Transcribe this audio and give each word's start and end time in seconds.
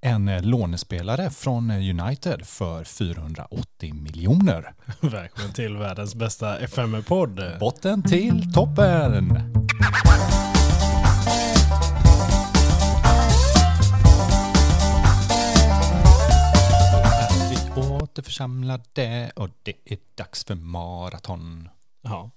en 0.00 0.28
eh, 0.28 0.42
lånespelare 0.42 1.30
från 1.30 1.70
eh, 1.70 1.76
United 1.76 2.46
för 2.46 2.84
480 2.84 3.94
miljoner. 3.94 4.74
Välkommen 5.00 5.52
till 5.52 5.76
världens 5.76 6.14
bästa 6.14 6.58
FM-podd. 6.58 7.40
Botten 7.60 8.02
till 8.02 8.52
toppen! 8.52 9.36
Är 17.30 17.50
vi 17.50 17.82
återförsamlade 17.82 19.32
och 19.36 19.48
det 19.62 19.74
är 19.84 19.98
dags 20.14 20.44
för 20.44 20.54
maraton. 20.54 21.68
Ja. 22.02 22.30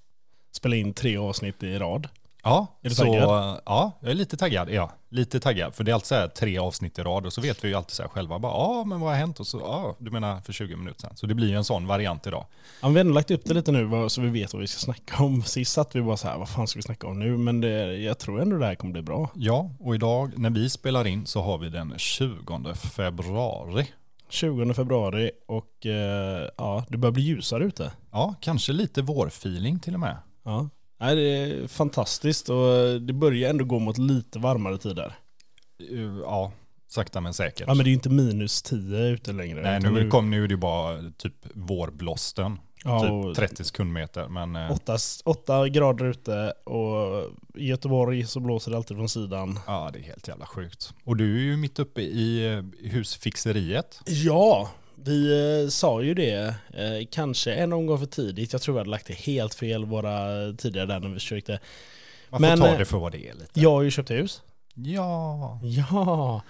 Spela 0.52 0.76
in 0.76 0.94
tre 0.94 1.18
avsnitt 1.18 1.64
i 1.64 1.78
rad. 1.78 2.08
Ja, 2.44 2.68
Är 2.82 2.90
du 2.90 2.96
så, 2.96 3.04
taggad? 3.04 3.62
Ja, 3.66 3.92
jag 4.02 4.12
är 4.12 4.16
lite 4.16 4.38
taggad. 4.38 4.70
Ja, 4.70 4.92
lite 5.10 5.40
taggad. 5.40 5.76
För 5.76 5.84
det 5.84 5.92
är 5.92 5.94
alltid 5.94 6.08
så 6.08 6.16
här 6.16 6.28
tre 6.28 6.58
avsnitt 6.58 7.00
i 7.00 7.02
rad 7.02 7.26
och 7.26 7.34
så 7.34 7.42
vet 7.42 7.64
vi 7.64 7.68
ju 7.68 7.76
alltid 7.76 7.92
så 7.92 8.02
här 8.04 8.10
själva. 8.10 8.40
Bara, 8.40 8.54
ja, 8.54 8.84
men 8.84 9.00
vad 9.00 9.10
har 9.10 9.18
hänt? 9.18 9.40
Och 9.40 9.48
så, 9.48 9.60
ja, 9.60 9.96
du 10.00 10.12
menar 10.12 10.42
för 10.42 10.54
20 10.54 10.76
minuter 10.76 11.02
sedan. 11.02 11.16
Så 11.16 11.26
det 11.26 11.36
blir 11.36 11.48
ju 11.48 11.56
en 11.56 11.64
sån 11.64 11.88
variant 11.88 12.28
idag. 12.28 12.46
Ja, 12.82 12.88
vi 12.88 12.94
har 12.94 13.00
ändå 13.00 13.14
lagt 13.14 13.32
upp 13.32 13.46
det 13.46 13.54
lite 13.54 13.72
nu 13.72 14.10
så 14.10 14.22
vi 14.22 14.30
vet 14.30 14.54
vad 14.54 14.62
vi 14.62 14.68
ska 14.68 14.80
snacka 14.80 15.24
om. 15.24 15.44
Sist 15.46 15.72
satt 15.74 15.96
vi 15.96 16.02
bara 16.02 16.18
så 16.18 16.28
här, 16.28 16.38
vad 16.38 16.50
fan 16.50 16.68
ska 16.68 16.78
vi 16.78 16.84
snacka 16.84 17.08
om 17.08 17.20
nu? 17.20 17.38
Men 17.38 17.62
det, 17.62 17.98
jag 17.98 18.20
tror 18.20 18.42
ändå 18.42 18.58
det 18.58 18.66
här 18.66 18.76
kommer 18.76 18.94
bli 18.94 19.02
bra. 19.02 19.30
Ja, 19.36 19.70
och 19.80 19.96
idag 19.96 20.32
när 20.38 20.50
vi 20.50 20.70
spelar 20.70 21.08
in 21.08 21.26
så 21.26 21.42
har 21.42 21.58
vi 21.58 21.70
den 21.70 21.94
20 21.98 22.76
februari. 22.76 23.88
20 24.30 24.74
februari 24.74 25.32
och 25.48 25.86
eh, 25.86 26.50
ja, 26.58 26.86
det 26.90 26.98
börjar 26.98 27.14
bli 27.14 27.24
ljusare 27.24 27.64
ute. 27.64 27.92
Ja, 28.12 28.36
kanske 28.42 28.74
lite 28.74 29.02
vårfeeling 29.02 29.80
till 29.80 29.94
och 29.94 30.00
med. 30.00 30.18
Ja. 30.44 30.70
Nej, 31.04 31.16
det 31.16 31.22
är 31.22 31.68
fantastiskt 31.68 32.50
och 32.50 33.02
det 33.02 33.14
börjar 33.14 33.50
ändå 33.50 33.66
gå 33.66 33.80
mot 33.80 33.98
lite 33.98 34.40
varmare 34.40 34.78
tider. 34.78 35.16
Uh, 35.92 36.20
Ja, 36.20 36.52
sakta 36.90 37.22
men 37.22 37.34
säkert. 37.34 37.68
Ja 37.68 37.74
men 37.74 37.78
det 37.78 37.88
är 37.88 37.92
ju 37.92 37.94
inte 37.94 38.10
minus 38.10 38.62
10 38.62 39.08
ute 39.08 39.34
längre. 39.34 39.62
Nej, 39.62 39.80
utan 39.80 39.94
nu, 39.94 40.10
kom, 40.10 40.30
nu 40.30 40.44
är 40.44 40.48
det 40.48 40.54
ju 40.54 40.58
bara 40.58 40.98
typ 41.18 41.34
vårblåsten. 41.54 42.60
ja, 42.84 43.02
typ 43.02 43.12
och 43.12 43.36
30 43.36 43.64
sekundmeter. 43.64 44.28
Men 44.28 44.56
eh, 44.56 44.72
8, 44.72 44.98
8 45.26 45.70
grader 45.70 46.06
ute 46.06 46.52
och 46.52 47.24
i 47.56 47.68
Göteborg 47.68 48.26
så 48.26 48.40
blåser 48.40 48.72
det 48.72 48.78
alltid 48.78 48.98
från 48.98 49.10
sidan. 49.10 49.60
ja, 49.68 49.90
det 49.94 50.00
är 50.00 50.04
helt 50.04 50.28
jävla 50.28 50.46
sjukt. 50.46 50.94
Och 51.04 51.18
du 51.18 51.36
är 51.36 51.42
ju 51.42 51.58
mitt 51.58 51.80
uppe 51.80 52.02
i 52.02 52.54
eh, 52.54 52.90
husfixeriet. 52.90 54.02
Ja, 54.06 54.70
vi 55.06 55.62
eh, 55.64 55.70
sa 55.70 56.02
ju 56.02 56.14
det. 56.14 56.56
Eh, 56.74 57.08
kanske 57.12 57.54
en 57.54 57.74
omgång 57.74 58.00
för 58.00 58.06
tidigt. 58.06 58.54
Jag 58.54 58.62
tror 58.62 58.74
vi 58.76 58.80
hade 58.80 58.90
lagt 58.90 59.08
det 59.08 59.14
helt 59.14 59.54
fel 59.54 59.86
våra 59.86 60.28
tidigare 60.58 60.86
där 60.88 61.00
när 61.00 61.08
vi 61.08 61.14
försökte. 61.14 61.60
Man 62.30 62.40
får 62.42 62.48
Men, 62.48 62.60
ta 62.60 62.68
eh, 62.68 62.78
det 62.78 62.86
för 62.86 62.98
vad 62.98 63.12
det 63.12 63.28
är 63.30 63.34
lite. 63.34 63.60
Jag 63.60 63.72
har 63.72 63.82
ju 63.82 63.92
köpt 63.92 64.12
hus. 64.12 64.42
Ja. 64.76 65.60
Ja. 65.64 66.42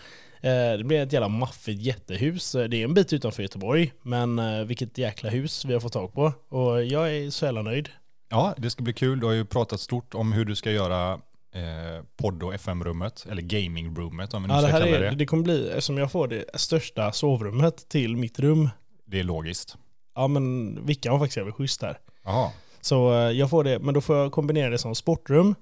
Eh, 0.42 0.78
det 0.78 0.84
blir 0.84 1.02
ett 1.04 1.14
jävla 1.14 1.28
maffigt 1.28 1.82
jättehus. 1.82 2.56
Eh, 2.56 2.64
Det 2.70 2.78
är 2.78 2.84
en 2.84 2.94
bit 2.94 3.14
utanför 3.14 3.44
Göteborg. 3.44 3.94
Men 4.02 4.40
eh, 4.40 4.64
vilket 4.64 4.98
jäkla 4.98 5.30
hus 5.30 5.66
vi 5.66 5.74
har 5.74 5.80
fått 5.80 5.94
tag 5.94 6.14
på. 6.14 6.34
Och 6.50 6.84
jag 6.84 7.16
är 7.18 7.30
så 7.30 7.46
jävla 7.46 7.62
nöjd. 7.62 7.90
ja, 8.30 8.54
det 8.58 8.70
ska 8.70 8.84
bli 8.84 8.94
kul. 8.94 9.20
Du 9.20 9.26
har 9.26 9.34
ju 9.34 9.46
pratat 9.46 9.80
stort 9.80 10.14
om 10.14 10.34
hur 10.34 10.46
du 10.46 10.56
ska 10.56 10.72
göra 10.72 11.20
eh, 11.54 12.04
podd 12.18 12.44
och 12.44 12.54
FM-rummet, 12.54 13.26
eller 13.30 13.42
gaming-rummet 13.42 14.34
om 14.34 14.42
vi 14.44 14.48
nu 14.48 14.54
Ja, 14.54 14.62
det 14.62 14.68
ska 14.68 14.78
här 14.78 14.84
kalla 14.84 14.98
är, 14.98 15.02
det. 15.02 15.16
det 15.16 15.26
kommer 15.26 15.44
bli, 15.44 15.68
eftersom 15.70 15.98
jag 15.98 16.12
får 16.12 16.28
det 16.28 16.46
största 16.54 17.12
sovrummet 17.12 17.90
till 17.90 18.16
mitt 18.18 18.40
rum. 18.40 18.70
Det 19.06 19.20
är 19.20 19.24
logiskt. 19.24 19.78
Ja 20.16 20.28
men 20.28 20.80
Vickan 20.86 21.12
var 21.12 21.20
faktiskt 21.20 21.38
jävligt 21.38 21.56
schysst 21.56 21.80
där. 21.82 21.98
Jaha. 22.24 22.52
Så 22.82 23.14
eh, 23.14 23.18
jag 23.32 23.50
får 23.50 23.64
det, 23.64 23.80
men 23.80 23.94
då 23.94 24.02
får 24.02 24.18
jag 24.18 24.32
kombinera 24.32 24.70
det 24.70 24.78
som 24.78 24.96
sportrum, 24.96 25.56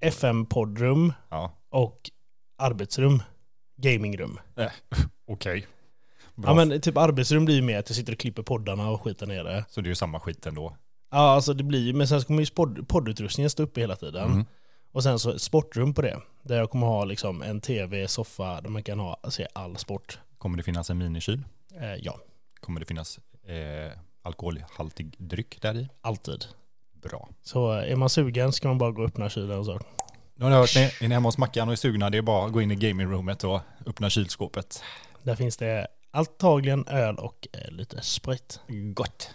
FM-poddrum 0.00 1.12
Ja, 1.28 1.52
och 1.70 2.10
arbetsrum. 2.58 3.22
Gamingrum. 3.76 4.38
okej. 5.26 5.66
Bra. 6.34 6.50
Ja 6.50 6.54
men 6.66 6.80
typ 6.80 6.96
arbetsrum 6.96 7.44
blir 7.44 7.54
ju 7.54 7.62
mer 7.62 7.78
att 7.78 7.90
jag 7.90 7.96
sitter 7.96 8.12
och 8.12 8.18
klipper 8.18 8.42
poddarna 8.42 8.90
och 8.90 9.02
skiter 9.02 9.26
ner 9.26 9.44
det. 9.44 9.64
Så 9.68 9.80
det 9.80 9.86
är 9.86 9.88
ju 9.88 9.94
samma 9.94 10.20
skit 10.20 10.46
ändå. 10.46 10.76
Ja 11.10 11.18
alltså 11.18 11.54
det 11.54 11.64
blir 11.64 11.80
ju, 11.86 11.92
men 11.92 12.08
sen 12.08 12.20
så 12.20 12.26
kommer 12.26 12.40
ju 12.42 12.46
podd, 12.54 12.88
poddutrustningen 12.88 13.50
stå 13.50 13.62
uppe 13.62 13.80
hela 13.80 13.96
tiden. 13.96 14.24
Mm. 14.32 14.44
Och 14.96 15.02
sen 15.02 15.18
så 15.18 15.30
ett 15.30 15.42
sportrum 15.42 15.94
på 15.94 16.02
det. 16.02 16.20
Där 16.42 16.56
jag 16.56 16.70
kommer 16.70 16.86
ha 16.86 17.04
liksom 17.04 17.42
en 17.42 17.60
tv, 17.60 18.08
soffa, 18.08 18.60
där 18.60 18.68
man 18.70 18.82
kan 18.82 18.98
ha, 18.98 19.20
se 19.28 19.46
all 19.52 19.76
sport. 19.76 20.18
Kommer 20.38 20.56
det 20.56 20.62
finnas 20.62 20.90
en 20.90 20.98
minikyl? 20.98 21.44
Eh, 21.80 21.94
ja, 21.94 22.20
Kommer 22.60 22.80
det 22.80 22.86
finnas 22.86 23.18
eh, 23.46 23.98
alkoholhaltig 24.22 25.14
dryck 25.18 25.62
där 25.62 25.76
i? 25.76 25.88
alltid. 26.00 26.44
Bra. 27.02 27.28
Så 27.42 27.72
eh, 27.72 27.92
är 27.92 27.96
man 27.96 28.10
sugen 28.10 28.52
ska 28.52 28.68
man 28.68 28.78
bara 28.78 28.90
gå 28.90 29.02
och 29.02 29.08
öppna 29.08 29.28
kylen 29.28 29.58
och 29.58 29.66
så. 29.66 29.80
Nu 30.34 30.44
har 30.44 30.50
ni 30.50 30.56
hört, 30.56 30.76
ni, 30.76 30.82
är 30.82 31.08
ni 31.08 31.14
hemma 31.14 31.28
hos 31.28 31.38
Mackan 31.38 31.68
och 31.68 31.72
är 31.72 31.76
sugna, 31.76 32.10
det 32.10 32.18
är 32.18 32.22
bara 32.22 32.46
att 32.46 32.52
gå 32.52 32.62
in 32.62 32.70
i 32.70 32.76
gamingroomet 32.76 33.44
och 33.44 33.60
öppna 33.86 34.10
kylskåpet. 34.10 34.82
Där 35.22 35.36
finns 35.36 35.56
det 35.56 35.86
antagligen 36.10 36.86
öl 36.88 37.16
och 37.16 37.48
eh, 37.52 37.70
lite 37.70 38.02
sprit. 38.02 38.60
Gott. 38.94 39.30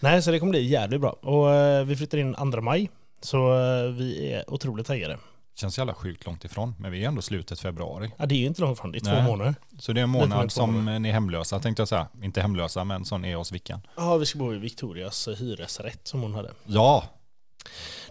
Nej, 0.00 0.22
så 0.22 0.30
det 0.30 0.38
kommer 0.38 0.50
bli 0.50 0.66
jävligt 0.66 1.00
bra. 1.00 1.10
Och 1.10 1.54
eh, 1.54 1.84
vi 1.84 1.96
flyttar 1.96 2.18
in 2.18 2.34
2 2.52 2.60
maj. 2.60 2.90
Så 3.24 3.54
eh, 3.54 3.90
vi 3.92 4.32
är 4.32 4.50
otroligt 4.50 4.86
taggade. 4.86 5.18
Känns 5.56 5.78
jävla 5.78 5.94
sjukt 5.94 6.26
långt 6.26 6.44
ifrån, 6.44 6.74
men 6.78 6.92
vi 6.92 7.04
är 7.04 7.08
ändå 7.08 7.22
slutet 7.22 7.60
februari. 7.60 8.10
Ja, 8.16 8.26
det 8.26 8.34
är 8.34 8.38
ju 8.38 8.46
inte 8.46 8.60
långt 8.60 8.78
från, 8.78 8.92
det 8.92 8.98
är 8.98 9.00
två 9.00 9.10
Nej. 9.10 9.24
månader. 9.24 9.54
Så 9.78 9.92
det 9.92 10.00
är 10.00 10.02
en 10.02 10.10
månad 10.10 10.42
två 10.42 10.48
som 10.48 10.84
ni 11.02 11.08
är 11.08 11.12
hemlösa 11.12 11.58
tänkte 11.60 11.80
jag 11.80 11.88
säga. 11.88 12.06
Inte 12.22 12.40
hemlösa, 12.42 12.84
men 12.84 13.04
som 13.04 13.24
är 13.24 13.36
hos 13.36 13.52
Vickan. 13.52 13.80
Ja, 13.96 14.16
vi 14.16 14.26
ska 14.26 14.38
bo 14.38 14.54
i 14.54 14.58
Victorias 14.58 15.28
eh, 15.28 15.34
hyresrätt 15.36 16.08
som 16.08 16.22
hon 16.22 16.34
hade. 16.34 16.50
Ja, 16.66 17.04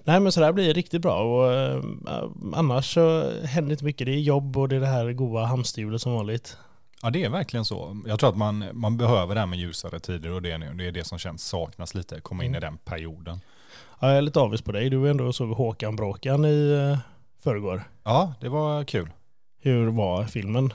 Nej, 0.04 0.20
men 0.20 0.32
så 0.32 0.40
det 0.40 0.46
här 0.46 0.54
blir 0.54 0.74
riktigt 0.74 1.02
bra. 1.02 1.24
Och 1.24 1.54
eh, 1.54 1.84
annars 2.54 2.94
så 2.94 3.32
händer 3.46 3.72
inte 3.72 3.86
mycket. 3.86 4.06
Det 4.08 4.14
är 4.14 4.20
jobb 4.20 4.58
och 4.58 4.70
det 4.70 4.76
är 4.76 4.80
det 4.80 4.88
här 4.88 5.12
goa 5.12 5.46
hamsterhjulet 5.46 6.02
som 6.02 6.14
vanligt. 6.14 6.58
ja 7.02 7.10
det 7.10 7.24
är 7.24 7.30
verkligen 7.30 7.66
så. 7.66 8.02
Jag 8.06 8.20
tror 8.20 8.30
att 8.30 8.38
man, 8.38 8.66
man 8.74 8.98
behöver 8.98 9.34
det 9.36 9.40
här 9.40 9.48
med 9.48 9.60
ljusare 9.60 10.00
tider 10.00 10.32
och 10.32 10.42
det 10.42 10.58
nu. 10.58 10.74
Det 10.74 10.88
är 10.88 10.92
det 10.92 11.04
som 11.04 11.18
känns 11.20 11.44
saknas 11.48 11.94
lite, 11.96 12.22
komma 12.22 12.44
in 12.44 12.50
Mm. 12.52 12.58
i 12.58 12.66
den 12.66 12.78
perioden. 12.78 13.40
Ja, 14.00 14.08
jag 14.10 14.18
är 14.18 14.22
lite 14.22 14.40
avis 14.40 14.62
på 14.62 14.72
dig. 14.72 14.90
Du 14.90 14.98
var 14.98 15.08
ändå 15.08 15.34
såg 15.34 15.50
Håkan 15.50 15.96
Bråkan 15.96 16.46
i 16.46 16.72
eh, 16.92 17.00
förrgår. 17.44 17.84
Ja, 18.04 18.34
det 18.42 18.50
var 18.50 18.84
kul. 18.84 19.10
Hur 19.62 19.88
var 19.88 20.24
filmen? 20.24 20.74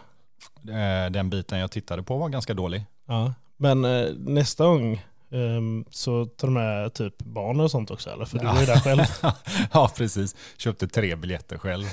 Eh, 0.68 1.10
Den 1.10 1.30
biten 1.30 1.58
jag 1.58 1.70
tittade 1.70 2.02
på 2.02 2.16
var 2.16 2.28
ganska 2.28 2.54
dålig. 2.54 2.84
Ja, 3.06 3.34
men 3.56 3.84
eh, 3.84 4.06
nästa 4.16 4.64
gång 4.64 5.04
ehm, 5.30 5.84
så 5.90 6.24
tar 6.26 6.48
du 6.48 6.54
med 6.54 6.94
typ 6.94 7.18
barn 7.18 7.60
och 7.60 7.70
sånt 7.70 7.90
också 7.90 8.10
eller? 8.10 8.24
För 8.24 8.38
du 8.38 8.44
Ja. 8.44 8.52
var 8.52 8.60
ju 8.60 8.66
där 8.66 8.80
själv. 8.80 9.02
ja, 9.72 9.90
precis. 9.96 10.36
Köpte 10.56 10.88
tre 10.88 11.16
biljetter 11.16 11.58
själv. 11.58 11.84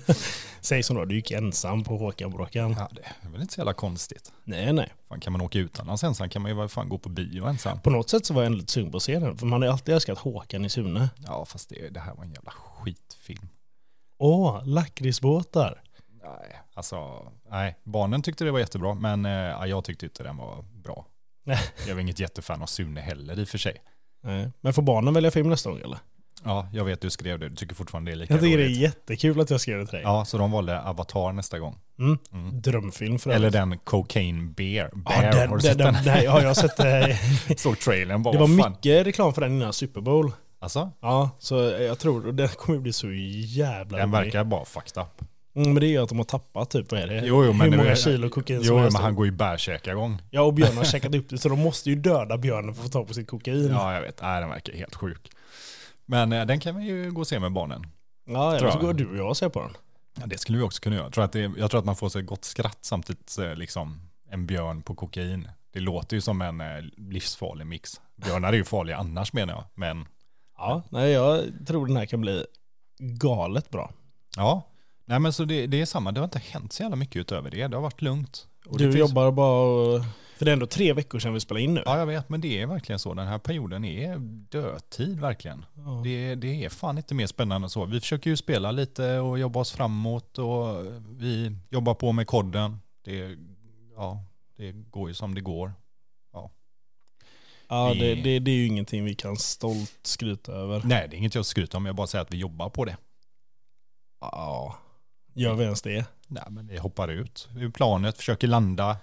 Säg 0.60 0.82
som 0.82 0.96
då, 0.96 1.04
du 1.04 1.14
gick 1.14 1.30
ensam 1.30 1.84
på 1.84 1.96
Håkan 1.96 2.30
Bråkan. 2.30 2.76
Ja, 2.78 2.88
det 2.92 3.26
är 3.26 3.30
väl 3.32 3.40
inte 3.40 3.54
så 3.54 3.60
jävla 3.60 3.72
konstigt. 3.74 4.32
Nej, 4.44 4.72
nej. 4.72 4.92
Fan, 5.08 5.20
kan 5.20 5.32
man 5.32 5.40
åka 5.42 5.58
utomlands 5.58 6.04
ensam 6.04 6.28
kan 6.28 6.42
man 6.42 6.56
ju 6.58 6.68
fall 6.68 6.86
gå 6.88 6.98
på 6.98 7.08
bio 7.08 7.46
ensam. 7.46 7.80
På 7.80 7.90
något 7.90 8.10
sätt 8.10 8.26
så 8.26 8.34
var 8.34 8.42
jag 8.42 8.52
ändå 8.52 8.64
sugen 8.66 8.90
på 8.90 8.96
att 8.96 9.02
se 9.02 9.18
den. 9.18 9.38
För 9.38 9.46
man 9.46 9.62
har 9.62 9.68
ju 9.68 9.72
alltid 9.72 9.94
älskat 9.94 10.18
Håkan 10.18 10.64
i 10.64 10.68
Sune. 10.68 11.08
Ja, 11.26 11.44
fast 11.44 11.68
det, 11.68 11.88
det 11.88 12.00
här 12.00 12.14
var 12.14 12.24
en 12.24 12.32
jävla 12.32 12.50
skitfilm. 12.50 13.48
Åh, 14.18 14.60
lakritsbåtar. 14.64 15.82
Nej, 16.22 16.60
alltså, 16.74 17.26
nej, 17.50 17.76
barnen 17.84 18.22
tyckte 18.22 18.44
det 18.44 18.50
var 18.50 18.58
jättebra, 18.58 18.94
men 18.94 19.26
eh, 19.26 19.32
ja, 19.32 19.66
jag 19.66 19.84
tyckte 19.84 20.06
inte 20.06 20.22
den 20.22 20.36
var 20.36 20.62
bra. 20.62 21.06
Jag 21.86 21.94
var 21.94 22.00
inget 22.00 22.20
jättefan 22.20 22.62
av 22.62 22.66
Sune 22.66 23.00
heller 23.00 23.38
i 23.40 23.44
och 23.44 23.48
för 23.48 23.58
sig. 23.58 23.76
Nej. 24.24 24.50
Men 24.60 24.72
får 24.72 24.82
barnen 24.82 25.14
välja 25.14 25.30
film 25.30 25.48
nästa 25.48 25.70
gång 25.70 25.80
eller? 25.84 25.98
Ja, 26.44 26.68
jag 26.72 26.84
vet 26.84 27.00
du 27.00 27.10
skrev 27.10 27.38
det, 27.38 27.48
du 27.48 27.56
tycker 27.56 27.74
fortfarande 27.74 28.10
det 28.10 28.14
är 28.14 28.16
lika 28.16 28.34
Jag 28.34 28.40
tycker 28.42 28.56
det 28.58 28.64
är 28.64 28.66
roligt. 28.66 28.78
jättekul 28.78 29.40
att 29.40 29.50
jag 29.50 29.60
skrev 29.60 29.78
det 29.78 29.86
till 29.86 29.92
dig. 29.94 30.02
Ja, 30.02 30.24
så 30.24 30.38
de 30.38 30.50
valde 30.50 30.80
Avatar 30.82 31.32
nästa 31.32 31.58
gång. 31.58 31.78
Mm. 31.98 32.18
Mm. 32.32 32.60
Drömfilm 32.60 33.18
för 33.18 33.30
Eller 33.30 33.50
den 33.50 33.78
Cocaine 33.78 34.52
Bear. 34.52 34.90
Ja, 34.94 35.00
Bear 35.20 35.32
den, 35.32 35.48
har 35.48 35.56
du 35.56 35.62
sett 35.62 35.78
den, 35.78 35.94
den? 35.94 36.04
nej, 36.04 36.24
ja, 36.24 36.40
jag 36.40 36.46
har 36.48 36.54
sett 36.54 36.76
det. 36.76 37.18
Såg 37.58 37.78
trailern 37.78 38.22
bara, 38.22 38.32
Det 38.32 38.38
var 38.40 38.62
fan. 38.62 38.70
mycket 38.72 39.06
reklam 39.06 39.34
för 39.34 39.40
den 39.40 39.52
innan 39.52 39.72
Super 39.72 40.00
Bowl. 40.00 40.32
Alltså, 40.60 40.90
Ja, 41.00 41.30
så 41.38 41.54
jag 41.60 41.98
tror 41.98 42.32
den 42.32 42.48
kommer 42.48 42.78
bli 42.78 42.92
så 42.92 43.12
jävla 43.12 43.98
den 43.98 44.12
rolig. 44.12 44.24
verkar 44.24 44.44
bara 44.44 44.64
fucked 44.64 45.02
up. 45.02 45.24
Mm, 45.54 45.72
men 45.72 45.80
det 45.80 45.86
är 45.86 45.88
ju 45.90 45.98
att 45.98 46.08
de 46.08 46.18
har 46.18 46.24
tappat 46.24 46.70
typ, 46.70 46.92
vad 46.92 47.00
är 47.00 47.06
det? 47.06 47.26
Jo, 47.26 47.44
jo, 47.44 47.52
men 47.52 47.70
Hur 47.72 47.78
många 47.78 47.96
kilo 47.96 48.28
kokain 48.28 48.58
Jo, 48.62 48.64
som 48.68 48.78
helst. 48.78 48.96
men 48.96 49.02
han 49.04 49.14
går 49.14 49.26
ju 49.26 49.32
bärsärkagång. 49.32 50.22
Ja, 50.30 50.42
och 50.42 50.54
Björn 50.54 50.76
har 50.76 50.84
käkat 50.92 51.14
upp 51.14 51.28
det, 51.28 51.38
så 51.38 51.48
de 51.48 51.58
måste 51.60 51.90
ju 51.90 51.96
döda 51.96 52.38
björnen 52.38 52.74
för 52.74 52.80
att 52.82 52.86
få 52.86 52.92
tag 52.92 53.08
på 53.08 53.14
sitt 53.14 53.28
kokain. 53.28 53.68
Ja, 53.68 53.72
Ja, 53.72 53.94
jag 53.94 54.00
vet. 54.02 54.22
Nej, 54.22 54.40
den 54.40 54.48
verkar 54.50 54.72
helt 54.72 54.94
sjuk. 54.94 55.30
Men 56.06 56.32
eh, 56.32 56.46
den 56.46 56.60
kan 56.60 56.76
vi 56.76 56.84
ju 56.84 57.10
gå 57.10 57.20
och 57.20 57.26
se 57.26 57.38
med 57.40 57.52
barnen. 57.52 57.86
ja 58.26 58.56
eller 58.56 58.70
så 58.70 58.78
går 58.78 58.92
du 58.94 59.10
och 59.10 59.16
jag 59.16 59.28
och 59.28 59.36
ser 59.36 59.48
på 59.48 59.60
den. 59.60 59.70
Ja, 60.20 60.26
det 60.26 60.38
skulle 60.38 60.58
vi 60.58 60.64
också 60.64 60.82
kunna 60.82 60.96
göra. 60.96 61.04
Jag 61.06 61.12
tror 61.12 61.24
att, 61.24 61.32
det, 61.32 61.52
jag 61.58 61.70
tror 61.70 61.78
att 61.80 61.84
man 61.86 61.96
får 61.96 62.08
sig 62.08 62.20
ett 62.20 62.26
gott 62.26 62.44
skratt 62.44 62.78
samtidigt 62.80 63.38
eh, 63.38 63.54
liksom 63.54 64.00
en 64.30 64.46
björn 64.46 64.82
på 64.82 64.94
kokain. 64.94 65.48
Det 65.72 65.80
låter 65.80 66.16
ju 66.16 66.20
som 66.20 66.42
en 66.42 66.60
eh, 66.60 66.66
livsfarlig 66.96 67.66
mix. 67.66 68.00
Björnar 68.16 68.48
är 68.52 68.56
ju 68.56 68.64
farliga 68.64 68.96
annars 68.96 69.32
menar 69.32 69.52
jag. 69.54 69.64
Men 69.74 70.06
Ja, 70.58 70.82
nej 70.90 71.10
jag 71.12 71.40
tror 71.66 71.86
den 71.86 71.96
här 71.96 72.06
kan 72.06 72.20
bli 72.20 72.44
galet 72.98 73.70
bra. 73.70 73.90
ja, 74.36 74.62
nej 75.04 75.18
men 75.18 75.32
så 75.32 75.44
det, 75.44 75.66
det 75.66 75.80
är 75.80 75.86
samma. 75.86 76.12
Det 76.12 76.20
har 76.20 76.24
inte 76.24 76.38
hänt 76.38 76.72
så 76.72 76.82
jävla 76.82 76.96
mycket 76.96 77.16
utöver 77.20 77.50
det. 77.50 77.66
Det 77.68 77.76
har 77.76 77.82
varit 77.82 78.02
lugnt. 78.02 78.46
Och 78.66 78.78
det 78.78 78.84
Du 78.84 78.92
finns- 78.92 79.08
jobbar 79.08 79.30
bara 79.30 79.62
och... 79.62 80.04
För 80.36 80.44
det 80.44 80.50
är 80.50 80.52
ändå 80.52 80.66
tre 80.66 80.92
veckor 80.92 81.18
sedan 81.18 81.34
vi 81.34 81.40
spelade 81.40 81.64
in 81.64 81.74
nu. 81.74 81.82
Ja, 81.86 81.98
jag 81.98 82.06
vet, 82.06 82.28
men 82.28 82.40
det 82.40 82.60
är 82.62 82.66
verkligen 82.66 82.98
så. 82.98 83.14
Den 83.14 83.26
här 83.26 83.38
perioden 83.38 83.84
är 83.84 84.16
dödtid 84.50 85.20
verkligen. 85.20 85.64
Ja. 85.76 86.00
Det, 86.04 86.34
det 86.34 86.64
är 86.64 86.68
fan 86.68 86.98
inte 86.98 87.14
mer 87.14 87.26
spännande 87.26 87.64
än 87.66 87.70
så. 87.70 87.84
Vi 87.84 88.00
försöker 88.00 88.30
ju 88.30 88.36
spela 88.36 88.70
lite 88.70 89.18
och 89.18 89.38
jobba 89.38 89.60
oss 89.60 89.72
framåt 89.72 90.38
och 90.38 90.86
vi 91.18 91.56
jobbar 91.70 91.94
på 91.94 92.12
med 92.12 92.26
kodden. 92.26 92.78
Det, 93.04 93.36
ja, 93.96 94.24
det 94.56 94.72
går 94.72 95.08
ju 95.08 95.14
som 95.14 95.34
det 95.34 95.40
går. 95.40 95.72
Ja, 97.68 97.94
det, 97.94 98.14
Vi- 98.14 98.22
det, 98.22 98.38
det 98.38 98.50
är 98.50 98.54
ju 98.56 98.66
ingenting 98.66 99.04
vi 99.04 99.14
kan 99.14 99.36
stolt 99.36 99.98
skryta 100.02 100.52
över. 100.52 100.82
Nej, 100.84 101.06
det 101.10 101.16
är 101.16 101.18
inget 101.18 101.34
jag 101.34 101.46
skryter 101.46 101.76
om. 101.78 101.86
Jag 101.86 101.94
bara 101.96 102.06
säger 102.06 102.22
att 102.22 102.32
vi 102.32 102.36
jobbar 102.38 102.68
på 102.68 102.84
det. 102.84 102.96
Ja. 104.20 104.78
Gör 105.34 105.54
vi 105.54 105.64
ens 105.64 105.82
det? 105.82 106.04
Nej, 106.28 106.44
men 106.48 106.66
vi 106.66 106.78
hoppar 106.78 107.08
ut 107.08 107.48
ur 107.56 107.70
planet, 107.70 108.16
försöker 108.16 108.48
landa, 108.48 108.96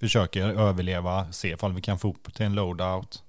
försöker 0.00 0.42
överleva, 0.42 1.32
se 1.32 1.48
ifall 1.52 1.72
vi 1.72 1.80
kan 1.80 1.98
få 1.98 2.10
upp 2.10 2.34
till 2.34 2.46
en 2.46 2.54
loadout. 2.54 3.22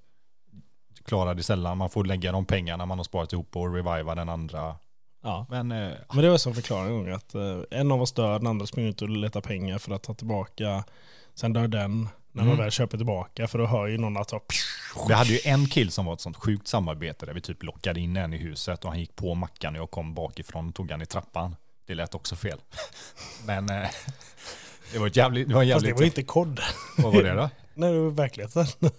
Klarar 1.05 1.35
det 1.35 1.43
sällan, 1.43 1.77
man 1.77 1.89
får 1.89 2.05
lägga 2.05 2.31
de 2.31 2.45
pengarna 2.45 2.85
man 2.85 2.99
har 2.99 3.03
sparat 3.03 3.33
ihop 3.33 3.55
och 3.55 3.73
reviva 3.75 4.15
den 4.15 4.29
andra. 4.29 4.75
Ja. 5.23 5.45
Men 5.49 5.71
eh, 5.71 5.91
Men 6.13 6.23
det 6.23 6.29
var 6.29 6.37
som 6.37 6.53
förklaring 6.53 6.87
en 6.97 7.03
gång 7.03 7.09
att 7.13 7.35
eh, 7.35 7.59
en 7.71 7.91
av 7.91 8.01
oss 8.01 8.11
dör, 8.11 8.39
den 8.39 8.47
andra 8.47 8.65
springer 8.67 8.89
ut 8.89 9.01
och 9.01 9.09
letar 9.09 9.41
pengar 9.41 9.77
för 9.77 9.93
att 9.93 10.03
ta 10.03 10.13
tillbaka. 10.13 10.83
Sen 11.35 11.53
dör 11.53 11.67
den 11.67 12.09
när 12.31 12.43
man 12.43 12.47
Mm. 12.53 12.57
väl 12.57 12.71
köper 12.71 12.97
tillbaka 12.97 13.47
för 13.47 13.59
då 13.59 13.65
hör 13.65 13.87
ju 13.87 13.97
någon 13.97 14.17
att 14.17 14.27
ta 14.27 14.41
vi 15.07 15.13
hade 15.13 15.29
ju 15.29 15.39
en 15.43 15.65
kill 15.67 15.91
som 15.91 16.05
var 16.05 16.13
ett 16.13 16.21
sånt 16.21 16.37
sjukt 16.37 16.67
samarbete 16.67 17.25
där 17.25 17.33
vi 17.33 17.41
typ 17.41 17.63
lockade 17.63 17.99
in 17.99 18.17
en 18.17 18.33
i 18.33 18.37
huset 18.37 18.83
och 18.85 18.91
han 18.91 18.99
gick 18.99 19.15
på 19.15 19.35
mackan 19.35 19.75
och 19.75 19.81
jag 19.81 19.91
kom 19.91 20.13
bakifrån 20.13 20.69
och 20.69 20.75
tog 20.75 20.91
han 20.91 21.01
i 21.01 21.05
trappan. 21.05 21.55
Det 21.85 21.95
lät 21.95 22.15
också 22.15 22.35
fel. 22.35 22.57
Men 23.45 23.69
eh, 23.69 23.89
det 24.93 24.99
var 24.99 25.07
ett 25.07 25.15
jävligt... 25.15 25.47
Det 25.49 25.55
var 25.55 25.63
en 25.63 25.69
Fast 25.71 25.83
det 25.83 25.87
jävligt 25.87 25.99
var 25.99 26.05
inte 26.05 26.23
kod. 26.23 26.59
Vad 26.97 27.13
var 27.13 27.23
det 27.23 27.33
då? 27.33 27.49
Nej, 27.73 27.93
det 27.93 27.99
var 27.99 28.09
verkligheten. 28.11 28.65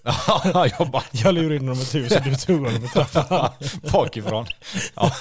Ja, 0.55 0.67
jag 0.79 0.91
bara 0.91 1.03
Jag 1.13 1.35
lurade 1.35 1.57
in 1.57 1.63
honom 1.69 1.83
ett 1.83 1.95
hus 1.95 2.13
och 2.17 2.23
du 2.23 2.35
tog 2.35 2.67
honom 2.67 2.85
i 2.85 2.89
trappan. 2.89 3.51
bakifrån. 3.93 4.47
Ja. 4.95 5.13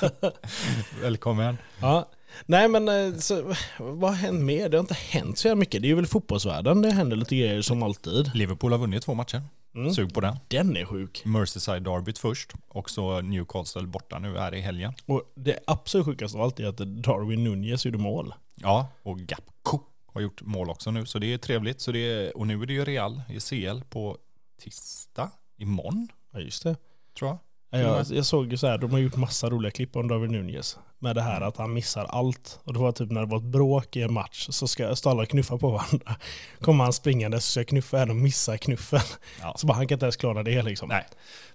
Välkommen. 1.02 1.58
Ja. 1.80 2.10
Nej 2.46 2.68
men 2.68 2.88
eh, 2.88 3.18
så, 3.20 3.56
vad 3.78 4.10
har 4.10 4.18
hänt 4.18 4.42
mer? 4.42 4.70
Det 4.70 4.78
har 4.78 4.82
inte 4.82 4.94
hänt 4.94 5.38
så 5.38 5.48
jävla 5.48 5.60
mycket. 5.60 5.82
Det 5.82 5.92
är 5.92 5.96
väl 5.96 6.08
fotbollsvärlden 6.08 6.82
det 6.82 6.92
händer 6.92 7.18
lite 7.18 7.36
grejer 7.36 7.62
som 7.62 7.84
alltid. 7.84 8.32
Liverpool 8.36 8.72
har 8.72 8.80
vunnit 8.80 9.04
två 9.04 9.14
matcher. 9.14 9.42
Mm. 9.76 9.94
Sug 9.94 10.14
på 10.14 10.22
den. 10.22 10.38
Den 10.48 10.78
är 10.78 10.86
sjuk. 10.86 11.22
Merseyside 11.26 11.84
derbyt 11.84 12.18
först 12.18 12.54
och 12.68 12.90
så 12.90 13.22
Newcastle 13.22 13.82
borta 13.88 14.20
nu 14.20 14.38
är 14.38 14.56
i 14.56 14.62
helgen. 14.62 14.94
Och 15.06 15.24
det 15.36 15.60
absolut 15.68 16.06
sjukaste 16.06 16.38
av 16.38 16.44
allt 16.44 16.60
är 16.60 16.68
att 16.68 16.78
Darwin 16.78 17.44
Nunez 17.44 17.86
gjorde 17.86 17.98
mål. 17.98 18.34
Ja, 18.56 18.88
och 19.04 19.20
Gapco 19.20 19.80
har 20.06 20.22
gjort 20.22 20.42
mål 20.42 20.70
också 20.70 20.92
nu 20.92 21.06
så 21.06 21.20
det 21.20 21.34
är 21.34 21.38
trevligt. 21.38 21.82
Så 21.82 21.92
det 21.92 22.00
är, 22.00 22.38
och 22.38 22.48
nu 22.48 22.62
är 22.62 22.66
det 22.66 22.74
ju 22.74 22.86
Real 22.86 23.22
i 23.30 23.40
CL 23.40 23.82
på 23.90 24.18
tisdag, 24.62 25.32
imorgon 25.58 26.08
Ja 26.34 26.40
just 26.40 26.64
det. 26.64 26.76
tror 27.18 27.30
jag. 27.30 27.38
Ja, 27.70 27.80
Jag, 27.98 28.06
jag 28.18 28.26
såg 28.26 28.52
ju 28.52 28.58
så 28.58 28.68
här, 28.68 28.78
de 28.78 28.92
har 28.92 29.00
gjort 29.00 29.16
massa 29.16 29.50
roliga 29.50 29.72
klipp 29.72 29.96
om 29.96 30.08
Darwin 30.08 30.32
Nunez. 30.32 30.78
Med 31.04 31.16
det 31.16 31.22
här 31.22 31.42
att 31.42 31.58
han 31.58 31.74
missar 31.74 32.06
allt. 32.06 32.60
Och 32.64 32.74
det 32.74 32.80
var 32.80 32.92
typ 32.92 33.12
när 33.12 33.22
det 33.22 33.28
var 33.28 33.38
ett 33.38 33.44
bråk 33.44 33.96
i 33.96 34.02
en 34.02 34.14
match 34.14 34.48
så 34.50 34.68
ska 34.68 34.96
alla 35.06 35.26
knuffa 35.26 35.58
på 35.58 35.70
varandra. 35.72 36.16
Kommer 36.62 36.84
han 36.84 36.94
springande 36.94 37.40
så 37.40 37.52
ska 37.52 37.60
jag 37.60 37.68
knuffa 37.68 37.98
henne 37.98 38.12
och 38.12 38.18
missa 38.18 38.58
knuffen. 38.58 39.00
Ja. 39.42 39.54
Så 39.58 39.68
bara 39.68 39.74
han 39.74 39.88
kan 39.88 39.96
inte 39.96 40.06
ens 40.06 40.16
klara 40.16 40.44
det 40.44 40.62
liksom. 40.62 40.90
Nej. 40.90 41.06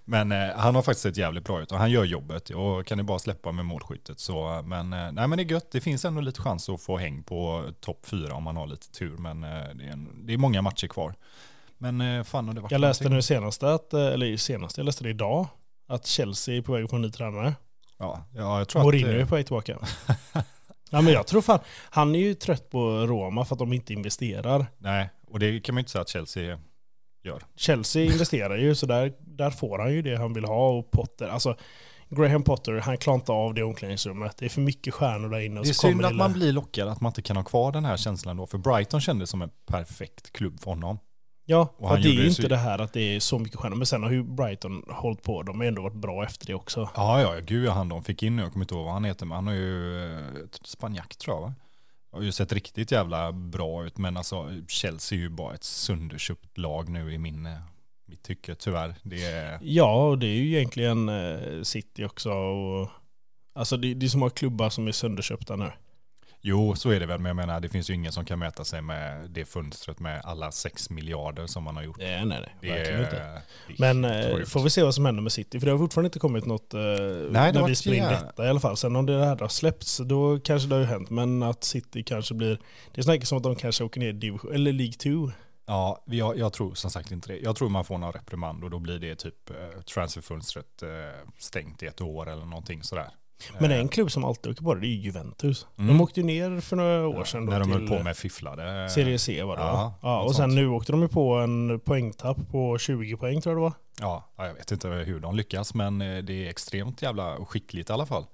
Men 0.05 0.31
eh, 0.31 0.55
han 0.55 0.75
har 0.75 0.81
faktiskt 0.81 1.03
sett 1.03 1.17
jävligt 1.17 1.43
bra 1.43 1.61
ut 1.61 1.71
och 1.71 1.77
han 1.77 1.91
gör 1.91 2.03
jobbet 2.03 2.49
och 2.49 2.85
kan 2.85 2.97
ni 2.97 3.03
bara 3.03 3.19
släppa 3.19 3.51
med 3.51 3.65
målskyttet 3.65 4.19
så 4.19 4.61
men 4.65 4.93
eh, 4.93 5.11
nej 5.11 5.27
men 5.27 5.37
det 5.37 5.43
är 5.43 5.51
gött. 5.51 5.71
Det 5.71 5.81
finns 5.81 6.05
ändå 6.05 6.21
lite 6.21 6.41
chans 6.41 6.69
att 6.69 6.81
få 6.81 6.97
häng 6.97 7.23
på 7.23 7.63
topp 7.79 8.05
fyra 8.05 8.33
om 8.33 8.43
man 8.43 8.57
har 8.57 8.67
lite 8.67 8.91
tur 8.91 9.17
men 9.17 9.43
eh, 9.43 9.49
det, 9.49 9.83
är 9.83 9.91
en, 9.91 10.25
det 10.27 10.33
är 10.33 10.37
många 10.37 10.61
matcher 10.61 10.87
kvar. 10.87 11.15
Men 11.77 12.01
eh, 12.01 12.23
fan 12.23 12.47
har 12.47 12.53
det 12.53 12.61
varit 12.61 12.71
Jag 12.71 12.81
läste 12.81 13.03
någonting? 13.03 13.15
nu 13.15 13.21
senast, 13.21 13.63
att, 13.63 13.93
eh, 13.93 14.01
eller 14.01 14.37
senast, 14.37 14.77
jag 14.77 14.85
läste 14.85 15.03
det 15.03 15.09
idag. 15.09 15.47
Att 15.87 16.05
Chelsea 16.05 16.57
är 16.57 16.61
på 16.61 16.71
väg 16.71 16.83
att 16.83 16.89
få 16.89 16.95
en 16.95 17.01
ny 17.01 17.11
tränare. 17.11 17.53
Ja, 17.97 18.25
ja 18.35 18.57
jag 18.57 18.67
tror 18.67 18.83
Mourinho 18.83 19.09
att... 19.09 19.15
är 19.15 19.19
eh, 19.19 19.27
på 19.27 19.35
väg 19.35 19.45
tillbaka. 19.45 19.77
ja 20.89 21.01
men 21.01 21.13
jag 21.13 21.27
tror 21.27 21.41
fan, 21.41 21.59
han 21.89 22.15
är 22.15 22.19
ju 22.19 22.33
trött 22.33 22.69
på 22.69 23.05
Roma 23.07 23.45
för 23.45 23.55
att 23.55 23.59
de 23.59 23.73
inte 23.73 23.93
investerar. 23.93 24.65
Nej, 24.77 25.09
och 25.27 25.39
det 25.39 25.59
kan 25.59 25.75
man 25.75 25.79
ju 25.79 25.81
inte 25.81 25.91
säga 25.91 26.01
att 26.01 26.09
Chelsea 26.09 26.59
gör. 27.23 27.43
Chelsea 27.55 28.03
investerar 28.13 28.57
ju 28.57 28.75
så 28.75 28.85
där, 28.85 29.13
där 29.19 29.49
får 29.49 29.79
han 29.79 29.93
ju 29.93 30.01
det 30.01 30.17
han 30.17 30.33
vill 30.33 30.45
ha 30.45 30.69
och 30.69 30.91
Potter, 30.91 31.27
alltså 31.27 31.57
Graham 32.09 32.43
Potter, 32.43 32.73
han 32.73 32.97
klarar 32.97 33.15
inte 33.15 33.31
av 33.31 33.53
det 33.53 33.63
omklädningsrummet. 33.63 34.37
Det 34.37 34.45
är 34.45 34.49
för 34.49 34.61
mycket 34.61 34.93
stjärnor 34.93 35.29
där 35.29 35.39
inne. 35.39 35.59
Och 35.59 35.65
Det 35.65 35.71
är 35.71 35.73
så 35.73 35.87
synd 35.87 36.05
att 36.05 36.11
det 36.11 36.17
man 36.17 36.33
blir 36.33 36.53
lockad 36.53 36.87
att 36.87 37.01
man 37.01 37.09
inte 37.09 37.21
kan 37.21 37.37
ha 37.37 37.43
kvar 37.43 37.71
den 37.71 37.85
här 37.85 37.97
känslan 37.97 38.37
då. 38.37 38.47
För 38.47 38.57
Brighton 38.57 39.01
kändes 39.01 39.29
som 39.29 39.41
en 39.41 39.49
perfekt 39.65 40.33
klubb 40.33 40.59
för 40.59 40.71
honom. 40.71 40.99
Ja, 41.49 41.73
Och 41.77 41.89
han 41.89 42.01
det 42.01 42.09
är 42.09 42.13
ju 42.13 42.27
inte 42.27 42.47
det 42.47 42.57
här 42.57 42.79
att 42.79 42.93
det 42.93 43.15
är 43.15 43.19
så 43.19 43.39
mycket 43.39 43.59
stjärnor. 43.59 43.75
Men 43.75 43.85
sen 43.85 44.03
har 44.03 44.11
ju 44.11 44.23
Brighton 44.23 44.83
hållit 44.89 45.23
på. 45.23 45.43
De 45.43 45.59
har 45.59 45.67
ändå 45.67 45.81
varit 45.81 45.95
bra 45.95 46.23
efter 46.23 46.45
det 46.47 46.53
också. 46.53 46.89
Ja, 46.95 47.21
ja, 47.21 47.39
gud 47.45 47.65
ja, 47.65 47.71
han 47.71 47.89
de 47.89 48.03
fick 48.03 48.23
in 48.23 48.35
nu. 48.35 48.41
Jag 48.41 48.51
kommer 48.53 48.63
inte 48.63 48.75
ihåg 48.75 48.85
vad 48.85 48.93
han 48.93 49.03
heter, 49.03 49.25
men 49.25 49.35
han 49.35 49.47
har 49.47 49.53
ju 49.53 50.03
eh, 50.13 50.21
spanjack 50.63 51.15
tror 51.17 51.35
jag 51.35 51.41
va? 51.41 51.53
Har 52.11 52.21
ju 52.21 52.31
sett 52.31 52.53
riktigt 52.53 52.91
jävla 52.91 53.31
bra 53.31 53.85
ut, 53.85 53.97
men 53.97 54.17
alltså 54.17 54.49
Chelsea 54.67 55.17
är 55.17 55.21
ju 55.21 55.29
bara 55.29 55.53
ett 55.53 55.63
sönderköpt 55.63 56.57
lag 56.57 56.89
nu 56.89 57.13
i 57.13 57.17
min, 57.17 57.45
eh, 57.45 57.51
mitt 58.05 58.23
tycke 58.23 58.55
tyvärr. 58.55 58.95
Det 59.03 59.25
är, 59.25 59.59
Ja, 59.61 60.07
och 60.07 60.17
det 60.17 60.27
är 60.27 60.35
ju 60.35 60.55
egentligen 60.57 61.09
eh, 61.09 61.61
City 61.63 62.05
också. 62.05 62.31
Och, 62.31 62.89
alltså 63.55 63.77
det, 63.77 63.93
det 63.93 64.05
är 64.05 64.09
så 64.09 64.17
många 64.17 64.29
klubbar 64.29 64.69
som 64.69 64.87
är 64.87 64.91
sönderköpta 64.91 65.55
nu. 65.55 65.71
Jo, 66.47 66.75
så 66.75 66.89
är 66.89 66.99
det 66.99 67.05
väl, 67.05 67.19
men 67.19 67.29
jag 67.29 67.35
menar 67.35 67.59
det 67.59 67.69
finns 67.69 67.89
ju 67.89 67.93
ingen 67.93 68.11
som 68.11 68.25
kan 68.25 68.39
mäta 68.39 68.65
sig 68.65 68.81
med 68.81 69.29
det 69.29 69.45
fönstret 69.45 69.99
med 69.99 70.21
alla 70.23 70.51
sex 70.51 70.89
miljarder 70.89 71.47
som 71.47 71.63
man 71.63 71.75
har 71.75 71.83
gjort. 71.83 71.97
Nej, 71.97 72.25
nej, 72.25 72.39
nej. 72.41 72.55
Det 72.61 72.67
Verkligen 72.67 72.99
är, 72.99 73.03
inte. 73.03 73.41
det 73.67 73.75
Men 73.77 74.05
eh, 74.05 74.45
får 74.45 74.63
vi 74.63 74.69
se 74.69 74.83
vad 74.83 74.95
som 74.95 75.05
händer 75.05 75.23
med 75.23 75.31
City. 75.31 75.59
För 75.59 75.65
det 75.65 75.71
har 75.71 75.79
fortfarande 75.79 76.07
inte 76.07 76.19
kommit 76.19 76.45
något 76.45 76.73
eh, 76.73 76.79
har 76.79 77.53
när 77.53 77.67
vi 77.67 77.75
spelar 77.75 77.97
in 77.97 78.03
detta 78.03 78.45
i 78.45 78.49
alla 78.49 78.59
fall. 78.59 78.77
Sen 78.77 78.95
om 78.95 79.05
det 79.05 79.25
här 79.25 79.37
har 79.37 79.47
släppts, 79.47 79.97
då 79.97 80.39
kanske 80.39 80.69
det 80.69 80.75
har 80.75 80.79
ju 80.81 80.87
hänt. 80.87 81.09
Men 81.09 81.43
att 81.43 81.63
City 81.63 82.03
kanske 82.03 82.33
blir... 82.33 82.59
Det 82.95 83.03
snackas 83.03 83.31
om 83.31 83.37
att 83.37 83.43
de 83.43 83.55
kanske 83.55 83.83
åker 83.83 83.99
ner 83.99 84.09
i 84.09 84.11
division, 84.11 84.53
eller 84.53 84.73
League 84.73 84.93
2. 84.93 85.31
Ja, 85.65 86.03
jag, 86.05 86.37
jag 86.37 86.53
tror 86.53 86.75
som 86.75 86.91
sagt 86.91 87.11
inte 87.11 87.33
det. 87.33 87.39
Jag 87.39 87.55
tror 87.55 87.69
man 87.69 87.85
får 87.85 87.97
någon 87.97 88.13
reprimand 88.13 88.63
och 88.63 88.69
då 88.69 88.79
blir 88.79 88.99
det 88.99 89.15
typ 89.15 89.49
eh, 89.49 89.81
transferfönstret 89.81 90.83
eh, 90.83 90.89
stängt 91.37 91.83
i 91.83 91.85
ett 91.85 92.01
år 92.01 92.29
eller 92.29 92.45
någonting 92.45 92.83
sådär. 92.83 93.09
Men 93.59 93.71
Eh, 93.71 93.79
en 93.79 93.87
klubb 93.87 94.11
som 94.11 94.25
alltid 94.25 94.51
åker 94.51 94.63
på 94.63 94.73
det, 94.73 94.81
det 94.81 94.87
är 94.87 94.89
ju 94.89 94.95
Juventus. 95.01 95.67
Mm. 95.77 95.87
De 95.87 96.01
åkte 96.01 96.19
ju 96.19 96.25
ner 96.25 96.61
för 96.61 96.75
några 96.75 97.07
år 97.07 97.23
sedan 97.23 97.45
då 97.45 97.51
när 97.51 97.59
de 97.59 97.71
höll 97.71 97.87
på 97.87 98.03
med 98.03 98.17
fifflade. 98.17 98.89
Serie 98.89 99.19
C 99.19 99.43
var 99.43 99.57
det 99.57 99.63
Ja, 99.63 99.73
va? 99.73 99.93
Ja, 100.01 100.21
och 100.21 100.35
sen 100.35 100.43
sånt. 100.43 100.53
nu 100.53 100.67
åkte 100.67 100.91
de 100.91 101.01
ju 101.01 101.07
på 101.07 101.33
en 101.35 101.79
poängtapp 101.79 102.37
på 102.51 102.77
20 102.77 103.17
poäng 103.17 103.41
tror 103.41 103.51
jag 103.53 103.57
det 103.57 103.63
var. 103.63 103.73
Ja, 103.99 104.33
ja, 104.37 104.47
jag 104.47 104.53
vet 104.53 104.71
inte 104.71 104.87
hur 104.87 105.19
de 105.19 105.35
lyckas, 105.35 105.73
men 105.73 106.01
eh, 106.01 106.23
det 106.23 106.45
är 106.45 106.49
extremt 106.49 107.01
jävla 107.01 107.35
skickligt 107.45 107.89
i 107.89 107.93
alla 107.93 108.05
fall. 108.05 108.25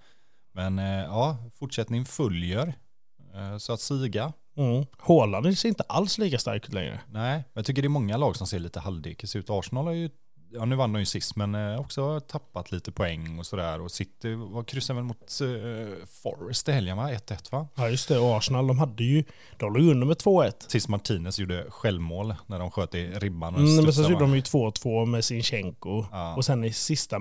Men 0.53 0.79
eh, 0.79 0.85
ja, 0.85 1.37
fortsättning 1.59 2.05
följer. 2.05 2.73
Så 3.59 3.73
att 3.73 3.79
siga. 3.79 4.33
Mm. 4.57 4.85
Haaland 4.97 5.57
ser 5.57 5.69
inte 5.69 5.83
alls 5.83 6.17
lika 6.17 6.37
stark 6.39 6.67
ut 6.67 6.73
längre. 6.73 6.99
Nej, 7.11 7.35
men 7.35 7.43
jag 7.53 7.65
tycker 7.65 7.81
det 7.81 7.85
är 7.85 7.89
många 7.89 8.17
lag 8.17 8.35
som 8.35 8.47
ser 8.47 8.59
lite 8.59 8.79
halvdekis 8.79 9.35
ut. 9.35 9.49
Arsenal 9.49 9.85
har 9.85 9.93
ju, 9.93 10.09
ja 10.53 10.65
nu 10.65 10.75
vann 10.75 10.93
de 10.93 10.99
ju 10.99 11.05
sist, 11.05 11.35
men 11.35 11.55
eh, 11.55 11.79
också 11.79 12.19
tappat 12.19 12.71
lite 12.71 12.91
poäng 12.91 13.39
och 13.39 13.45
sådär. 13.45 13.81
Och 13.81 13.91
City 13.91 14.33
var 14.35 14.63
kryssade 14.63 14.97
väl 14.97 15.03
mot 15.03 15.41
eh, 15.41 16.05
Forest 16.23 16.69
i 16.69 16.71
helgen 16.71 16.97
va? 16.97 17.09
1-1 17.11 17.51
va? 17.51 17.67
Ja 17.75 17.89
just 17.89 18.07
det, 18.09 18.19
och 18.19 18.37
Arsenal 18.37 18.67
de 18.67 18.79
hade 18.79 19.03
ju, 19.03 19.23
de 19.57 19.73
låg 19.73 19.83
under 19.87 20.07
med 20.07 20.17
2-1. 20.17 20.51
Tills 20.67 20.87
Martinez 20.87 21.39
gjorde 21.39 21.65
självmål 21.69 22.35
när 22.47 22.59
de 22.59 22.71
sköt 22.71 22.95
i 22.95 23.07
ribban. 23.07 23.53
och 23.53 23.59
Mm, 23.59 23.83
men 23.83 23.93
sen 23.93 24.03
gjorde 24.03 24.23
de 24.23 24.35
ju 24.35 24.41
2-2 24.41 25.05
med 25.05 25.25
Sinchenko. 25.25 26.05
Ja. 26.11 26.35
Och 26.35 26.45
sen 26.45 26.63
i 26.63 26.73
sista, 26.73 27.17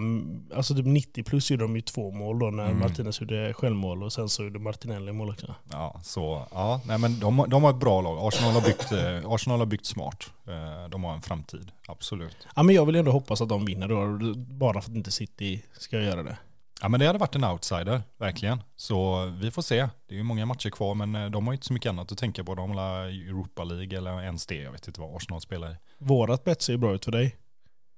alltså 0.56 0.74
typ 0.74 0.86
90 0.86 1.24
plus 1.24 1.50
gjorde 1.50 1.64
de 1.64 1.76
ju 1.76 1.82
två 1.82 2.10
mål 2.10 2.38
då 2.38 2.46
när 2.50 2.62
Mm. 2.72 2.78
Martinez 2.78 3.20
gjorde 3.20 3.54
självmål 3.54 4.02
och 4.02 4.12
sen 4.12 4.28
så 4.28 4.42
gjorde 4.42 4.58
Martinelli 4.58 5.12
mål 5.12 5.30
också. 5.30 5.54
Ja, 5.70 6.00
så 6.04 6.46
ja, 6.52 6.80
nej 6.86 6.98
men 6.98 7.20
de, 7.20 7.44
de 7.48 7.62
har 7.62 7.70
ett 7.70 7.76
bra 7.80 8.00
lag. 8.00 8.18
Arsenal 8.26 8.52
har 8.52 8.60
byggt, 8.60 8.92
eh, 8.92 9.32
Arsenal 9.32 9.58
har 9.58 9.66
byggt 9.66 9.86
smart. 9.86 10.30
Eh, 10.48 10.88
De 10.88 11.04
har 11.04 11.14
en 11.14 11.22
framtid, 11.22 11.72
absolut. 11.88 12.46
Ja 12.56 12.62
men 12.62 12.74
jag 12.74 12.86
vill 12.86 12.96
ändå 12.96 13.10
hoppas 13.10 13.40
att 13.40 13.48
de 13.48 13.64
vinner 13.64 13.88
då, 13.88 14.34
bara 14.34 14.80
för 14.82 14.90
att 14.90 14.96
inte 14.96 15.10
City 15.10 15.62
ska 15.72 16.00
göra 16.00 16.22
det. 16.22 16.36
Ja 16.82 16.88
men 16.88 17.00
det 17.00 17.06
hade 17.06 17.18
varit 17.18 17.34
en 17.34 17.44
outsider, 17.44 18.02
verkligen. 18.18 18.62
Så 18.76 19.24
vi 19.26 19.50
får 19.50 19.62
se. 19.62 19.88
Det 20.08 20.14
är 20.14 20.18
ju 20.18 20.22
många 20.22 20.46
matcher 20.46 20.70
kvar 20.70 20.94
men 20.94 21.14
eh, 21.14 21.30
de 21.30 21.46
har 21.46 21.52
ju 21.52 21.56
inte 21.56 21.66
så 21.66 21.72
mycket 21.72 21.88
annat 21.90 22.12
att 22.12 22.18
tänka 22.18 22.44
på. 22.44 22.54
De 22.54 22.70
har 22.70 23.04
Europa 23.04 23.64
League 23.64 23.98
eller 23.98 24.22
ens 24.22 24.46
det. 24.46 24.54
Jag 24.54 24.72
vet 24.72 24.86
inte 24.88 25.00
vad 25.00 25.16
Arsenal 25.16 25.40
spelar 25.40 25.70
i. 25.72 25.76
Vårat 25.98 26.44
bett 26.44 26.62
ser 26.62 26.72
ju 26.72 26.76
bra 26.78 26.94
ut 26.94 27.04
för 27.04 27.12
dig. 27.12 27.36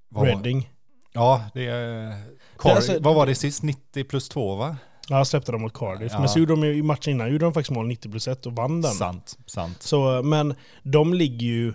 Vad, 0.09 0.27
Reading. 0.27 0.71
Ja, 1.13 1.45
det 1.55 1.67
är... 1.67 2.11
Cardiff, 2.59 2.77
alltså- 2.77 2.99
vad 3.01 3.15
var 3.15 3.27
det 3.27 3.35
sist? 3.35 3.63
90 3.63 4.05
plus 4.05 4.29
2 4.29 4.57
va? 4.57 4.77
Ja, 5.09 5.25
släppte 5.25 5.53
de 5.53 5.63
mot 5.63 5.73
Cardiff. 5.75 6.13
Ja. 6.13 6.19
Men 6.19 6.29
så 6.29 6.39
gjorde 6.39 6.53
de 6.53 6.65
ju 6.65 6.75
i 6.75 6.83
matchen 6.83 7.13
innan 7.13 7.33
gjorde 7.33 7.45
de 7.45 7.55
faktiskt 7.55 7.71
mål 7.71 7.87
90 7.87 8.11
plus 8.11 8.29
1 8.29 8.47
och 8.47 8.53
vann 8.53 8.81
den. 8.81 8.93
Sant, 8.93 9.39
sant. 9.47 9.83
Så, 9.83 10.23
men 10.23 10.55
de 10.83 11.15
ligger 11.15 11.47
ju 11.47 11.75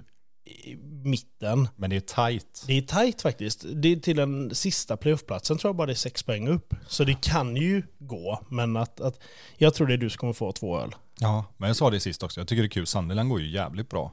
i 0.50 0.78
mitten. 1.04 1.68
Men 1.76 1.90
det 1.90 1.96
är 1.96 2.30
tight. 2.30 2.64
Det 2.68 2.78
är 2.78 2.82
tajt 2.82 3.22
faktiskt. 3.22 3.66
Det 3.74 3.92
är 3.92 3.96
till 3.96 4.16
den 4.18 4.56
sista 4.56 4.98
playoffplatsen 4.98 5.58
tror 5.58 5.70
jag 5.70 5.76
bara 5.76 5.86
det 5.88 5.94
är 5.94 5.96
sex 5.96 6.24
poäng 6.24 6.48
upp. 6.48 6.74
Så 6.88 7.04
det 7.04 7.22
kan 7.22 7.56
ju 7.56 7.84
gå, 8.00 8.44
men 8.50 8.78
att, 8.78 9.02
att 9.02 9.20
jag 9.58 9.74
tror 9.74 9.88
det 9.88 9.94
är 9.94 9.98
du 9.98 10.10
som 10.10 10.18
kommer 10.18 10.34
få 10.34 10.52
två 10.52 10.80
öl. 10.80 10.96
Ja, 11.20 11.46
men 11.58 11.68
jag 11.68 11.76
sa 11.76 11.90
det 11.90 12.00
sist 12.00 12.24
också. 12.24 12.40
Jag 12.40 12.48
tycker 12.48 12.62
det 12.62 12.68
är 12.68 12.70
kul. 12.70 12.88
Sunderland 12.88 13.30
går 13.30 13.42
ju 13.42 13.50
jävligt 13.50 13.90
bra. 13.90 14.12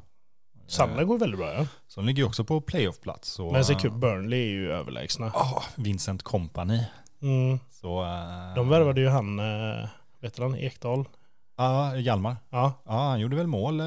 Sandra 0.66 1.04
går 1.04 1.18
väldigt 1.18 1.38
bra 1.38 1.54
ja. 1.54 1.66
Så 1.88 2.00
de 2.00 2.06
ligger 2.06 2.22
ju 2.22 2.26
också 2.26 2.44
på 2.44 2.60
playoffplats. 2.60 3.38
Men 3.38 3.64
så 3.64 3.74
kul, 3.74 3.90
Burnley 3.90 4.40
är 4.40 4.50
ju 4.50 4.72
överlägsna. 4.72 5.26
Ah, 5.26 5.62
Vincent 5.76 6.22
Company. 6.22 6.80
Mm. 7.22 7.58
Så, 7.70 8.02
eh, 8.02 8.54
De 8.54 8.68
värvade 8.68 9.00
ju 9.00 9.08
han, 9.08 9.38
eh, 9.38 9.88
vet 10.20 10.34
du 10.34 10.42
han, 10.42 10.56
Ekdal? 10.56 11.08
Ja, 11.56 11.96
Hjalmar. 11.96 12.36
Ja. 12.50 12.82
Ja, 12.84 13.08
han 13.08 13.20
gjorde 13.20 13.36
väl 13.36 13.46
mål 13.46 13.80
eh, 13.80 13.86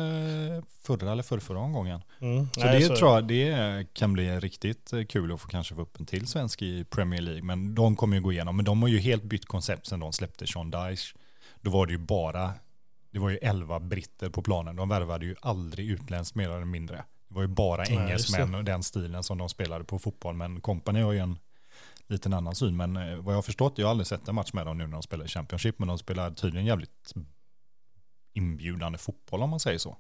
förra 0.83 1.11
eller 1.11 1.23
förrförra 1.23 1.59
omgången. 1.59 2.01
Mm. 2.19 2.47
Så 2.53 2.59
Nej, 2.59 2.79
det 2.79 2.95
tror 2.95 3.11
jag 3.11 3.27
det 3.27 3.93
kan 3.93 4.13
bli 4.13 4.39
riktigt 4.39 4.93
eh, 4.93 5.03
kul 5.03 5.31
att 5.31 5.41
få 5.41 5.47
kanske 5.47 5.75
få 5.75 5.81
upp 5.81 5.99
en 5.99 6.05
till 6.05 6.27
svensk 6.27 6.61
i 6.61 6.83
Premier 6.83 7.21
League. 7.21 7.43
Men 7.43 7.75
de 7.75 7.95
kommer 7.95 8.15
ju 8.15 8.23
gå 8.23 8.31
igenom. 8.31 8.55
Men 8.55 8.65
de 8.65 8.81
har 8.81 8.89
ju 8.89 8.99
helt 8.99 9.23
bytt 9.23 9.45
koncept 9.45 9.87
sen 9.87 9.99
de 9.99 10.13
släppte 10.13 10.47
Sean 10.47 10.71
Dyche. 10.71 11.15
Då 11.61 11.71
var 11.71 11.85
det 11.85 11.91
ju 11.91 11.97
bara, 11.97 12.51
det 13.11 13.19
var 13.19 13.29
ju 13.29 13.37
elva 13.37 13.79
britter 13.79 14.29
på 14.29 14.41
planen. 14.41 14.75
De 14.75 14.89
värvade 14.89 15.25
ju 15.25 15.35
aldrig 15.41 15.89
utländskt 15.89 16.35
mer 16.35 16.49
eller 16.49 16.65
mindre. 16.65 16.95
Det 17.27 17.35
var 17.35 17.41
ju 17.41 17.47
bara 17.47 17.83
Nej, 17.83 17.97
engelsmän 17.97 18.55
och 18.55 18.63
den 18.63 18.83
stilen 18.83 19.23
som 19.23 19.37
de 19.37 19.49
spelade 19.49 19.83
på 19.83 19.99
fotboll. 19.99 20.35
Men 20.35 20.61
Company 20.61 21.01
har 21.01 21.11
ju 21.11 21.19
en 21.19 21.39
liten 22.07 22.33
annan 22.33 22.55
syn. 22.55 22.77
Men 22.77 22.97
eh, 22.97 23.15
vad 23.15 23.33
jag 23.33 23.37
har 23.37 23.41
förstått, 23.41 23.73
jag 23.77 23.85
har 23.85 23.91
aldrig 23.91 24.07
sett 24.07 24.27
en 24.27 24.35
match 24.35 24.53
med 24.53 24.65
dem 24.65 24.77
nu 24.77 24.83
när 24.87 24.93
de 24.93 25.03
spelar 25.03 25.25
i 25.25 25.27
Championship. 25.27 25.79
Men 25.79 25.87
de 25.87 25.97
spelar 25.97 26.31
tydligen 26.31 26.65
jävligt 26.65 27.13
inbjudande 28.33 28.97
fotboll 28.97 29.43
om 29.43 29.49
man 29.49 29.59
säger 29.59 29.77
så. 29.77 29.97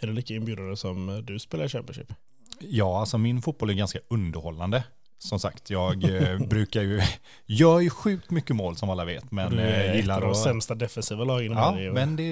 Är 0.00 0.06
det 0.06 0.12
lika 0.12 0.34
inbjudande 0.34 0.76
som 0.76 1.22
du 1.26 1.38
spelar 1.38 1.64
i 1.64 1.68
Championship? 1.68 2.12
Ja, 2.60 3.00
alltså 3.00 3.18
min 3.18 3.42
fotboll 3.42 3.70
är 3.70 3.74
ganska 3.74 3.98
underhållande. 4.10 4.84
Som 5.18 5.40
sagt, 5.40 5.70
jag 5.70 6.04
eh, 6.04 6.38
brukar 6.48 6.82
ju, 6.82 7.00
gör 7.46 7.80
ju 7.80 7.90
sjukt 7.90 8.30
mycket 8.30 8.56
mål 8.56 8.76
som 8.76 8.90
alla 8.90 9.04
vet, 9.04 9.30
men 9.30 9.50
du 9.50 9.60
är 9.60 9.84
eh, 9.84 9.90
ett 9.90 9.96
gillar 9.96 10.22
av 10.22 10.28
de 10.28 10.34
sämsta 10.34 10.74
defensiva 10.74 11.24
lagen 11.24 11.52
Ja, 11.52 11.92
men 11.92 12.16
det 12.16 12.22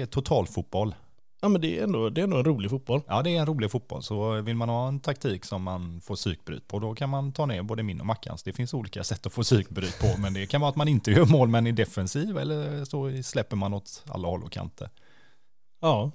är 0.00 0.06
totalfotboll. 0.06 0.94
Ja, 1.40 1.48
men 1.48 1.60
det 1.60 1.78
är, 1.78 1.84
ändå, 1.84 2.10
det 2.10 2.20
är 2.20 2.22
ändå 2.22 2.36
en 2.36 2.44
rolig 2.44 2.70
fotboll. 2.70 3.02
Ja, 3.06 3.22
det 3.22 3.30
är 3.30 3.40
en 3.40 3.46
rolig 3.46 3.70
fotboll. 3.70 4.02
Så 4.02 4.40
vill 4.40 4.56
man 4.56 4.68
ha 4.68 4.88
en 4.88 5.00
taktik 5.00 5.44
som 5.44 5.62
man 5.62 6.00
får 6.00 6.16
psykbryt 6.16 6.68
på, 6.68 6.78
då 6.78 6.94
kan 6.94 7.10
man 7.10 7.32
ta 7.32 7.46
ner 7.46 7.62
både 7.62 7.82
min 7.82 8.00
och 8.00 8.06
Mackans. 8.06 8.42
Det 8.42 8.52
finns 8.52 8.74
olika 8.74 9.04
sätt 9.04 9.26
att 9.26 9.32
få 9.32 9.42
psykbryt 9.42 9.98
på, 10.00 10.20
men 10.20 10.34
det 10.34 10.46
kan 10.46 10.60
vara 10.60 10.70
att 10.70 10.76
man 10.76 10.88
inte 10.88 11.10
gör 11.10 11.24
mål 11.24 11.48
men 11.48 11.66
är 11.66 11.72
defensiv, 11.72 12.38
eller 12.38 12.84
så 12.84 13.22
släpper 13.22 13.56
man 13.56 13.74
åt 13.74 14.04
alla 14.08 14.28
håll 14.28 14.42
och 14.42 14.52
kanter. 14.52 14.90
Ja. 15.80 16.10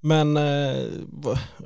Men 0.00 0.36
eh, 0.36 0.86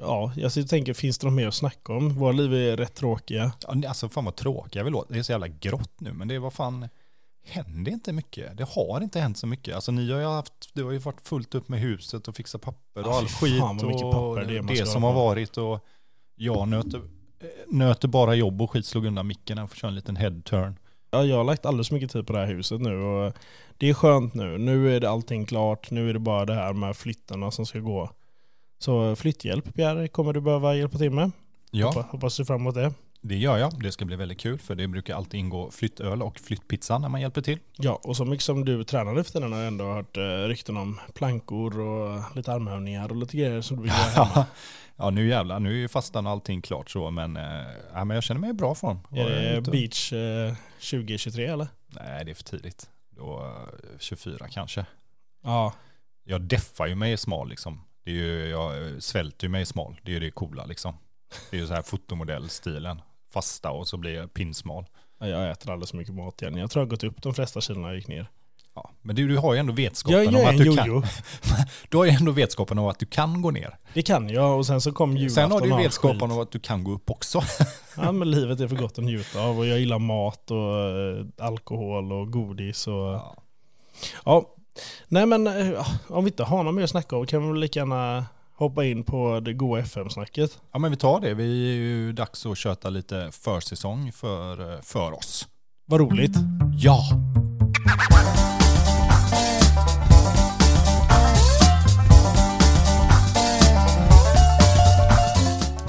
ja, 0.01 0.33
jag 0.37 0.69
tänker, 0.69 0.95
finns 0.95 1.19
det 1.19 1.27
något 1.27 1.35
mer 1.37 1.49
att 1.49 1.55
snacka 1.55 1.93
om? 1.93 2.15
Våra 2.15 2.33
liv 2.33 2.55
är 2.55 2.77
rätt 2.77 2.95
tråkiga. 2.95 3.53
Ja, 3.67 3.89
Alltså 3.89 4.09
fan 4.09 4.25
vad 4.25 4.37
tråkiga 4.37 4.83
vi 4.85 4.91
låter. 4.91 5.13
Det 5.13 5.19
är 5.19 5.23
så 5.23 5.33
jävla 5.33 5.49
grått 5.49 6.01
nu, 6.01 6.13
men 6.13 6.29
det 6.29 6.39
vad 6.39 6.53
fan, 6.53 6.89
händer 7.49 7.93
inte 7.93 8.13
mycket. 8.13 8.57
Det 8.57 8.65
har 8.65 9.01
inte 9.01 9.21
hänt 9.21 9.39
så 9.39 9.47
mycket. 9.47 9.75
Alltså 9.75 9.93
ni 9.93 10.13
har 10.13 10.21
ju 10.21 10.27
haft, 10.27 10.53
det 10.75 10.83
har 10.83 10.93
ju 10.93 10.99
varit 10.99 11.29
fullt 11.29 11.55
upp 11.55 11.69
med 11.69 11.81
huset 11.81 12.29
och 12.29 12.37
fixa 12.37 12.59
papper 12.59 13.01
och 13.01 13.13
Ja, 13.13 13.19
all 13.19 13.29
skit 13.29 13.63
och 13.63 14.13
papper 14.13 14.63
det 14.69 14.77
ska 14.77 14.87
som 14.87 15.03
har 15.03 15.13
varit 15.13 15.57
och 15.57 15.85
jag 16.37 16.69
nöter, 16.69 16.99
eh, 16.99 17.47
nöter 17.67 18.09
bara 18.09 18.35
jobb 18.35 18.63
och 18.63 18.71
skit 18.71 18.87
slog 18.87 19.07
undan 19.07 19.27
micken. 19.27 19.59
Jag 19.59 19.71
får 19.71 19.77
köra 19.77 19.89
en 19.89 19.95
liten 19.95 20.17
head 20.17 20.41
turn. 20.45 20.79
Ja, 21.11 21.25
jag 21.25 21.37
har 21.37 21.45
lagt 21.45 21.67
alldeles 21.67 21.89
för 21.89 21.95
mycket 21.95 22.11
tid 22.11 22.27
på 22.27 22.33
det 22.33 22.39
här 22.39 22.47
huset 22.47 22.81
nu 22.81 22.97
och 22.97 23.33
det 23.77 23.89
är 23.89 23.95
skönt 23.95 24.35
nu. 24.35 24.59
Nu 24.59 24.97
är 24.97 25.01
det 25.01 25.11
allting 25.11 25.47
klart. 25.47 25.91
Nu 25.91 26.11
är 26.11 26.13
det 26.13 26.19
bara 26.19 26.45
det 26.45 26.55
här 26.55 26.73
med 26.73 26.97
flyttarna 26.97 27.51
som 27.51 27.67
ska 27.67 27.79
gå. 27.79 28.11
Så 28.79 29.17
flytthjälp 29.17 29.75
Pierre, 29.75 30.09
kommer 30.09 30.33
du 30.33 30.41
behöva 30.41 30.75
hjälpa 30.75 30.99
till 30.99 31.11
med? 31.11 31.31
Ja, 31.71 31.87
Hoppas, 31.87 32.07
hoppas 32.07 32.37
du 32.37 32.45
fram 32.45 32.61
emot 32.61 32.75
det. 32.75 32.93
Det 33.29 33.37
gör 33.37 33.59
jag. 33.59 33.83
Det 33.83 33.93
ska 33.93 34.05
bli 34.05 34.17
väldigt 34.17 34.41
kul 34.41 34.59
för 34.59 34.75
det 34.75 34.89
brukar 34.89 35.15
alltid 35.17 35.41
ingå 35.41 35.71
flyttöl 35.71 36.23
och 36.23 36.39
flyttpizza 36.39 36.99
när 36.99 37.09
man 37.09 37.21
hjälper 37.21 37.41
till. 37.41 37.59
Ja, 37.77 38.01
och 38.03 38.17
så 38.17 38.25
mycket 38.25 38.45
som 38.45 38.65
du 38.65 38.85
tränar 38.85 39.13
nu 39.13 39.25
för 39.25 39.33
tiden 39.33 39.53
har 39.53 39.59
jag 39.59 39.69
ändå 39.69 39.85
hört 39.85 40.17
eh, 40.17 40.23
rykten 40.23 40.77
om 40.77 41.01
plankor 41.15 41.81
och 41.81 42.37
lite 42.37 42.53
armhävningar 42.53 43.09
och 43.11 43.17
lite 43.17 43.37
grejer 43.37 43.61
som 43.61 43.77
du 43.77 43.83
vill 43.83 43.93
göra 43.93 44.25
hemma. 44.25 44.47
ja, 44.97 45.11
nu 45.11 45.29
jävlar. 45.29 45.61
Nu 45.61 45.71
är 45.71 45.75
ju 45.77 45.89
fastan 45.89 46.27
och 46.27 46.33
allting 46.33 46.63
klart 46.63 46.91
så, 46.91 47.11
men, 47.11 47.37
eh, 47.37 47.43
ja, 47.93 48.05
men 48.05 48.15
jag 48.15 48.25
känner 48.25 48.41
mig 48.41 48.51
i 48.51 48.53
bra 48.53 48.75
form. 48.75 48.99
Är 49.13 49.17
jag 49.19 49.31
det 49.31 49.57
ute- 49.59 49.71
beach 49.71 50.13
eh, 50.13 50.55
2023 50.91 51.47
eller? 51.47 51.69
Nej, 51.87 52.25
det 52.25 52.31
är 52.31 52.35
för 52.35 52.45
tidigt. 52.45 52.91
Då, 53.17 53.39
eh, 53.39 53.99
24 53.99 54.49
kanske. 54.49 54.87
Ja. 55.45 55.73
Jag 56.25 56.41
deffar 56.41 56.87
ju 56.87 56.95
mig 56.95 57.17
smal 57.17 57.49
liksom. 57.49 57.81
Det 58.05 58.11
är 58.11 58.15
ju, 58.15 58.49
jag 58.49 58.83
eh, 58.89 58.99
svälter 58.99 59.47
ju 59.47 59.49
mig 59.51 59.67
smal. 59.67 59.97
Det 60.03 60.11
är 60.11 60.15
ju 60.15 60.21
det 60.21 60.31
coola 60.31 60.65
liksom. 60.67 60.95
Det 61.51 61.57
är 61.57 61.61
ju 61.61 61.67
så 61.67 61.75
här 61.75 61.83
fotomodellstilen. 61.83 63.01
Fasta 63.31 63.71
och 63.71 63.89
så 63.89 63.97
blir 63.97 64.15
jag 64.15 64.35
pinsmal. 64.35 64.85
Jag 65.21 65.51
äter 65.51 65.71
alldeles 65.73 65.95
mycket 65.95 66.15
mat 66.15 66.43
igen. 66.43 66.57
Jag 66.57 66.71
tror 66.71 66.81
jag 66.81 66.87
har 66.87 66.91
gått 66.91 67.05
upp 67.05 67.23
de 67.23 67.35
flesta 67.35 67.61
kilona 67.61 67.89
jag 67.89 67.97
gick 67.97 68.09
ner. 68.09 68.27
Ja. 68.75 68.91
Men 69.03 69.17
du, 69.17 69.29
du 69.29 69.37
har 69.39 69.55
ju 69.55 69.61
ändå 69.61 69.73
vetskapen 69.73 70.19
Jag 70.19 70.27
om 70.29 70.33
gör 70.35 70.49
att 70.49 70.59
du 70.59 70.77
kan. 70.77 70.87
jojo. 70.87 71.03
Du 71.89 71.97
har 71.97 72.05
ju 72.05 72.11
ändå 72.11 72.33
vetskapen 72.33 72.79
om 72.79 72.87
att 72.87 72.99
du 72.99 73.07
kan 73.07 73.43
gå 73.43 73.51
ner. 73.51 73.77
Det 73.95 74.03
kan 74.03 74.29
jag 74.29 74.59
och 74.59 74.67
sen 74.67 74.81
så 74.81 74.93
kom 74.93 75.17
julafton 75.17 75.35
Sen 75.45 75.51
har 75.53 75.61
du 75.61 75.69
ju 75.69 75.77
vetskapen 75.77 76.21
skit. 76.21 76.33
om 76.33 76.39
att 76.39 76.51
du 76.53 76.59
kan 76.61 76.85
gå 76.85 76.93
upp 76.93 77.11
också. 77.11 77.43
Ja 77.97 78.13
men 78.13 78.31
livet 78.31 78.61
är 78.61 78.69
för 78.69 78.77
gott 78.77 78.99
att 78.99 79.05
njuta 79.05 79.41
av 79.41 79.59
och 79.59 79.67
jag 79.67 79.79
gillar 79.79 79.99
mat 79.99 80.51
och 80.51 80.79
eh, 80.81 81.47
alkohol 81.47 82.13
och 82.13 82.33
godis 82.33 82.87
och 82.87 82.95
ja. 82.95 83.37
Ja. 84.25 84.55
Nej 85.09 85.27
men 85.27 85.47
eh, 85.47 85.87
om 86.09 86.25
vi 86.25 86.31
inte 86.31 86.45
har 86.45 86.63
något 86.65 86.75
mer 86.75 86.83
att 86.85 86.91
snacka 86.91 87.17
om 87.17 87.27
kan 87.27 87.43
vi 87.43 87.49
väl 87.49 87.61
lika 87.61 87.81
gärna 87.81 88.27
hoppa 88.59 88.85
in 88.85 89.05
på 89.05 89.41
det 89.41 89.53
goa 89.53 89.79
FM-snacket. 89.79 90.59
ja, 90.73 90.79
men 90.79 90.91
vi 90.91 90.97
tar 90.97 91.21
det. 91.21 91.35
Vi 91.35 91.71
är 91.71 91.75
ju 91.75 92.13
dags 92.13 92.47
att 92.47 92.59
köta 92.59 92.91
lite 92.91 93.31
försäsong 93.33 94.13
för, 94.13 94.83
för 94.83 95.13
oss. 95.13 95.49
Vad 95.87 96.01
roligt. 96.01 96.37
Ja! 96.79 97.09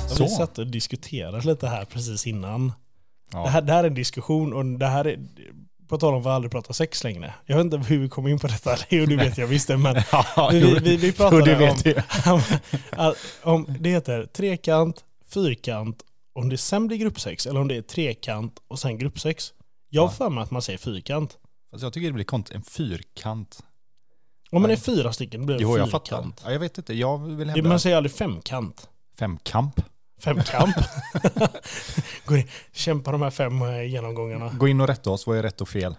Så. 0.07 0.23
Vi 0.23 0.29
satt 0.29 0.57
och 0.57 0.67
diskuterade 0.67 1.47
lite 1.47 1.67
här 1.67 1.85
precis 1.85 2.27
innan. 2.27 2.71
Ja. 3.31 3.43
Det, 3.43 3.49
här, 3.49 3.61
det 3.61 3.73
här 3.73 3.83
är 3.83 3.87
en 3.87 3.93
diskussion 3.93 4.53
och 4.53 4.65
det 4.65 4.87
här 4.87 5.07
är, 5.07 5.19
på 5.89 5.97
tal 5.97 6.13
om 6.13 6.19
att 6.21 6.27
aldrig 6.27 6.51
pratar 6.51 6.73
sex 6.73 7.03
längre. 7.03 7.33
Jag 7.45 7.55
vet 7.57 7.63
inte 7.63 7.77
hur 7.77 7.99
vi 7.99 8.09
kom 8.09 8.27
in 8.27 8.39
på 8.39 8.47
detta, 8.47 8.77
jo 8.89 9.05
det 9.05 9.15
vet 9.15 9.37
jag 9.37 9.47
visst 9.47 9.67
det, 9.67 9.77
men 9.77 9.95
Ja, 10.11 10.49
vi, 10.51 10.79
vi, 10.79 10.97
vi, 10.97 11.11
pratade 11.11 11.55
det 11.55 11.69
om, 11.71 11.77
jag. 11.85 12.33
om, 13.05 13.13
om 13.67 13.75
det 13.79 13.89
heter 13.89 14.25
trekant, 14.25 15.03
fyrkant, 15.29 16.03
om 16.33 16.49
det 16.49 16.57
sen 16.57 16.87
blir 16.87 16.97
gruppsex 16.97 17.45
eller 17.45 17.59
om 17.59 17.67
det 17.67 17.75
är 17.75 17.81
trekant 17.81 18.59
och 18.67 18.79
sen 18.79 18.97
gruppsex. 18.97 19.53
Jag 19.89 20.01
har 20.01 20.07
Ja. 20.07 20.11
för 20.11 20.29
mig 20.29 20.43
att 20.43 20.51
man 20.51 20.61
säger 20.61 20.79
fyrkant. 20.79 21.37
Fast 21.71 21.83
jag 21.83 21.93
tycker 21.93 22.07
det 22.07 22.13
blir 22.13 22.25
konstigt. 22.25 22.55
En 22.55 22.63
fyrkant. 22.63 23.59
Om 24.51 24.61
man 24.61 24.71
är 24.71 24.75
fyra 24.75 25.13
stycken 25.13 25.45
blir 25.45 25.55
det 25.57 25.61
Jo, 25.63 25.77
jag 25.77 25.87
fyrkant. 25.91 26.09
fattar. 26.09 26.31
Ja, 26.45 26.51
jag 26.51 26.59
vet 26.59 26.77
inte. 26.77 26.93
Jag 26.93 27.17
vill 27.17 27.49
hävda 27.49 27.69
man 27.69 27.79
säger 27.79 27.97
aldrig 27.97 28.11
femkant. 28.13 28.89
femkamp. 29.19 29.81
Femkamp. 30.19 30.75
Gå 32.25 32.37
in, 32.37 32.47
kämpa 32.71 33.11
de 33.11 33.21
här 33.21 33.29
fem 33.29 33.61
eh, 33.61 33.83
genomgångarna. 33.83 34.51
Gå 34.57 34.67
in 34.67 34.81
och 34.81 34.87
rätta 34.87 35.09
oss. 35.09 35.27
Vad 35.27 35.37
är 35.37 35.43
rätt 35.43 35.61
och 35.61 35.69
fel? 35.69 35.95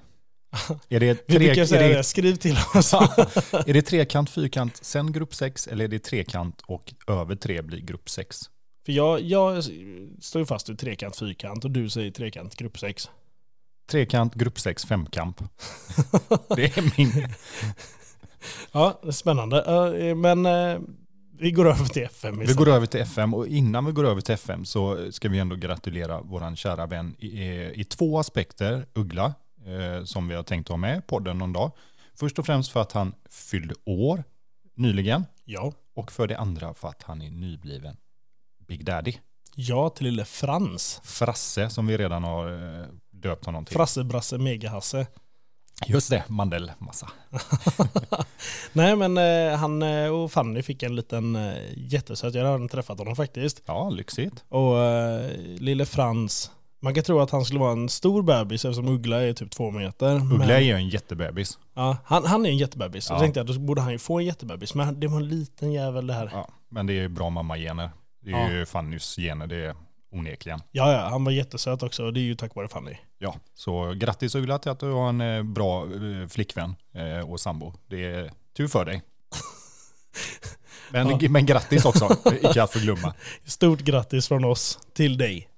Är 0.89 1.01
det, 1.01 1.25
Vi 1.27 1.35
tre, 1.37 1.47
brukar 1.47 1.65
säga 1.65 1.89
det, 1.89 1.97
det, 1.97 2.05
skriv 2.05 2.37
till 2.37 2.57
oss. 2.75 2.93
är 3.67 3.73
det 3.73 3.83
trekant, 3.83 4.31
fyrkant, 4.31 4.79
sen 4.85 5.13
grupp 5.13 5.35
sex 5.35 5.67
eller 5.67 5.85
är 5.85 5.89
det 5.89 5.99
trekant 5.99 6.61
och 6.67 6.95
över 7.07 7.37
tre 7.37 7.63
blir 7.63 7.81
grupp 7.81 8.11
sex? 8.11 8.41
För 8.87 8.93
jag, 8.93 9.21
jag 9.21 9.65
står 10.21 10.41
ju 10.41 10.47
fast 10.47 10.69
vid 10.69 10.79
trekant, 10.79 11.17
fyrkant 11.17 11.65
och 11.65 11.71
du 11.71 11.91
säger 11.91 12.11
trekant, 12.11 12.57
grupp 12.57 12.79
sex. 12.79 13.11
Trekant, 13.91 14.35
grupp 14.35 14.61
sex, 14.61 14.85
femkamp. 14.85 15.43
Det 16.57 16.77
är 16.77 16.97
min... 16.97 17.29
Ja, 18.73 19.01
det 19.03 19.09
är 19.09 19.13
spännande. 19.13 19.65
Eh, 19.99 20.15
Men 20.15 20.47
eh, 20.47 20.79
vi 21.41 21.51
går 21.51 21.69
över 21.69 21.85
till 21.85 22.03
FM 22.03 22.39
Vi 22.39 22.45
istället. 22.45 22.57
går 22.67 22.69
över 22.75 22.87
till 22.87 23.01
FM 23.01 23.35
och 23.35 23.47
innan 23.47 23.85
vi 23.87 23.93
går 23.93 24.07
över 24.07 24.21
till 24.21 24.35
FM 24.35 24.65
så 24.65 25.13
ska 25.13 25.29
vi 25.29 25.39
ändå 25.39 25.57
gratulera 25.57 26.21
våran 26.21 26.57
kära 26.57 26.87
vän 26.87 27.15
i, 27.19 27.31
i 27.81 27.85
två 27.85 28.19
aspekter, 28.19 28.87
Uggla, 28.95 29.35
eh, 29.67 30.05
som 30.05 30.29
vi 30.29 30.35
har 30.35 30.43
tänkt 30.43 30.69
ha 30.69 30.77
med 30.77 31.07
podden 31.07 31.39
någon 31.39 31.53
dag. 31.53 31.71
Först 32.15 32.39
och 32.39 32.47
främst 32.47 32.73
för 32.73 32.81
att 32.81 32.93
han 32.93 33.15
fyllde 33.31 33.75
år 33.85 34.25
nyligen 34.77 35.25
Ja. 35.45 35.73
och 35.95 36.13
för 36.13 36.27
det 36.27 36.39
andra 36.39 36.75
för 36.75 36.89
att 36.89 37.03
han 37.03 37.23
är 37.23 37.31
nybliven 37.31 37.97
Big 38.69 38.85
Daddy. 38.85 39.13
Ja 39.55 39.91
till 39.91 40.05
lille 40.07 40.25
Frans. 40.25 41.01
Frasse 41.05 41.71
som 41.71 41.87
vi 41.87 41.99
redan 41.99 42.25
har 42.25 42.79
eh, 42.81 42.87
döpt 43.11 43.45
honom 43.45 43.65
till. 43.65 43.77
Frasse, 43.77 44.05
Brasse, 44.05 44.39
Megahasse. 44.39 45.07
Just 45.87 46.11
det, 46.11 46.25
mandelmassa. 46.29 47.09
Nej 48.73 48.97
men 48.97 49.19
eh, 49.19 49.59
han 49.59 49.83
eh, 49.83 50.09
och 50.09 50.33
Fanny 50.33 50.63
fick 50.63 50.83
en 50.83 50.97
liten 50.97 51.37
eh, 51.37 51.53
jättesöt, 51.77 52.35
jag 52.35 52.45
har 52.45 52.53
redan 52.53 52.69
träffat 52.69 52.99
honom 52.99 53.17
faktiskt. 53.17 53.63
Ja, 53.67 53.91
lyxigt. 53.91 54.45
Och 54.49 54.79
eh, 54.79 55.31
lille 55.59 55.87
Frans, 55.87 56.51
man 56.83 56.95
kan 56.95 57.05
tro 57.05 57.21
att 57.21 57.31
han 57.31 57.45
skulle 57.45 57.61
vara 57.61 57.73
en 57.73 57.89
stor 57.89 58.23
bebis 58.23 58.65
eftersom 58.65 58.89
Uggla 58.89 59.23
är 59.23 59.33
typ 59.33 59.51
två 59.51 59.71
meter. 59.71 60.15
Uggla 60.17 60.39
men, 60.39 60.51
är 60.51 60.59
ju 60.59 60.73
en 60.73 60.89
jättebebis. 60.89 61.59
ja, 61.75 61.97
han, 62.05 62.25
han 62.27 62.47
är 62.47 62.51
en 62.51 62.59
jättebebis. 62.59 63.07
Ja. 63.09 63.15
jag 63.15 63.23
tänkte 63.23 63.41
att 63.41 63.47
då 63.47 63.59
borde 63.59 63.81
han 63.81 63.93
ju 63.93 63.99
få 63.99 64.19
en 64.19 64.25
jättebebis. 64.25 64.75
Men 64.75 65.01
det 65.01 65.07
var 65.09 65.17
en 65.17 65.29
liten 65.29 65.73
jävel 65.73 66.07
det 66.07 66.15
här. 66.15 66.31
Ja, 66.33 66.49
men 66.69 66.87
det 66.87 66.93
är 66.93 67.03
ju 67.03 67.09
bra 67.09 67.31
mammagener. 67.31 67.91
Det 68.25 68.31
är 68.31 68.41
Ja. 68.49 68.51
ju 68.51 68.67
Fannys 68.67 69.17
gener, 69.17 69.47
det 69.47 69.57
är 69.57 69.75
onekligen. 70.11 70.61
Ja, 70.71 70.93
ja, 70.93 71.09
han 71.09 71.25
var 71.25 71.33
jättesöt 71.33 71.83
också 71.83 72.05
och 72.05 72.13
det 72.13 72.21
är 72.21 72.23
ju 72.23 72.35
tack 72.35 72.55
vare 72.55 72.69
Fanny. 72.69 72.97
Ja, 73.19 73.37
så 73.55 73.93
grattis 73.97 74.35
Uggla 74.35 74.59
till 74.59 74.71
att 74.71 74.81
du 74.81 74.91
har 74.91 75.09
en 75.09 75.21
eh, 75.21 75.43
bra 75.43 75.85
eh, 75.85 76.29
flickvän 76.29 76.77
eh, 76.93 77.31
och 77.31 77.41
sambo. 77.41 77.73
Det 77.87 78.05
är 78.05 78.31
tur 78.57 78.69
för 78.69 78.85
dig. 78.85 79.03
Men, 80.91 81.09
Ja. 81.21 81.29
men 81.31 81.47
grattis 81.47 81.85
också, 81.85 82.17
icke 82.43 82.63
att 82.63 82.73
förglömma. 82.73 83.15
Stort 83.45 83.81
grattis 83.81 84.29
från 84.29 84.45
oss 84.45 84.79
till 84.95 85.19
dig. 85.19 85.49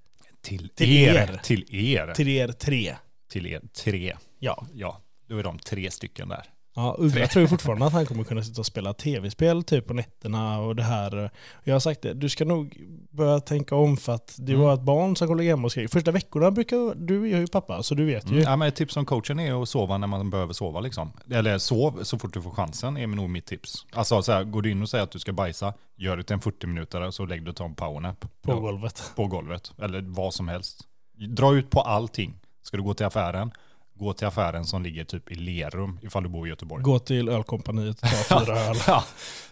Till, 0.42 0.68
Till 0.68 0.92
er, 0.96 1.14
er. 1.14 1.40
Till 1.42 1.74
er. 1.74 2.12
Till 2.14 2.28
er 2.28 2.48
tre. 2.52 2.96
Till 3.30 3.46
er 3.46 3.60
tre. 3.84 4.16
Ja. 4.38 4.66
Ja, 4.74 5.00
då 5.28 5.38
är 5.38 5.42
de 5.42 5.58
tre 5.58 5.90
stycken 5.90 6.28
där. 6.28 6.44
Ja, 6.74 6.96
Uggla 6.98 7.26
tror 7.26 7.46
fortfarande 7.46 7.86
att 7.86 7.92
han 7.92 8.06
kommer 8.06 8.24
kunna 8.24 8.42
sitta 8.42 8.60
och 8.60 8.66
spela 8.66 8.94
tv-spel 8.94 9.62
typ 9.64 9.86
på 9.86 9.94
nätterna 9.94 10.60
och 10.60 10.76
det 10.76 10.82
här. 10.82 11.30
Jag 11.64 11.74
har 11.74 11.80
sagt 11.80 12.02
det, 12.02 12.14
du 12.14 12.28
ska 12.28 12.44
nog 12.44 12.76
börja 13.10 13.40
tänka 13.40 13.74
om 13.76 13.96
för 13.96 14.12
att 14.14 14.34
det 14.38 14.52
Mm. 14.52 14.64
var 14.64 14.74
ett 14.74 14.80
barn 14.82 15.16
som 15.16 15.28
kommer 15.28 15.42
hem 15.44 15.64
och 15.64 15.70
skriver. 15.70 15.88
Första 15.88 16.10
veckorna 16.10 16.50
brukar, 16.50 16.94
du 16.94 17.32
är 17.32 17.38
ju 17.40 17.46
pappa 17.46 17.82
så 17.82 17.94
du 17.94 18.04
vet 18.04 18.26
ju. 18.26 18.32
Mm. 18.32 18.42
Ja, 18.42 18.56
men 18.56 18.68
ett 18.68 18.76
tips 18.76 18.94
som 18.94 19.04
coachen 19.06 19.40
är 19.40 19.62
att 19.62 19.68
sova 19.68 19.98
när 19.98 20.06
man 20.06 20.30
behöver 20.30 20.52
sova. 20.52 20.80
Liksom. 20.80 21.12
Eller 21.30 21.58
sov 21.58 22.02
så 22.04 22.18
fort 22.18 22.34
du 22.34 22.42
får 22.42 22.50
chansen 22.50 22.96
är 22.96 23.06
nog 23.06 23.30
mitt 23.30 23.46
tips. 23.46 23.86
Alltså 23.92 24.22
så 24.22 24.32
här, 24.32 24.44
går 24.44 24.62
du 24.62 24.70
in 24.70 24.82
och 24.82 24.88
säger 24.88 25.04
att 25.04 25.10
du 25.12 25.18
ska 25.18 25.32
bajsa, 25.32 25.74
gör 25.96 26.16
det 26.16 26.22
till 26.24 26.34
en 26.34 26.40
40 26.40 26.66
minuter 26.66 27.10
så 27.10 27.26
lägg 27.26 27.44
dig 27.44 27.50
och 27.50 27.56
ta 27.56 27.64
en 27.64 27.74
powernap. 27.74 28.20
På 28.20 28.28
Ja, 28.52 28.54
golvet. 28.54 29.12
på 29.16 29.26
golvet. 29.26 29.72
Eller 29.82 30.00
vad 30.06 30.34
som 30.34 30.48
helst. 30.48 30.80
Dra 31.28 31.54
ut 31.54 31.70
på 31.70 31.80
allting. 31.80 32.34
Ska 32.62 32.76
du 32.76 32.82
gå 32.82 32.94
till 32.94 33.06
affären, 33.06 33.50
gå 33.94 34.12
till 34.12 34.26
affären 34.26 34.64
som 34.64 34.82
ligger 34.82 35.04
typ 35.04 35.30
i 35.30 35.34
Lerum 35.34 35.98
ifall 36.02 36.22
du 36.22 36.28
bor 36.28 36.46
i 36.46 36.50
Göteborg. 36.50 36.82
Gå 36.82 36.98
till 36.98 37.28
ölkompaniet 37.28 38.02
och 38.02 38.08
ta 38.28 38.40
fyra 38.40 38.58
öl. 38.58 38.76
Ja, 38.86 39.04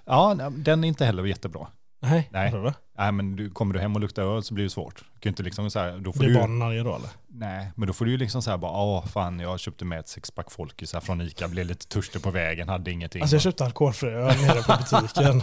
ja 0.04 0.50
den 0.56 0.84
är 0.84 0.88
inte 0.88 1.04
heller 1.04 1.24
jättebra. 1.24 1.66
Nej, 2.02 2.28
Nej. 2.32 2.50
då? 2.50 2.72
Nej, 2.98 3.12
men 3.12 3.36
du, 3.36 3.50
kommer 3.50 3.74
du 3.74 3.80
hem 3.80 3.94
och 3.94 4.00
luktar 4.00 4.22
öl 4.22 4.42
så 4.42 4.54
blir 4.54 4.64
det 4.64 4.70
svårt. 4.70 5.04
Du 5.14 5.20
kan 5.20 5.30
inte 5.30 5.42
liksom 5.42 5.70
så 5.70 5.78
här, 5.78 5.98
då 5.98 6.12
får 6.12 6.18
Blir 6.18 6.28
du, 6.28 6.34
barnen 6.34 6.62
arga 6.62 6.84
då 6.84 6.96
eller? 6.96 7.10
Nej, 7.28 7.72
men 7.76 7.86
då 7.86 7.92
får 7.92 8.04
du 8.04 8.10
ju 8.10 8.16
liksom 8.16 8.42
så 8.42 8.50
här 8.50 8.58
bara, 8.58 8.72
åh 8.72 9.06
fan, 9.06 9.40
jag 9.40 9.60
köpte 9.60 9.84
med 9.84 9.98
ett 9.98 10.08
sexpack 10.08 10.50
folkis 10.50 10.92
här 10.92 11.00
från 11.00 11.20
Ica, 11.20 11.48
blev 11.48 11.66
lite 11.66 11.86
törstig 11.86 12.22
på 12.22 12.30
vägen, 12.30 12.68
hade 12.68 12.90
ingenting. 12.90 13.22
Alltså 13.22 13.36
jag 13.36 13.42
köpte 13.42 13.64
alkoholfri 13.64 14.08
öl 14.08 14.36
nere 14.40 14.62
på 14.62 14.76
butiken. 14.76 15.42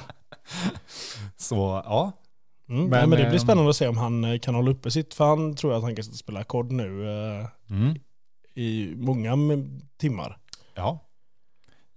Så 1.37 1.81
ja, 1.85 2.13
Mm. 2.69 2.81
Men, 2.81 2.89
Nej, 2.89 3.07
men 3.07 3.09
det 3.09 3.25
blir 3.25 3.33
ehm, 3.33 3.39
spännande 3.39 3.69
att 3.69 3.75
se 3.75 3.87
om 3.87 3.97
han 3.97 4.23
eh, 4.23 4.39
kan 4.39 4.55
hålla 4.55 4.71
uppe 4.71 4.91
sitt. 4.91 5.13
För 5.13 5.25
han 5.25 5.55
tror 5.55 5.73
jag 5.73 5.77
att 5.77 5.83
han 5.83 5.95
kan 5.95 6.03
spela 6.03 6.43
kod 6.43 6.71
nu 6.71 7.09
eh, 7.09 7.45
mm. 7.69 7.86
Många 9.07 9.37
timmar. 9.97 10.37
ja. 10.73 10.99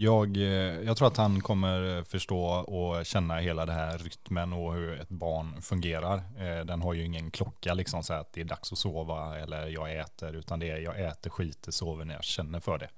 Jag, 0.02 0.36
eh, 0.36 0.42
jag 0.80 0.96
tror 0.96 1.08
att 1.08 1.16
han 1.16 1.40
kommer 1.40 2.04
förstå 2.04 2.44
och 2.46 3.06
känna 3.06 3.36
hela 3.38 3.66
det 3.66 3.72
här 3.72 3.98
rytmen 3.98 4.52
och 4.52 4.74
hur 4.74 5.00
ett 5.00 5.08
barn 5.08 5.62
fungerar. 5.62 6.16
Eh, 6.16 6.64
Den 6.64 6.82
har 6.82 6.94
ju 6.94 7.04
ingen 7.04 7.30
klocka 7.30 7.74
liksom 7.74 8.02
så 8.02 8.12
att 8.14 8.32
det 8.32 8.40
är 8.40 8.44
dags 8.44 8.72
att 8.72 8.78
sova 8.78 9.38
eller 9.38 9.66
jag 9.66 9.96
äter, 9.98 10.36
utan 10.36 10.58
det 10.60 10.70
är 10.70 10.78
jag 10.78 11.00
äter, 11.04 11.30
skiter, 11.30 11.72
sover 11.72 12.04
när 12.04 12.14
jag 12.14 12.24
känner 12.24 12.60
för 12.60 12.78
det. 12.78 12.88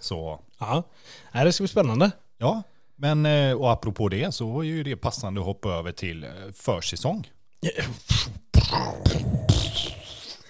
Så 0.00 0.40
Ja, 0.58 0.82
det 1.32 1.52
ska 1.52 1.62
bli 1.62 1.68
spännande. 1.68 2.10
Ja, 2.38 2.62
men 2.96 3.26
eh, 3.26 3.52
och 3.52 3.72
apropå 3.72 4.08
det 4.08 4.32
så 4.34 4.50
var 4.50 4.62
ju 4.62 4.82
det 4.82 4.96
passande 4.96 5.40
att 5.40 5.46
hoppa 5.46 5.68
över 5.68 5.92
till 5.92 6.24
eh, 6.24 6.30
försäsong. 6.54 7.30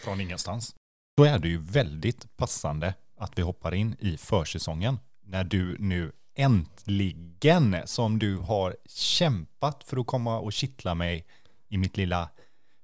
Från 0.05 0.21
ingenstans. 0.21 0.75
Då 1.17 1.25
är 1.25 1.39
det 1.39 1.49
ju 1.49 1.59
väldigt 1.59 2.37
passande 2.37 2.95
att 3.19 3.39
vi 3.39 3.43
hoppar 3.43 3.75
in 3.75 3.97
i 3.99 4.17
försäsongen. 4.17 4.99
När 5.25 5.45
du 5.45 5.77
nu 5.79 6.13
äntligen, 6.35 7.77
som 7.85 8.19
du 8.19 8.37
har 8.37 8.77
kämpat 8.89 9.85
för 9.85 9.97
att 9.97 10.07
komma 10.07 10.39
och 10.39 10.53
kittla 10.53 10.95
mig 10.95 11.27
i 11.69 11.79
mitt 11.79 11.97
lilla 11.97 12.29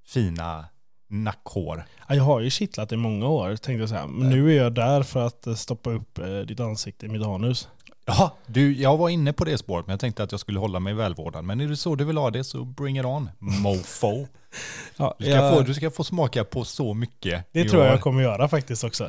fina 0.06 0.64
nackhår. 1.08 1.84
Ja, 2.08 2.14
jag 2.14 2.24
har 2.24 2.40
ju 2.40 2.50
kittlat 2.50 2.92
i 2.92 2.96
många 2.96 3.28
år 3.28 3.48
tänkte 3.48 3.72
jag 3.72 3.88
säga. 3.88 4.06
Men 4.06 4.30
nu 4.30 4.52
är 4.52 4.62
jag 4.62 4.74
där 4.74 5.02
för 5.02 5.26
att 5.26 5.46
eh, 5.46 5.54
stoppa 5.54 5.90
upp 5.90 6.18
eh, 6.18 6.38
ditt 6.38 6.60
ansikte 6.60 7.06
i 7.06 7.08
mitt 7.08 7.26
anus. 7.26 7.68
Ja, 8.04 8.36
du, 8.46 8.76
jag 8.76 8.96
var 8.96 9.08
inne 9.08 9.32
på 9.32 9.44
det 9.44 9.58
spåret, 9.58 9.86
men 9.86 9.92
jag 9.92 10.00
tänkte 10.00 10.22
att 10.22 10.30
jag 10.32 10.40
skulle 10.40 10.58
hålla 10.58 10.80
mig 10.80 10.94
välvårdad. 10.94 11.44
Men 11.44 11.60
är 11.60 11.68
det 11.68 11.76
så 11.76 11.94
du 11.94 12.04
vill 12.04 12.16
ha 12.16 12.30
det 12.30 12.44
så 12.44 12.64
bring 12.64 12.98
it 12.98 13.04
on, 13.04 13.30
mofo. 13.38 14.26
Ja, 14.96 15.14
Du 15.18 15.24
ska, 15.24 15.34
jag, 15.34 15.54
få, 15.54 15.60
du 15.62 15.74
ska 15.74 15.90
få 15.90 16.04
smaka 16.04 16.44
på 16.44 16.64
så 16.64 16.94
mycket. 16.94 17.44
det 17.52 17.64
tror 17.68 17.84
jag 17.84 17.92
jag 17.92 18.00
kommer 18.00 18.22
göra 18.22 18.48
faktiskt 18.48 18.84
också. 18.84 19.08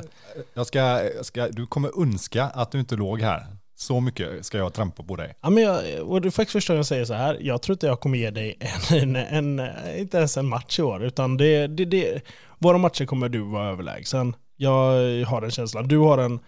jag 0.54 0.66
ska, 0.66 0.78
jag 1.16 1.26
ska, 1.26 1.48
Du 1.48 1.66
kommer 1.66 2.02
önska 2.02 2.44
att 2.44 2.70
du 2.70 2.80
inte 2.80 2.96
låg 2.96 3.20
här. 3.20 3.46
Så 3.76 4.00
mycket 4.00 4.46
ska 4.46 4.58
jag 4.58 4.72
trampa 4.72 5.02
på 5.02 5.16
dig. 5.16 5.34
Ja, 5.40 5.50
men 5.50 5.62
jag, 5.62 5.80
och 6.02 6.16
är 6.26 6.30
faktiskt 6.30 6.52
första 6.52 6.72
gången 6.72 6.78
jag 6.78 6.86
säger 6.86 7.04
så 7.04 7.14
här. 7.14 7.38
Jag 7.40 7.62
tror 7.62 7.74
inte 7.74 7.86
jag 7.86 8.00
kommer 8.00 8.18
ge 8.18 8.30
dig 8.30 8.58
en, 8.90 9.16
en, 9.16 9.58
en, 9.58 9.70
inte 9.98 10.16
ens 10.16 10.36
en 10.36 10.48
match 10.48 10.78
i 10.78 10.82
år. 10.82 11.04
Utan 11.04 11.36
det, 11.36 11.66
det, 11.66 11.84
det, 11.84 12.20
våra 12.58 12.78
matcher 12.78 13.06
kommer 13.06 13.28
du 13.28 13.40
vara 13.40 13.68
överlägsen. 13.70 14.36
Jag 14.56 15.24
har 15.24 15.40
den 15.40 15.50
känslan. 15.50 15.88
Du 15.88 15.98
har 15.98 16.18
en 16.18 16.40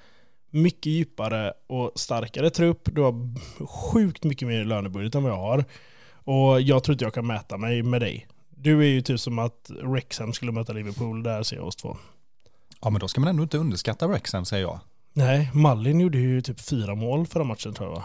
mycket 0.57 0.87
djupare 0.87 1.53
och 1.66 1.92
starkare 1.95 2.51
trupp. 2.51 2.88
Du 2.95 3.01
har 3.01 3.14
sjukt 3.66 4.25
mycket 4.25 4.49
mer 4.49 4.64
lönebudget 4.64 5.14
än 5.14 5.23
vad 5.23 5.33
jag 5.33 5.38
har. 5.38 5.64
Och 6.14 6.61
jag 6.61 6.85
tror 6.85 6.92
inte 6.92 7.05
jag 7.05 7.14
kan 7.14 7.27
mäta 7.27 7.57
mig 7.57 7.83
med 7.83 8.01
dig. 8.01 8.27
Du 8.51 8.81
är 8.81 8.88
ju 8.88 9.03
typ 9.03 9.21
som 9.21 9.38
att 9.38 9.71
Wrexham 9.83 10.33
skulle 10.33 10.53
möta 10.53 10.73
Liverpool. 10.73 11.23
Där 11.23 11.42
ser 11.42 11.57
jag 11.57 11.66
oss 11.66 11.77
två. 11.77 11.97
Ja, 12.81 12.90
men 12.90 13.01
då 13.01 13.09
ska 13.09 13.21
man 13.21 13.29
ändå 13.29 13.42
inte 13.42 13.59
underskatta 13.59 14.07
Wrexham, 14.07 14.45
säger 14.45 14.62
jag. 14.62 14.81
Nej, 15.12 15.51
Malin 15.55 16.01
gjorde 16.01 16.19
ju 16.19 16.42
typ 16.42 16.61
fyra 16.61 16.95
mål 16.95 17.27
förra 17.27 17.45
matchen 17.45 17.75
tror 17.75 17.88
jag 17.88 17.97
va? 17.97 18.05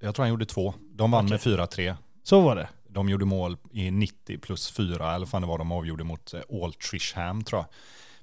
Jag 0.00 0.14
tror 0.14 0.22
han 0.22 0.30
gjorde 0.30 0.46
två. 0.46 0.74
De 0.90 1.10
vann 1.10 1.28
med 1.28 1.40
4-3. 1.40 1.94
Så 2.22 2.40
var 2.40 2.56
det. 2.56 2.68
De 2.88 3.08
gjorde 3.08 3.24
mål 3.24 3.56
i 3.72 3.90
90 3.90 4.38
plus 4.38 4.70
4, 4.70 5.14
eller 5.14 5.26
fan 5.26 5.42
det 5.42 5.48
var 5.48 5.58
de 5.58 5.72
avgjorde 5.72 6.04
mot 6.04 6.34
eh, 6.34 6.62
Altrisham 6.62 7.44
tror 7.44 7.60
jag. 7.60 7.66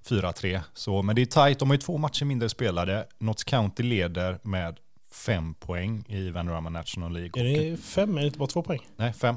4-3. 0.05 0.61
Så, 0.73 1.01
men 1.01 1.15
det 1.15 1.21
är 1.21 1.25
tajt, 1.25 1.59
de 1.59 1.69
har 1.69 1.75
ju 1.75 1.81
två 1.81 1.97
matcher 1.97 2.25
mindre 2.25 2.49
spelade. 2.49 3.05
Notts 3.19 3.43
County 3.43 3.83
leder 3.83 4.39
med 4.43 4.77
fem 5.11 5.53
poäng 5.53 6.05
i 6.07 6.29
Vanarama 6.29 6.69
National 6.69 7.13
League. 7.13 7.41
Är 7.41 7.71
det 7.71 7.77
fem? 7.77 8.17
Är 8.17 8.21
det 8.21 8.27
inte 8.27 8.39
bara 8.39 8.47
två 8.47 8.63
poäng? 8.63 8.79
Nej, 8.95 9.13
fem. 9.13 9.35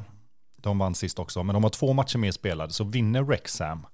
De 0.56 0.78
vann 0.78 0.94
sist 0.94 1.18
också, 1.18 1.42
men 1.42 1.54
de 1.54 1.62
har 1.62 1.70
två 1.70 1.92
matcher 1.92 2.18
mer 2.18 2.32
spelade. 2.32 2.72
Så 2.72 2.84
vinner 2.84 3.22
Wrexham 3.22 3.86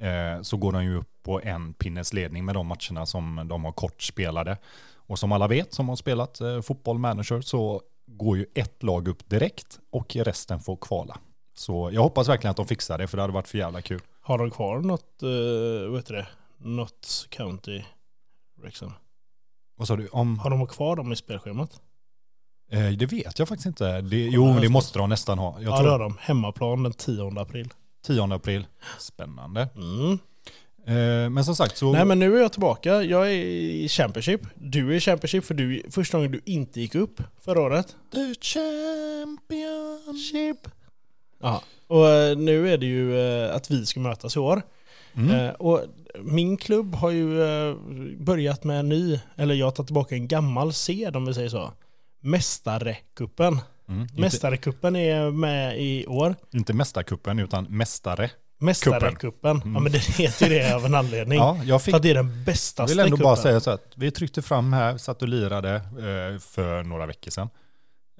eh, 0.00 0.42
så 0.42 0.56
går 0.56 0.72
de 0.72 0.84
ju 0.84 0.96
upp 0.96 1.08
på 1.22 1.40
en 1.40 1.74
pinnes 1.74 2.12
ledning 2.12 2.44
med 2.44 2.54
de 2.54 2.66
matcherna 2.66 3.06
som 3.06 3.46
de 3.48 3.64
har 3.64 3.72
kort 3.72 4.02
spelade. 4.02 4.56
Och 4.94 5.18
som 5.18 5.32
alla 5.32 5.48
vet 5.48 5.74
som 5.74 5.88
har 5.88 5.96
spelat 5.96 6.40
eh, 6.40 6.60
fotboll 6.60 6.98
manager 6.98 7.40
så 7.40 7.82
går 8.06 8.38
ju 8.38 8.46
ett 8.54 8.82
lag 8.82 9.08
upp 9.08 9.28
direkt 9.28 9.78
och 9.90 10.16
resten 10.16 10.60
får 10.60 10.76
kvala. 10.76 11.18
Så 11.56 11.90
jag 11.92 12.02
hoppas 12.02 12.28
verkligen 12.28 12.50
att 12.50 12.56
de 12.56 12.66
fixar 12.66 12.98
det 12.98 13.08
för 13.08 13.16
det 13.16 13.22
hade 13.22 13.32
varit 13.32 13.48
för 13.48 13.58
jävla 13.58 13.82
kul. 13.82 14.00
Har 14.30 14.38
de 14.38 14.50
kvar 14.50 14.80
något, 14.80 15.22
uh, 15.22 15.90
vad 15.90 15.98
heter 15.98 16.14
det, 16.14 16.26
något 16.58 17.26
county 17.30 17.82
Wrexham? 18.62 18.92
Vad 19.76 19.88
sa 19.88 19.96
du? 19.96 20.08
Om, 20.08 20.38
Har 20.38 20.50
de 20.50 20.66
kvar 20.66 20.96
dem 20.96 21.12
i 21.12 21.16
spelschemat? 21.16 21.80
eh, 22.70 22.88
det 22.88 23.06
vet 23.06 23.38
jag 23.38 23.48
faktiskt 23.48 23.66
inte. 23.66 24.00
Det, 24.00 24.16
jo, 24.16 24.58
det 24.60 24.68
måste 24.68 24.98
de 24.98 25.08
nästan 25.08 25.38
ha. 25.38 25.54
Jag 25.60 25.72
ja 25.72 25.76
tror 25.76 25.86
det 25.86 25.92
har 25.92 25.98
de. 25.98 26.16
Hemmaplan 26.20 26.82
den 26.82 26.92
10 26.92 27.40
april. 27.40 27.68
10 28.06 28.34
april. 28.34 28.66
Spännande. 28.98 29.68
Mm. 29.76 30.18
Eh, 30.86 31.30
men 31.30 31.44
som 31.44 31.56
sagt 31.56 31.76
så... 31.76 31.92
Nej 31.92 32.04
men 32.04 32.18
nu 32.18 32.36
är 32.36 32.40
jag 32.40 32.52
tillbaka. 32.52 33.02
Jag 33.02 33.26
är 33.26 33.34
i 33.34 33.88
Championship. 33.88 34.40
Du 34.54 34.90
är 34.92 34.94
i 34.94 35.00
Championship 35.00 35.44
för 35.44 35.54
du 35.54 35.82
första 35.90 36.18
gången 36.18 36.32
du 36.32 36.40
inte 36.44 36.80
gick 36.80 36.94
upp 36.94 37.22
förra 37.40 37.60
året. 37.60 37.96
The 38.12 38.34
Championship. 38.40 39.60
Ja. 41.40 41.62
Och 41.86 42.08
eh, 42.08 42.36
nu 42.36 42.72
är 42.72 42.78
det 42.78 42.86
ju 42.86 43.20
eh, 43.20 43.54
att 43.56 43.70
vi 43.70 43.86
ska 43.86 44.00
mötas 44.00 44.36
i 44.36 44.38
år. 44.38 44.62
Mm. 45.14 45.30
Eh, 45.30 45.50
Och 45.50 45.80
min 46.18 46.56
klubb 46.56 46.94
har 46.94 47.10
ju 47.10 47.28
börjat 48.18 48.64
med 48.64 48.80
en 48.80 48.88
ny, 48.88 49.20
eller 49.36 49.54
jag 49.54 49.74
tar 49.74 49.84
tillbaka 49.84 50.14
en 50.14 50.28
gammal 50.28 50.72
sed 50.72 51.16
om 51.16 51.26
vi 51.26 51.34
säger 51.34 51.48
så. 51.48 51.72
Mästarecupen. 52.20 53.58
Mm. 53.88 54.08
Mästarecupen 54.16 54.96
är 54.96 55.30
med 55.30 55.80
i 55.80 56.06
år. 56.06 56.34
inte 56.52 56.72
mästarkuppen 56.72 57.38
utan 57.38 57.64
mästare. 57.64 58.30
Mästarecupen. 58.60 59.56
Mm. 59.56 59.74
Ja 59.74 59.80
men 59.80 59.92
det 59.92 59.98
heter 59.98 60.48
ju 60.48 60.58
det 60.58 60.74
av 60.74 60.86
en 60.86 60.94
anledning. 60.94 61.38
Ja, 61.38 61.60
jag 61.64 61.82
fick 61.82 61.92
För 61.92 61.96
att 61.96 62.02
det 62.02 62.10
är 62.10 62.14
den 62.14 62.44
bästa 62.44 62.82
Jag 62.82 62.88
vill 62.88 62.98
ändå 62.98 63.16
bara 63.16 63.36
säga 63.36 63.60
så 63.60 63.70
att 63.70 63.92
vi 63.94 64.10
tryckte 64.10 64.42
fram 64.42 64.72
här, 64.72 64.98
satt 64.98 65.22
och 65.22 65.28
lirade 65.28 65.74
eh, 65.74 66.38
för 66.40 66.82
några 66.82 67.06
veckor 67.06 67.30
sedan. 67.30 67.48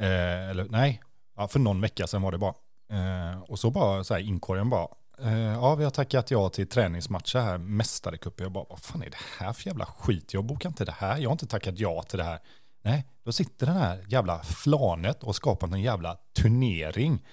Eh, 0.01 0.51
eller 0.51 0.67
nej, 0.71 1.03
ja, 1.37 1.49
för 1.49 1.59
någon 1.59 1.81
vecka 1.81 2.07
sedan 2.07 2.23
var 2.23 2.33
det 2.33 2.39
bara. 2.39 2.55
Eh, 2.91 3.41
och 3.43 3.59
så 3.59 3.71
bara 3.71 4.05
så 4.05 4.15
här 4.15 4.21
inkorgen 4.21 4.71
bara, 4.71 4.89
eh, 5.23 5.53
ja 5.53 5.75
vi 5.75 5.85
har 5.85 5.91
tackat 5.91 6.31
ja 6.31 6.49
till 6.49 6.67
träningsmatcher 6.67 7.39
här, 7.39 7.59
mästarecupen. 7.59 8.45
Jag 8.45 8.53
bara, 8.53 8.65
vad 8.69 8.81
fan 8.81 9.03
är 9.03 9.11
det 9.11 9.17
här 9.39 9.53
för 9.53 9.67
jävla 9.67 9.87
skit? 9.87 10.35
Jag 10.35 10.45
bokar 10.45 10.69
inte 10.69 10.85
det 10.85 10.95
här, 10.99 11.19
jag 11.19 11.29
har 11.29 11.35
inte 11.35 11.47
tackat 11.47 11.79
ja 11.79 12.03
till 12.03 12.19
det 12.19 12.25
här. 12.25 12.39
Nej, 12.83 13.07
då 13.25 13.33
sitter 13.33 13.67
den 13.67 13.77
här 13.77 14.05
jävla 14.09 14.43
flanet 14.43 15.23
och 15.23 15.37
skapar 15.37 15.69
en 15.69 15.83
jävla 15.83 16.17
turnering. 16.43 17.27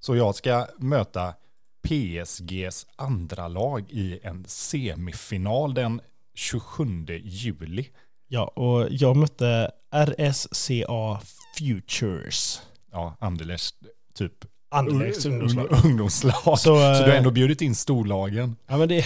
Så 0.00 0.16
jag 0.16 0.34
ska 0.34 0.66
möta 0.78 1.34
PSGs 1.82 2.86
andra 2.96 3.48
lag 3.48 3.90
i 3.90 4.20
en 4.22 4.44
semifinal 4.48 5.74
den 5.74 6.00
27 6.34 7.06
juli. 7.24 7.88
Ja, 8.28 8.44
och 8.44 8.88
jag 8.90 9.16
mötte 9.16 9.70
RSCA 9.90 11.20
Futures. 11.58 12.62
Ja, 12.90 13.16
Anderlecht 13.20 13.74
typ 14.14 14.44
Anderlechts 14.72 15.26
ungdomslag. 15.26 15.66
ungdomslag. 15.84 16.34
Så, 16.44 16.56
Så, 16.56 16.74
eh, 16.74 16.98
du 17.04 17.10
har 17.10 17.16
ändå 17.18 17.30
bjudit 17.30 17.60
in 17.62 17.74
storlagen. 17.74 18.56
Ja 18.66 18.76
men 18.76 18.88
det, 18.88 19.04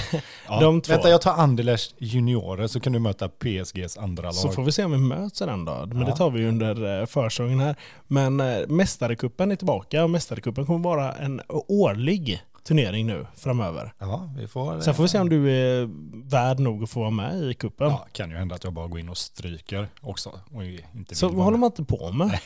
Ja. 0.48 0.60
de 0.60 0.80
två. 0.80 0.92
Vänta, 0.92 1.08
jag 1.10 1.22
tar 1.22 1.32
Anderlecht 1.32 1.94
juniorer 1.98 2.66
så 2.66 2.80
kan 2.80 2.92
du 2.92 2.98
möta 2.98 3.28
PSGs 3.28 3.96
andra 3.98 4.22
lag. 4.24 4.34
Så 4.34 4.52
får 4.52 4.62
vi 4.64 4.72
se 4.72 4.84
om 4.84 4.92
vi 4.92 4.98
möts 4.98 5.42
en 5.42 5.64
dag. 5.64 5.88
Men 5.88 6.00
Ja. 6.00 6.06
det 6.06 6.16
tar 6.16 6.30
vi 6.30 6.46
under 6.46 7.00
eh, 7.00 7.06
försäsongen 7.06 7.60
här. 7.60 7.76
Men 8.06 8.40
eh, 8.40 8.66
Mästarecupen 8.68 9.50
är 9.52 9.56
tillbaka 9.56 10.04
och 10.04 10.10
Mästarecupen 10.10 10.66
kommer 10.66 10.80
vara 10.84 11.12
en 11.12 11.40
årlig 11.68 12.42
turnering 12.66 13.06
nu 13.06 13.26
framöver. 13.36 13.92
Ja, 13.98 14.30
vi 14.36 14.48
får... 14.48 14.80
Sen 14.80 14.94
får 14.94 15.02
vi 15.02 15.08
se 15.08 15.18
om 15.18 15.28
du 15.28 15.50
är 15.50 15.88
värd 16.30 16.58
nog 16.58 16.82
att 16.82 16.90
få 16.90 17.00
vara 17.00 17.10
med 17.10 17.42
i 17.42 17.54
kuppen. 17.54 17.88
Ja, 17.88 18.06
kan 18.12 18.30
ju 18.30 18.36
hända 18.36 18.54
att 18.54 18.64
jag 18.64 18.72
bara 18.72 18.86
går 18.86 19.00
in 19.00 19.08
och 19.08 19.16
stryker 19.18 19.88
också. 20.00 20.40
Och 20.52 20.64
inte 20.94 21.14
så 21.14 21.28
vad 21.28 21.44
håller 21.44 21.58
man 21.58 21.66
inte 21.66 21.84
på 21.84 22.12
med? 22.12 22.38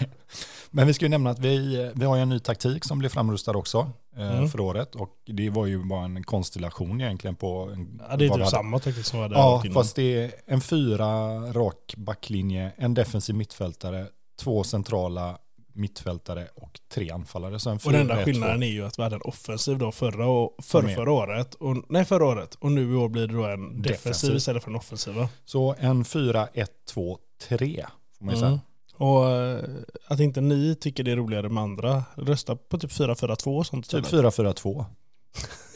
Men 0.70 0.86
vi 0.86 0.94
ska 0.94 1.04
ju 1.04 1.08
nämna 1.08 1.30
att 1.30 1.38
vi, 1.38 1.90
vi 1.94 2.04
har 2.04 2.16
en 2.16 2.28
ny 2.28 2.38
taktik 2.38 2.84
som 2.84 2.98
blev 2.98 3.08
framrustad 3.08 3.56
också 3.56 3.90
eh, 4.16 4.30
Mm. 4.36 4.48
för 4.48 4.60
året. 4.60 4.94
Och 4.94 5.10
det 5.26 5.50
var 5.50 5.66
ju 5.66 5.84
bara 5.84 6.04
en 6.04 6.22
konstellation 6.24 7.00
egentligen 7.00 7.36
på... 7.36 7.70
En, 7.74 8.02
Ja, 8.10 8.16
det 8.16 8.26
är 8.26 8.30
typ 8.30 8.46
samma 8.46 8.78
taktik 8.78 9.06
som 9.06 9.20
var 9.20 9.28
där 9.28 9.36
Ja, 9.36 9.62
fast 9.74 9.96
det 9.96 10.24
är 10.24 10.32
en 10.46 10.60
fyra 10.60 11.38
rak 11.52 11.94
backlinje, 11.96 12.72
en 12.76 12.94
defensiv 12.94 13.34
mittfältare, 13.34 14.06
två 14.40 14.64
centrala 14.64 15.38
mittfältare 15.72 16.48
och 16.54 16.80
tre 16.92 17.10
anfallare. 17.10 17.58
Så 17.58 17.70
en 17.70 17.78
Och 17.84 17.92
den 17.92 18.00
enda 18.00 18.14
4-1-2. 18.16 18.24
skillnaden 18.24 18.62
är 18.62 18.66
ju 18.66 18.86
att 18.86 18.98
vi 18.98 19.02
hade 19.02 19.16
en 19.16 19.22
offensiv 19.22 19.78
då 19.78 19.92
förra, 19.92 20.26
och, 20.26 20.56
Som 20.64 20.88
förra, 20.88 21.12
året. 21.12 21.54
Och, 21.54 21.76
nej, 21.88 22.04
förra 22.04 22.24
året. 22.26 22.54
Och 22.54 22.72
nu 22.72 22.92
i 22.92 22.96
år 22.96 23.08
blir 23.08 23.26
det 23.26 23.34
då 23.34 23.44
en 23.46 23.60
defensiv, 23.60 23.82
Defensiv. 23.82 24.36
istället 24.36 24.62
för 24.64 24.70
en 24.70 24.76
offensiv. 24.76 25.14
va? 25.14 25.28
Så 25.44 25.74
en 25.78 26.04
4-1-2-3 26.04 27.86
får 28.18 28.24
man 28.24 28.34
ju 28.34 28.38
Mm. 28.38 28.50
säga. 28.50 28.60
Och 28.96 29.28
eh, 29.30 29.64
att 30.06 30.20
inte 30.20 30.40
ni 30.40 30.74
tycker 30.74 31.04
det 31.04 31.10
är 31.12 31.16
roligare 31.16 31.48
med 31.48 31.62
andra, 31.62 32.04
rösta 32.14 32.56
på 32.56 32.78
typ 32.78 32.90
4-4-2 32.90 33.58
och 33.58 33.66
sånt 33.66 33.90
Typ 33.90 34.04
istället. 34.04 34.34
4-4-2. 34.36 34.84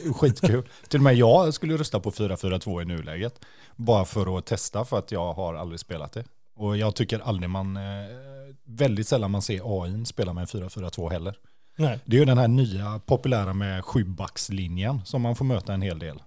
Skitkul. 0.14 0.68
Till 0.88 1.00
och 1.00 1.04
med 1.04 1.14
jag 1.14 1.54
skulle 1.54 1.76
rösta 1.76 2.00
på 2.00 2.11
4-4-2 2.11 2.83
i 2.83 2.85
nuläget. 2.85 3.40
Bara 3.76 4.04
för 4.04 4.38
att 4.38 4.46
testa 4.46 4.85
för 4.85 4.98
att 4.98 5.12
jag 5.12 5.33
har 5.33 5.54
aldrig 5.54 5.80
spelat 5.80 6.12
det. 6.12 6.24
Och 6.57 6.77
jag 6.77 6.95
tycker 6.97 7.19
aldrig 7.19 7.51
man, 7.51 7.77
eh, 7.77 7.83
väldigt 8.67 9.09
sällan 9.09 9.31
man 9.31 9.43
ser 9.43 9.83
AI 9.83 10.05
spela 10.05 10.33
med 10.33 10.40
en 10.43 10.47
4-4-2 10.47 11.11
heller. 11.11 11.37
Nej. 11.77 11.99
Det 12.05 12.17
är 12.17 12.21
ju 12.21 12.25
den 12.27 12.38
här 12.38 12.49
nya 12.49 13.01
populära 13.07 13.53
med 13.53 13.85
sjubackslinjen 13.85 15.01
som 15.05 15.23
man 15.23 15.37
får 15.37 15.45
möta 15.45 15.75
en 15.75 15.83
hel 15.83 15.99
del. 15.99 16.23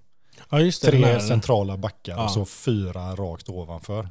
Ja 0.50 0.60
det. 0.82 0.92
Tre 0.92 1.20
centrala 1.20 1.78
backar 1.78 2.14
Ja. 2.18 2.24
och 2.24 2.32
så 2.32 2.46
fyra 2.46 3.16
rakt 3.16 3.50
ovanför. 3.50 4.10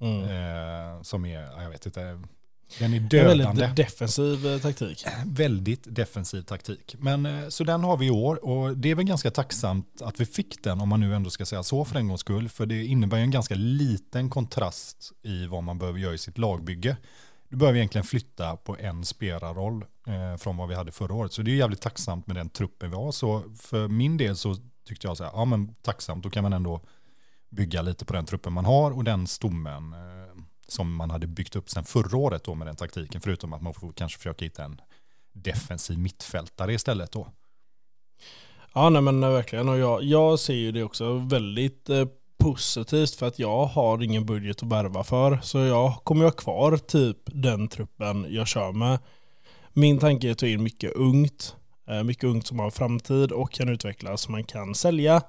Mm. 0.00 0.22
Eh, 0.22 1.02
som 1.02 1.24
är, 1.26 1.40
ja, 1.42 1.62
jag 1.62 1.70
vet 1.70 1.86
inte, 1.86 2.22
den 2.78 2.92
är 2.92 2.96
En 2.96 3.08
dödande. 3.08 3.44
väldigt 3.44 3.76
defensiv 3.76 4.46
eh, 4.46 4.58
taktik. 4.58 5.04
Väldigt 5.26 5.82
defensiv 5.96 6.42
taktik. 6.42 6.96
Men 6.98 7.26
eh, 7.26 7.48
så 7.48 7.64
den 7.64 7.84
har 7.84 7.96
vi 7.96 8.06
i 8.06 8.10
år 8.10 8.44
och 8.44 8.76
det 8.76 8.90
är 8.90 8.94
väl 8.94 9.04
ganska 9.04 9.30
tacksamt 9.30 10.02
att 10.02 10.20
vi 10.20 10.26
fick 10.26 10.62
den 10.62 10.80
om 10.80 10.88
man 10.88 11.00
nu 11.00 11.14
ändå 11.14 11.30
ska 11.30 11.46
säga 11.46 11.62
så 11.62 11.84
för 11.84 11.96
en 11.98 12.08
gångs 12.08 12.20
skull. 12.20 12.48
För 12.48 12.66
det 12.66 12.84
innebär 12.84 13.16
ju 13.16 13.22
en 13.22 13.30
ganska 13.30 13.54
liten 13.54 14.30
kontrast 14.30 15.12
i 15.22 15.46
vad 15.46 15.62
man 15.62 15.78
behöver 15.78 15.98
göra 15.98 16.14
i 16.14 16.18
sitt 16.18 16.38
lagbygge. 16.38 16.96
Du 17.48 17.56
behöver 17.56 17.78
egentligen 17.78 18.04
flytta 18.04 18.56
på 18.56 18.76
en 18.80 19.04
spelarroll 19.04 19.84
eh, 20.06 20.36
från 20.38 20.56
vad 20.56 20.68
vi 20.68 20.74
hade 20.74 20.92
förra 20.92 21.14
året. 21.14 21.32
Så 21.32 21.42
det 21.42 21.50
är 21.50 21.56
jävligt 21.56 21.80
tacksamt 21.80 22.26
med 22.26 22.36
den 22.36 22.48
truppen 22.48 22.90
vi 22.90 22.96
har. 22.96 23.12
Så 23.12 23.42
för 23.58 23.88
min 23.88 24.16
del 24.16 24.36
så 24.36 24.56
tyckte 24.88 25.06
jag 25.06 25.16
så 25.16 25.24
här, 25.24 25.30
ja 25.34 25.44
men 25.44 25.74
tacksamt, 25.74 26.22
då 26.22 26.30
kan 26.30 26.42
man 26.42 26.52
ändå 26.52 26.80
bygga 27.50 27.82
lite 27.82 28.04
på 28.04 28.12
den 28.12 28.26
truppen 28.26 28.52
man 28.52 28.64
har 28.64 28.90
och 28.90 29.04
den 29.04 29.26
stommen 29.26 29.92
eh, 29.92 30.25
som 30.68 30.94
man 30.94 31.10
hade 31.10 31.26
byggt 31.26 31.56
upp 31.56 31.70
sedan 31.70 31.84
förra 31.84 32.16
året 32.16 32.44
då 32.44 32.54
med 32.54 32.66
den 32.66 32.76
taktiken. 32.76 33.20
Förutom 33.20 33.52
att 33.52 33.62
man 33.62 33.74
får 33.74 33.92
kanske 33.92 34.18
försöka 34.18 34.44
hitta 34.44 34.64
en 34.64 34.80
defensiv 35.32 35.98
mittfältare 35.98 36.74
istället 36.74 37.12
då. 37.12 37.28
Ja 38.74 38.90
nej 38.90 39.02
men 39.02 39.22
eh, 39.22 39.30
verkligen. 39.30 39.68
Och 39.68 39.78
jag, 39.78 40.02
jag 40.02 40.38
ser 40.38 40.54
ju 40.54 40.72
det 40.72 40.82
också 40.82 41.12
väldigt 41.18 41.90
eh, 41.90 42.04
positivt 42.38 43.14
för 43.14 43.26
att 43.26 43.38
jag 43.38 43.64
har 43.66 44.02
ingen 44.02 44.26
budget 44.26 44.62
att 44.62 44.68
värva 44.72 45.04
för. 45.04 45.38
Så 45.42 45.58
jag 45.58 45.94
kommer 46.04 46.20
ju 46.24 46.26
ha 46.26 46.32
kvar 46.32 46.76
typ 46.76 47.18
den 47.24 47.68
truppen 47.68 48.26
jag 48.30 48.46
kör 48.46 48.72
med. 48.72 48.98
Min 49.72 49.98
tanke 49.98 50.28
är 50.28 50.32
att 50.32 50.38
ta 50.38 50.46
in 50.46 50.62
mycket 50.62 50.92
ungt. 50.92 51.56
eh, 51.88 52.02
Mycket 52.02 52.24
ungt 52.24 52.46
som 52.46 52.58
har 52.58 52.70
framtid 52.70 53.32
och 53.32 53.52
kan 53.52 53.68
utvecklas 53.68 54.20
som 54.20 54.32
man 54.32 54.44
kan 54.44 54.74
sälja. 54.74 55.22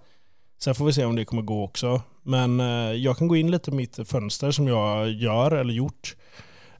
Sen 0.59 0.75
får 0.75 0.85
vi 0.85 0.93
se 0.93 1.05
om 1.05 1.15
det 1.15 1.25
kommer 1.25 1.41
gå 1.41 1.63
också. 1.63 2.01
Men 2.23 2.59
eh, 2.59 2.91
jag 2.91 3.17
kan 3.17 3.27
gå 3.27 3.35
in 3.35 3.51
lite 3.51 3.71
i 3.71 3.73
mitt 3.73 4.09
fönster 4.09 4.51
som 4.51 4.67
jag 4.67 5.09
gör 5.09 5.51
eller 5.51 5.73
gjort. 5.73 6.15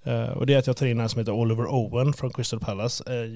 Eh, 0.04 0.30
och 0.30 0.46
det 0.46 0.54
är 0.54 0.58
att 0.58 0.68
jag 0.68 0.78
tar 0.78 0.86
in 0.86 1.00
en 1.00 1.10
som 1.10 1.20
heter 1.20 1.32
Oliver 1.32 1.66
Owen 1.66 2.14
från 2.14 2.34
Crystal 2.34 2.60
Palace. 2.60 3.04
Eh, 3.08 3.30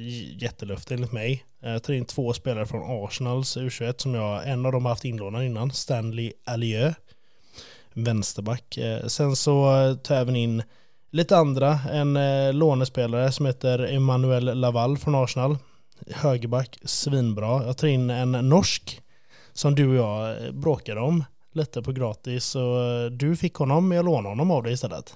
Jättelöfte 0.44 0.94
enligt 0.94 1.12
mig. 1.12 1.46
Jag 1.60 1.84
tar 1.84 1.94
in 1.94 2.06
två 2.06 2.34
spelare 2.34 2.66
från 2.66 3.06
Arsenals 3.06 3.58
U21 3.58 3.94
som 3.98 4.14
jag, 4.14 4.50
en 4.50 4.66
av 4.66 4.72
dem 4.72 4.86
har 4.86 4.92
haft 4.92 5.06
inlånad 5.06 5.44
innan, 5.44 5.72
Stanley 5.72 6.32
Allieu. 6.46 6.94
Vänsterback. 7.94 8.78
Sen 9.08 9.36
så 9.36 9.52
tar 10.04 10.16
jag 10.16 10.22
även 10.22 10.36
in 10.36 10.64
lite 11.12 11.38
andra, 11.38 11.80
en 11.92 12.18
lånespelare 12.58 13.32
som 13.32 13.46
heter 13.46 13.80
Emmanuel 13.80 14.60
Laval 14.60 14.98
från 14.98 15.16
Arsenal. 15.16 15.58
Högerback, 16.12 16.78
svinbra. 16.84 17.66
Jag 17.66 17.78
tar 17.78 17.88
in 17.88 18.10
en 18.10 18.32
norsk 18.32 19.01
som 19.54 19.76
du 19.76 19.88
och 19.88 19.96
jag 19.96 20.46
eh, 20.46 20.52
bråkade 20.52 21.02
om 21.02 21.24
lite 21.54 21.82
på 21.82 21.92
gratis. 21.92 22.56
Och 22.56 22.62
eh, 22.84 23.06
du 23.12 23.36
fick 23.36 23.54
honom, 23.54 23.92
jag 23.92 24.06
lånade 24.06 24.30
honom 24.30 24.52
av 24.52 24.64
dig 24.64 24.74
istället. 24.74 25.16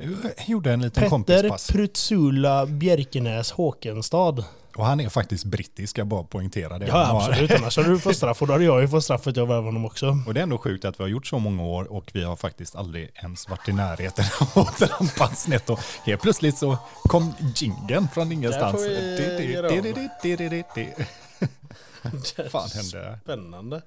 Jag 0.00 0.32
gjorde 0.46 0.72
en 0.72 0.80
liten 0.82 0.90
Petter 1.02 1.08
kompispass. 1.10 1.66
Prutsula 1.70 2.66
Bjerkenäs 2.66 3.50
Håkenstad. 3.52 4.44
Och 4.76 4.84
han 4.86 5.00
är 5.00 5.08
faktiskt 5.08 5.44
brittisk, 5.44 5.98
jag 5.98 6.06
bara 6.06 6.22
poängtera 6.22 6.78
det. 6.78 6.86
Ja 6.86 7.16
absolut, 7.28 7.50
annars 7.50 7.76
hade 7.76 7.88
du 7.88 7.98
fått 7.98 8.16
straff 8.16 8.42
och 8.42 8.46
då 8.48 8.52
hade 8.54 8.64
jag 8.64 8.80
ju 8.80 8.88
fått 8.88 9.04
straff 9.04 9.22
för 9.22 9.30
att 9.30 9.36
jag 9.36 9.46
värvade 9.46 9.66
honom 9.66 9.84
också. 9.84 10.16
Och 10.26 10.34
det 10.34 10.40
är 10.40 10.42
ändå 10.42 10.58
sjukt 10.58 10.84
att 10.84 11.00
vi 11.00 11.04
har 11.04 11.08
gjort 11.08 11.26
så 11.26 11.38
många 11.38 11.62
år 11.62 11.92
och 11.92 12.10
vi 12.14 12.24
har 12.24 12.36
faktiskt 12.36 12.76
aldrig 12.76 13.10
ens 13.14 13.48
varit 13.48 13.68
i 13.68 13.72
närheten 13.72 14.24
av 14.54 14.62
att 14.68 14.76
trampa 14.78 15.28
snett. 15.34 15.70
Och 15.70 15.80
helt 16.04 16.22
plötsligt 16.22 16.58
så 16.58 16.78
kom 17.02 17.34
jingeln 17.56 18.08
från 18.14 18.32
ingenstans. 18.32 18.72
får 18.76 18.80
vi 18.88 18.94
Det- 18.94 19.36
det- 19.36 19.44
göra 19.44 19.68
det- 19.68 19.78
om. 19.78 19.82
det- 19.82 20.10
det- 20.22 20.36
det- 20.36 20.48
det- 20.48 20.64
det. 20.74 21.06
Fan 22.50 22.68
hände? 22.74 23.18
Spännande. 23.22 23.82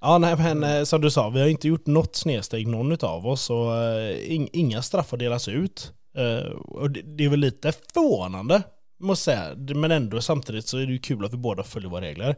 Ja, 0.00 0.18
nej, 0.18 0.36
men 0.36 0.64
eh, 0.64 0.84
som 0.84 1.00
du 1.00 1.10
sa, 1.10 1.28
vi 1.30 1.40
har 1.40 1.46
inte 1.48 1.68
gjort 1.68 1.86
något 1.86 2.16
snedsteg 2.16 2.66
någon 2.66 2.96
av 3.04 3.26
oss 3.26 3.50
och 3.50 3.76
eh, 3.76 4.16
ing- 4.30 4.50
inga 4.52 4.82
straffar 4.82 5.16
delas 5.16 5.48
ut. 5.48 5.92
Eh, 6.16 6.50
och 6.52 6.90
det, 6.90 7.02
det 7.02 7.24
är 7.24 7.28
väl 7.28 7.40
lite 7.40 7.72
förvånande, 7.72 8.62
måste 9.00 9.24
säga. 9.24 9.54
Men 9.74 9.90
ändå 9.90 10.20
samtidigt 10.20 10.66
så 10.66 10.78
är 10.78 10.86
det 10.86 10.92
ju 10.92 10.98
kul 10.98 11.24
att 11.24 11.32
vi 11.32 11.36
båda 11.36 11.62
följer 11.62 11.90
våra 11.90 12.00
regler. 12.00 12.36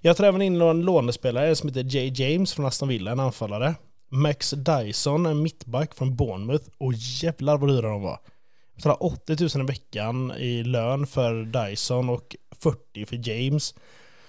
Jag 0.00 0.16
tar 0.16 0.24
även 0.24 0.42
in 0.42 0.60
en 0.60 0.80
lånespelare 0.82 1.56
som 1.56 1.68
heter 1.68 1.96
Jay 1.96 2.12
James 2.14 2.52
från 2.52 2.66
Aston 2.66 2.88
Villa, 2.88 3.10
en 3.12 3.20
anfallare. 3.20 3.74
Max 4.08 4.50
Dyson, 4.50 5.26
en 5.26 5.42
mittback 5.42 5.94
från 5.94 6.16
Bournemouth. 6.16 6.64
Och 6.78 6.92
jävlar 6.94 7.58
vad 7.58 7.70
dyra 7.70 7.88
de 7.88 8.02
var. 8.02 8.18
Jag 8.72 8.76
betalar 8.76 9.02
80 9.04 9.56
000 9.58 9.64
i 9.64 9.66
veckan 9.66 10.32
i 10.38 10.62
lön 10.64 11.06
för 11.06 11.44
Dyson 11.44 12.08
och 12.10 12.36
40 12.62 13.06
för 13.06 13.28
James. 13.28 13.74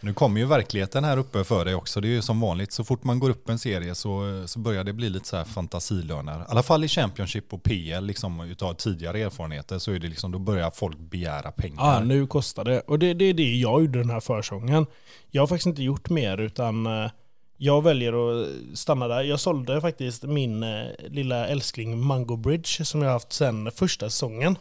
Nu 0.04 0.14
kommer 0.14 0.40
ju 0.40 0.48
verkligheten 0.48 1.04
här 1.04 1.18
uppe 1.18 1.44
för 1.44 1.66
dig 1.66 1.76
också. 1.76 2.02
Det 2.02 2.08
är 2.08 2.10
ju 2.10 2.22
som 2.22 2.40
vanligt, 2.40 2.72
så 2.72 2.84
fort 2.84 3.04
man 3.04 3.20
går 3.20 3.30
upp 3.30 3.50
en 3.50 3.60
serie 3.60 3.96
så, 3.96 4.44
så 4.48 4.60
börjar 4.60 4.84
det 4.84 4.94
bli 4.94 5.10
lite 5.10 5.28
så 5.28 5.38
här 5.38 5.44
fantasilöner. 5.44 6.40
I 6.40 6.44
alla 6.48 6.64
fall 6.64 6.84
i 6.84 6.88
Championship 6.88 7.54
och 7.54 7.64
PL, 7.64 8.06
liksom, 8.06 8.42
utav 8.42 8.74
tidigare 8.74 9.20
erfarenheter, 9.20 9.80
så 9.80 9.92
är 9.92 10.00
det 10.00 10.08
liksom, 10.08 10.32
då 10.32 10.40
börjar 10.40 10.72
folk 10.72 10.98
begära 11.00 11.52
pengar. 11.52 11.94
Ja, 11.94 12.00
nu 12.00 12.28
kostar 12.28 12.64
det. 12.64 12.80
Och 12.80 13.00
det, 13.00 13.14
det 13.14 13.26
är 13.26 13.34
det 13.34 13.56
jag 13.56 13.82
gjorde 13.82 14.00
den 14.00 14.10
här 14.10 14.20
försången. 14.20 14.86
Jag 15.32 15.42
har 15.42 15.48
faktiskt 15.48 15.68
inte 15.68 15.84
gjort 15.84 16.10
mer 16.10 16.38
utan 16.38 16.86
eh, 16.86 17.12
jag 17.58 17.84
väljer 17.84 18.14
att 18.14 18.48
stanna 18.74 19.08
där. 19.08 19.24
Jag 19.24 19.40
sålde 19.40 19.82
faktiskt 19.82 20.24
min 20.24 20.64
eh, 20.64 20.86
lilla 21.08 21.48
älskling 21.48 22.00
Mango 22.00 22.38
Bridge 22.38 22.86
som 22.86 23.02
jag 23.02 23.08
har 23.08 23.14
haft 23.14 23.34
sedan 23.34 23.72
första 23.76 24.10
säsongen. 24.10 24.58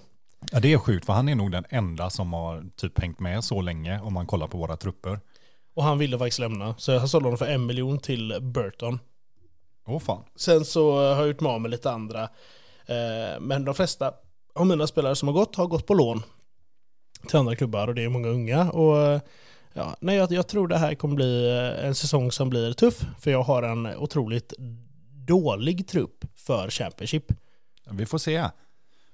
Ja, 0.52 0.60
det 0.60 0.72
är 0.72 0.78
sjukt, 0.78 1.06
för 1.06 1.12
han 1.12 1.28
är 1.28 1.34
nog 1.34 1.52
den 1.52 1.64
enda 1.68 2.10
som 2.10 2.32
har 2.32 2.64
typ 2.76 3.00
hängt 3.00 3.20
med 3.20 3.44
så 3.44 3.60
länge 3.60 4.00
om 4.00 4.12
man 4.12 4.26
kollar 4.26 4.46
på 4.46 4.58
våra 4.58 4.76
trupper. 4.76 5.20
Och 5.74 5.84
han 5.84 5.98
ville 5.98 6.18
faktiskt 6.18 6.38
lämna. 6.38 6.74
Så 6.78 6.92
jag 6.92 7.08
sålde 7.08 7.26
honom 7.26 7.38
för 7.38 7.46
en 7.46 7.66
miljon 7.66 7.98
till 7.98 8.38
Burton. 8.40 8.98
Åh 9.86 9.98
fan. 9.98 10.24
Sen 10.36 10.64
så 10.64 10.96
har 10.96 11.02
jag 11.02 11.28
gjort 11.28 11.40
mig 11.40 11.52
av 11.52 11.60
med 11.60 11.70
lite 11.70 11.90
andra. 11.90 12.22
Eh, 12.86 13.40
Men 13.40 13.64
de 13.64 13.74
flesta 13.74 14.12
av 14.54 14.66
mina 14.66 14.86
spelare 14.86 15.16
som 15.16 15.28
har 15.28 15.34
gått 15.34 15.56
har 15.56 15.66
gått 15.66 15.86
på 15.86 15.94
lån 15.94 16.22
till 17.28 17.36
andra 17.38 17.56
klubbar 17.56 17.88
och 17.88 17.94
det 17.94 18.04
är 18.04 18.08
många 18.08 18.28
unga. 18.28 18.70
Och 18.70 18.98
eh, 18.98 19.20
ja, 19.72 19.96
nej, 20.00 20.16
jag, 20.16 20.32
jag 20.32 20.48
tror 20.48 20.68
det 20.68 20.78
här 20.78 20.94
kommer 20.94 21.14
bli 21.14 21.48
eh, 21.48 21.86
en 21.86 21.94
säsong 21.94 22.32
som 22.32 22.50
blir 22.50 22.72
tuff 22.72 23.04
för 23.20 23.30
jag 23.30 23.42
har 23.42 23.62
en 23.62 23.86
otroligt 23.86 24.52
dålig 25.26 25.88
trupp 25.88 26.24
för 26.34 26.70
Championship. 26.70 27.24
Vi 27.90 28.06
får 28.06 28.18
se. 28.18 28.44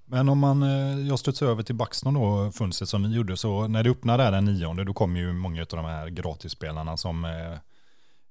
Men 0.08 0.28
om 0.28 0.38
man, 0.38 0.62
eh, 0.62 1.08
jag 1.08 1.18
studsar 1.18 1.46
över 1.46 1.62
till 1.62 1.74
Baxton 1.74 2.14
då, 2.14 2.52
fönstret 2.52 2.88
som 2.88 3.02
ni 3.02 3.16
gjorde, 3.16 3.36
så 3.36 3.68
när 3.68 3.82
det 3.82 3.90
öppnar 3.90 4.18
där 4.18 4.32
den 4.32 4.44
nionde, 4.44 4.84
då 4.84 4.94
kommer 4.94 5.20
ju 5.20 5.32
många 5.32 5.60
av 5.60 5.66
de 5.66 5.84
här 5.84 6.08
gratisspelarna 6.08 6.96
som, 6.96 7.24
eh, 7.24 7.58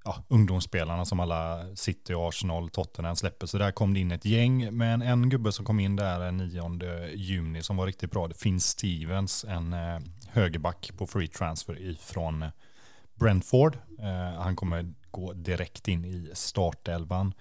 ja, 0.06 0.24
ungdomsspelarna 0.28 1.06
som 1.06 1.20
alla 1.20 1.76
City, 1.76 2.14
Arsenal, 2.14 2.70
Tottenham 2.70 3.16
släpper. 3.16 3.48
Så 3.48 3.58
där 3.58 3.72
kom 3.72 3.94
det 3.94 4.00
in 4.00 4.12
ett 4.12 4.26
gäng, 4.26 4.78
men 4.78 5.02
en 5.02 5.30
gubbe 5.30 5.52
som 5.52 5.66
kom 5.66 5.80
in 5.80 5.96
där 5.96 6.20
den 6.20 6.38
9 6.38 7.08
juni 7.16 7.64
som 7.64 7.78
var 7.78 7.86
riktigt 7.86 8.12
bra, 8.12 8.28
det 8.28 8.40
finns 8.40 8.68
Stevens, 8.68 9.46
en 9.46 9.74
eh, 9.74 10.00
högerback 10.28 10.92
på 10.98 11.08
free 11.08 11.28
transfer 11.28 11.82
ifrån 11.82 12.46
Brentford. 13.16 13.78
Han 14.38 14.56
kommer 14.56 14.94
gå 15.12 15.34
direkt 15.34 15.88
in 15.88 16.06
i 16.06 16.32
startelvan. 16.34 17.34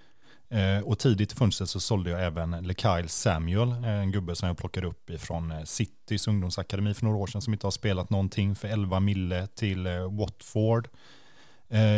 Eh, 0.49 0.85
och 0.85 0.99
tidigt 0.99 1.33
i 1.33 1.37
fönstret 1.37 1.71
så 1.71 1.81
sålde 1.81 2.11
jag 2.11 2.25
även 2.25 2.51
LeKyle 2.51 3.09
Samuel, 3.09 3.71
eh, 3.71 3.89
en 3.89 4.13
gubbe 4.13 4.37
som 4.37 4.47
jag 4.47 4.59
plockade 4.59 4.87
upp 4.87 5.11
ifrån 5.11 5.51
eh, 5.51 5.65
Citys 5.65 6.29
ungdomsakademi 6.29 6.95
för 6.95 7.05
några 7.05 7.19
år 7.19 7.27
sedan 7.27 7.43
som 7.43 7.53
inte 7.53 7.67
har 7.67 7.71
spelat 7.71 8.11
någonting 8.11 8.55
för 8.55 8.69
11 8.69 9.01
mille 9.01 9.47
till 9.47 9.89
Watford. 10.11 10.89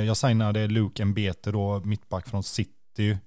Jag 0.07 0.17
signade 0.17 0.67
Luke 0.67 1.05
Mbete 1.05 1.51
då, 1.51 1.81
mittback 1.81 2.29
från 2.29 2.43
City. 2.43 3.19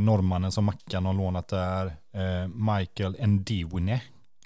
Norrmannen 0.00 0.52
som 0.52 0.64
Mackan 0.64 1.06
har 1.06 1.14
lånat 1.14 1.48
där. 1.48 1.96
Michael 2.48 3.16
Ndiwine 3.28 4.00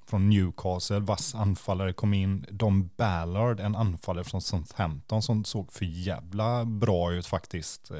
från 0.07 0.29
Newcastle, 0.31 0.99
vass 0.99 1.35
anfallare 1.35 1.93
kom 1.93 2.15
in. 2.15 2.47
Dom 2.51 2.91
Ballard, 2.97 3.61
en 3.61 3.77
anfallare 3.77 4.25
från 4.25 4.41
Southampton 4.41 5.23
som 5.23 5.45
såg 5.45 5.73
för 5.73 5.85
jävla 5.85 6.65
bra 6.65 7.13
ut 7.13 7.27
faktiskt 7.27 7.91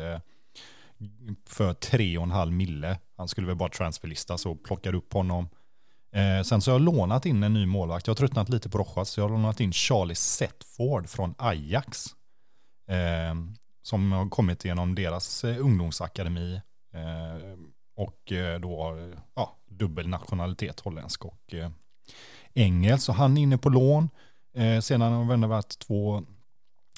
för 1.47 1.75
3,5 1.75 2.51
mille. 2.51 2.99
Han 3.17 3.29
skulle 3.29 3.47
väl 3.47 3.57
bara 3.57 3.69
transferlista 3.69 4.39
så 4.39 4.55
plockade 4.55 4.97
upp 4.97 5.13
honom. 5.13 5.49
Eh, 6.13 6.43
sen 6.43 6.61
så 6.61 6.71
har 6.71 6.79
jag 6.79 6.85
lånat 6.85 7.27
in 7.27 7.43
en 7.43 7.55
ny 7.55 7.67
målvakt. 7.67 8.07
Jag 8.07 8.13
har 8.13 8.17
tröttnat 8.17 8.49
lite 8.49 8.69
på 8.69 8.79
Rojas. 8.79 9.11
Så 9.11 9.21
jag 9.21 9.29
har 9.29 9.37
lånat 9.37 9.61
in 9.61 9.73
Charlie 9.73 10.15
Setford 10.15 11.09
från 11.09 11.35
Ajax. 11.39 12.07
Eh, 12.89 13.35
som 13.83 14.13
har 14.13 14.29
kommit 14.29 14.65
genom 14.65 14.95
deras 14.95 15.45
eh, 15.45 15.65
ungdomsakademi. 15.65 16.61
Eh, 16.95 17.59
och 17.97 18.33
eh, 18.33 18.61
då 18.61 18.83
har 18.83 19.17
ja, 19.35 19.59
dubbel 19.69 20.09
nationalitet, 20.09 20.81
holländsk 20.81 21.25
och 21.25 21.55
eh, 21.55 21.71
engelsk. 22.55 23.05
Så 23.05 23.13
han 23.13 23.37
är 23.37 23.43
inne 23.43 23.59
på 23.59 23.69
lån. 23.69 24.11
Eh, 24.55 24.81
sedan 24.81 25.13
har 25.13 25.37
vi 25.37 25.47
varit 25.47 25.79
två 25.79 26.23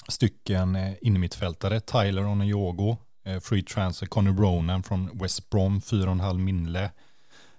stycken 0.07 0.75
eh, 0.75 0.93
innermittfältare, 1.01 1.79
Tyler 1.79 2.25
och 2.25 2.37
Nyogo. 2.37 2.97
Eh, 3.23 3.39
free 3.39 3.63
transfer, 3.63 4.05
Conor 4.05 4.33
Ronan 4.33 4.83
från 4.83 5.17
West 5.17 5.49
Brom, 5.49 5.81
4,5 5.81 6.37
mille. 6.37 6.91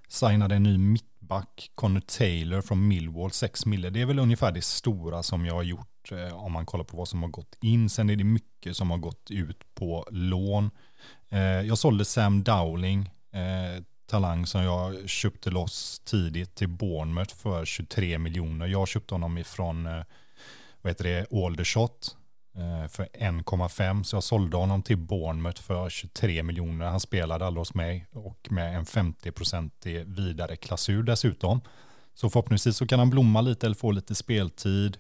Signade 0.09 0.55
en 0.55 0.62
ny 0.62 0.79
mittback, 0.79 1.70
Connor 1.74 2.00
Taylor 2.00 2.62
från 2.62 2.88
Millwall, 2.88 3.31
6 3.31 3.66
mille. 3.66 3.90
Det 3.90 4.00
är 4.00 4.07
väl 4.07 4.18
ungefär 4.18 4.53
det 4.53 4.64
stora 4.64 5.22
som 5.22 5.46
jag 5.46 5.55
har 5.55 5.62
gjort 5.62 6.12
eh, 6.12 6.44
om 6.44 6.53
man 6.53 6.66
kollar 6.66 6.85
på 6.85 6.96
vad 6.96 7.09
som 7.09 7.22
har 7.22 7.31
gått 7.31 7.57
in. 7.61 7.90
Sen 7.90 8.11
är 8.11 8.16
det 8.16 8.24
mycket 8.24 8.77
som 8.77 8.90
har 8.90 8.98
gått 8.98 9.31
ut 9.31 9.74
på 9.74 10.07
lån. 10.11 10.70
Eh, 11.29 11.40
jag 11.40 11.79
sålde 11.79 12.05
Sam 12.05 12.42
Dowling, 12.42 13.11
talang 14.07 14.46
som 14.46 14.62
jag 14.62 15.09
köpte 15.09 15.50
loss 15.50 16.03
tidigt 16.05 16.55
till 16.55 16.68
Bournemouth 16.68 17.35
för 17.35 17.64
23 17.64 18.18
miljoner. 18.18 18.66
Jag 18.66 18.88
köpte 18.88 19.14
honom 19.14 19.38
ifrån 19.38 19.85
vad 20.83 20.90
heter 20.90 21.05
det, 21.05 21.44
Aldershot 21.44 22.16
Eh, 22.56 22.88
för 22.88 23.08
1,5 23.12 24.02
så 24.02 24.16
jag 24.16 24.22
sålde 24.22 24.56
honom 24.56 24.82
till 24.82 24.96
Bournemouth 24.96 25.62
för 25.62 25.90
23 25.90 26.42
miljoner. 26.42 26.86
Han 26.86 27.00
spelade 27.00 27.46
aldrig 27.46 27.60
hos 27.60 27.74
mig 27.74 28.06
och 28.12 28.48
med 28.50 28.76
en 28.76 28.84
50-procentig 28.84 30.04
vidare 30.04 30.56
klassur 30.56 31.02
dessutom. 31.02 31.60
Så 32.14 32.30
förhoppningsvis 32.30 32.76
så 32.76 32.86
kan 32.86 32.98
han 32.98 33.10
blomma 33.10 33.40
lite 33.40 33.66
eller 33.66 33.76
få 33.76 33.90
lite 33.90 34.14
speltid 34.14 34.98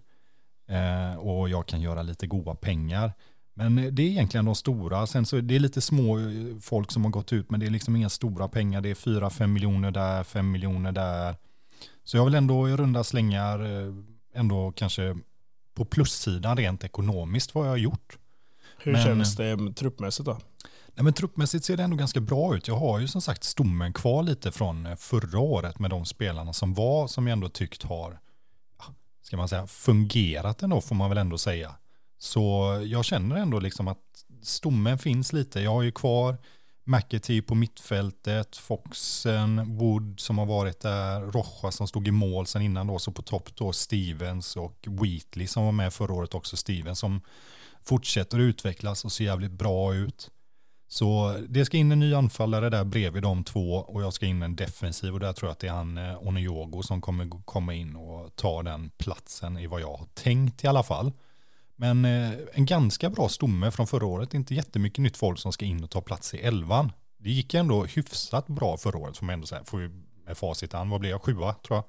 eh, 0.68 1.18
och 1.18 1.48
jag 1.48 1.66
kan 1.66 1.80
göra 1.80 2.02
lite 2.02 2.26
goda 2.26 2.54
pengar. 2.54 3.12
Men 3.54 3.94
det 3.94 4.02
är 4.02 4.06
egentligen 4.06 4.44
de 4.44 4.54
stora. 4.54 5.06
Sen 5.06 5.26
så 5.26 5.36
är 5.36 5.42
det 5.42 5.58
lite 5.58 5.80
små 5.80 6.18
eh, 6.18 6.24
folk 6.60 6.92
som 6.92 7.04
har 7.04 7.10
gått 7.10 7.32
ut 7.32 7.50
men 7.50 7.60
det 7.60 7.66
är 7.66 7.70
liksom 7.70 7.96
inga 7.96 8.08
stora 8.08 8.48
pengar. 8.48 8.80
Det 8.80 8.90
är 8.90 8.94
4-5 8.94 9.46
miljoner 9.46 9.90
där, 9.90 10.24
5 10.24 10.50
miljoner 10.50 10.92
där. 10.92 11.36
Så 12.04 12.16
jag 12.16 12.24
vill 12.24 12.34
ändå 12.34 12.68
i 12.68 12.76
runda 12.76 13.04
slängar 13.04 13.60
eh, 13.60 13.94
ändå 14.34 14.72
kanske 14.72 15.16
på 15.74 15.84
plussidan 15.84 16.56
rent 16.56 16.84
ekonomiskt 16.84 17.54
vad 17.54 17.66
jag 17.66 17.70
har 17.70 17.76
gjort. 17.76 18.18
Hur 18.78 18.92
men, 18.92 19.04
känns 19.04 19.36
det 19.36 19.72
truppmässigt 19.72 20.26
då? 20.26 20.38
Nej, 20.94 21.04
men 21.04 21.12
truppmässigt 21.12 21.64
ser 21.64 21.76
det 21.76 21.82
ändå 21.82 21.96
ganska 21.96 22.20
bra 22.20 22.56
ut. 22.56 22.68
Jag 22.68 22.76
har 22.76 22.98
ju 22.98 23.08
som 23.08 23.22
sagt 23.22 23.44
stommen 23.44 23.92
kvar 23.92 24.22
lite 24.22 24.52
från 24.52 24.86
eh, 24.86 24.96
förra 24.96 25.38
året 25.38 25.78
med 25.78 25.90
de 25.90 26.04
spelarna 26.04 26.52
som 26.52 26.74
var, 26.74 27.06
som 27.06 27.26
jag 27.26 27.32
ändå 27.32 27.48
tyckt 27.48 27.82
har, 27.82 28.18
ska 29.22 29.36
man 29.36 29.48
säga, 29.48 29.66
fungerat 29.66 30.62
ändå 30.62 30.80
får 30.80 30.94
man 30.94 31.08
väl 31.08 31.18
ändå 31.18 31.38
säga. 31.38 31.74
Så 32.18 32.42
jag 32.86 33.04
känner 33.04 33.36
ändå 33.36 33.58
liksom 33.58 33.88
att 33.88 33.98
stommen 34.42 34.98
finns 34.98 35.32
lite. 35.32 35.60
Jag 35.60 35.70
har 35.70 35.82
ju 35.82 35.92
kvar 35.92 36.36
McAtee 36.84 37.42
på 37.42 37.54
mittfältet, 37.54 38.56
Foxen, 38.56 39.76
Wood 39.76 40.20
som 40.20 40.38
har 40.38 40.46
varit 40.46 40.80
där, 40.80 41.20
Rocha 41.20 41.70
som 41.70 41.88
stod 41.88 42.08
i 42.08 42.10
mål 42.10 42.46
sen 42.46 42.62
innan 42.62 42.86
då, 42.86 42.98
så 42.98 43.12
på 43.12 43.22
topp 43.22 43.56
då 43.56 43.72
Stevens 43.72 44.56
och 44.56 44.86
Wheatley 44.86 45.46
som 45.46 45.64
var 45.64 45.72
med 45.72 45.92
förra 45.92 46.14
året 46.14 46.34
också, 46.34 46.56
Stevens 46.56 46.98
som 46.98 47.20
fortsätter 47.84 48.38
utvecklas 48.38 49.04
och 49.04 49.12
ser 49.12 49.24
jävligt 49.24 49.52
bra 49.52 49.94
ut. 49.94 50.30
Så 50.88 51.36
det 51.48 51.64
ska 51.64 51.76
in 51.76 51.92
en 51.92 52.00
ny 52.00 52.14
anfallare 52.14 52.70
där 52.70 52.84
bredvid 52.84 53.22
de 53.22 53.44
två 53.44 53.74
och 53.74 54.02
jag 54.02 54.12
ska 54.12 54.26
in 54.26 54.42
en 54.42 54.56
defensiv 54.56 55.14
och 55.14 55.20
där 55.20 55.32
tror 55.32 55.48
jag 55.48 55.52
att 55.52 55.58
det 55.58 55.66
är 55.66 55.72
han 55.72 55.98
eh, 55.98 56.26
Onyogo 56.26 56.82
som 56.82 57.00
kommer 57.00 57.44
komma 57.44 57.74
in 57.74 57.96
och 57.96 58.36
ta 58.36 58.62
den 58.62 58.90
platsen 58.90 59.58
i 59.58 59.66
vad 59.66 59.80
jag 59.80 59.96
har 59.96 60.06
tänkt 60.14 60.64
i 60.64 60.66
alla 60.66 60.82
fall. 60.82 61.12
Men 61.76 62.04
eh, 62.04 62.30
en 62.52 62.66
ganska 62.66 63.10
bra 63.10 63.28
stomme 63.28 63.70
från 63.70 63.86
förra 63.86 64.06
året. 64.06 64.34
Inte 64.34 64.54
jättemycket 64.54 64.98
nytt 64.98 65.16
folk 65.16 65.38
som 65.38 65.52
ska 65.52 65.64
in 65.64 65.84
och 65.84 65.90
ta 65.90 66.00
plats 66.00 66.34
i 66.34 66.38
elvan. 66.38 66.92
Det 67.18 67.30
gick 67.30 67.54
ändå 67.54 67.84
hyfsat 67.84 68.46
bra 68.46 68.76
förra 68.76 68.98
året 68.98 69.16
får 69.16 69.26
man 69.26 69.32
ändå 69.32 69.46
säga. 69.46 69.64
Får 69.64 69.78
vi 69.78 69.90
med 70.26 70.38
facit 70.38 70.74
an. 70.74 70.90
Vad 70.90 71.00
blev 71.00 71.10
jag? 71.10 71.22
Sjua 71.22 71.54
tror 71.66 71.76
jag. 71.76 71.84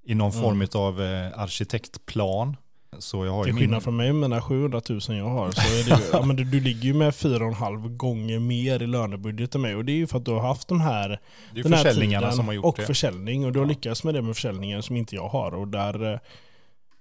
i 0.03 0.15
någon 0.15 0.31
mm. 0.31 0.43
form 0.43 0.67
av 0.81 1.01
eh, 1.01 1.39
arkitektplan. 1.39 2.57
Så 2.97 3.25
jag 3.25 3.31
har 3.31 3.43
Till 3.43 3.53
skillnad 3.53 3.71
min... 3.71 3.81
från 3.81 3.95
mig 3.95 4.13
med 4.13 4.29
mina 4.29 4.41
700 4.41 4.81
000 4.89 4.99
jag 5.07 5.29
har 5.29 5.51
så 5.51 5.61
är 5.61 5.89
det, 5.89 6.03
ja, 6.13 6.25
men 6.25 6.35
du, 6.35 6.43
du 6.43 6.59
ligger 6.59 6.81
ju 6.81 6.93
med 6.93 7.11
4,5 7.13 7.95
gånger 7.97 8.39
mer 8.39 8.81
i 8.81 8.87
lönebudget 8.87 9.55
än 9.55 9.61
mig. 9.61 9.75
Och 9.75 9.85
det 9.85 9.91
är 9.91 9.95
ju 9.95 10.07
för 10.07 10.17
att 10.17 10.25
du 10.25 10.31
har 10.31 10.39
haft 10.39 10.67
de 10.67 10.81
här, 10.81 11.19
det 11.53 11.59
är 11.59 11.63
den 11.63 11.73
här 11.73 11.83
försäljningarna 11.83 12.31
som 12.31 12.47
har 12.47 12.53
gjort 12.53 12.65
och 12.65 12.75
det. 12.77 12.85
försäljning. 12.85 13.45
Och 13.45 13.51
du 13.51 13.59
har 13.59 13.65
lyckats 13.65 14.03
med 14.03 14.13
det 14.13 14.21
med 14.21 14.35
försäljningen 14.35 14.83
som 14.83 14.95
inte 14.97 15.15
jag 15.15 15.27
har. 15.27 15.51
Och 15.53 15.67
där 15.67 16.13
Eh, 16.13 16.19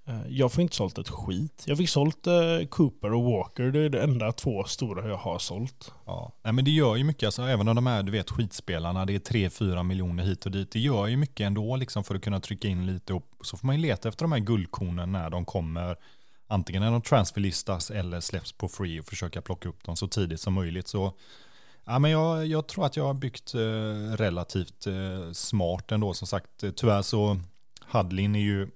Eh, 0.09 0.21
jag 0.29 0.53
får 0.53 0.63
inte 0.63 0.77
sålt 0.77 0.99
ett 0.99 1.09
skit. 1.09 1.65
Jag 1.67 1.79
fick 1.79 1.89
sålt 1.89 2.27
eh, 2.27 2.67
Cooper 2.69 3.13
och 3.13 3.25
Walker. 3.25 3.63
Det 3.63 3.81
är 3.81 3.89
de 3.89 3.99
enda 3.99 4.33
två 4.33 4.65
stora 4.65 5.09
jag 5.09 5.17
har 5.17 5.39
sålt. 5.39 5.93
Ja, 6.07 6.33
Nej, 6.43 6.53
men 6.53 6.65
det 6.65 6.71
gör 6.71 6.97
ju 6.97 7.05
mycket. 7.05 7.27
Alltså, 7.27 7.43
även 7.43 7.69
om 7.69 7.77
de 7.77 7.87
är 7.87 8.03
du 8.03 8.13
vet, 8.13 8.31
skitspelarna, 8.31 9.07
det 9.07 9.15
är 9.15 9.49
3-4 9.49 9.83
miljoner 9.83 10.25
hit 10.25 10.47
och 10.47 10.53
dit. 10.53 10.71
Det 10.71 10.79
gör 10.79 11.07
ju 11.07 11.17
mycket 11.17 11.47
ändå 11.47 11.77
liksom, 11.77 12.05
för 12.05 12.15
att 12.15 12.23
kunna 12.23 12.41
trycka 12.41 12.69
in 12.69 12.87
lite. 12.87 13.15
Och 13.15 13.25
så 13.41 13.57
får 13.57 13.67
man 13.67 13.77
ju 13.77 13.83
leta 13.83 14.09
efter 14.09 14.25
de 14.25 14.33
här 14.33 14.39
guldkornen 14.39 15.13
när 15.13 15.31
de 15.31 15.45
kommer. 15.45 15.97
Antingen 16.47 16.83
när 16.83 16.91
de 16.91 17.03
transferlistas 17.03 17.91
eller 17.91 18.21
släpps 18.21 18.53
på 18.53 18.69
free 18.69 19.01
och 19.01 19.07
försöka 19.07 19.43
plocka 19.43 19.69
upp 19.69 19.85
dem 19.85 19.97
så 19.97 20.09
tidigt 20.09 20.41
som 20.41 20.55
möjligt. 20.55 20.89
Så 20.89 21.13
Ja, 21.85 21.99
men 21.99 22.11
jag, 22.11 22.47
jag 22.47 22.67
tror 22.67 22.87
att 22.87 22.97
jag 22.97 23.05
har 23.05 23.15
byggt 23.15 23.55
eh, 23.55 24.17
relativt 24.17 24.87
eh, 24.87 25.33
smart 25.33 25.93
ändå. 25.93 26.15
Som 26.15 26.27
sagt, 26.27 26.63
eh, 26.63 26.71
tyvärr 26.71 27.03
så 27.03 27.41
Hadlin 27.81 28.37
är 28.37 28.41
ju 28.41 28.69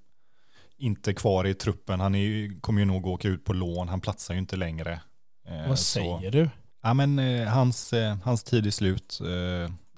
inte 0.83 1.15
kvar 1.15 1.47
i 1.47 1.55
truppen. 1.55 2.01
Han 2.01 2.15
är, 2.15 2.61
kommer 2.61 2.81
ju 2.81 2.85
nog 2.85 3.07
åka 3.07 3.29
ut 3.29 3.45
på 3.45 3.53
lån. 3.53 3.89
Han 3.89 4.01
platsar 4.01 4.35
ju 4.35 4.41
inte 4.41 4.57
längre. 4.57 5.01
Eh, 5.49 5.69
Vad 5.69 5.79
säger 5.79 6.31
du? 6.31 6.49
Ja, 6.83 6.95
men 6.95 7.19
eh, 7.19 7.49
hans, 7.49 7.93
eh, 7.93 8.17
hans 8.25 8.43
tid 8.43 8.67
är 8.67 8.71
slut. 8.71 9.19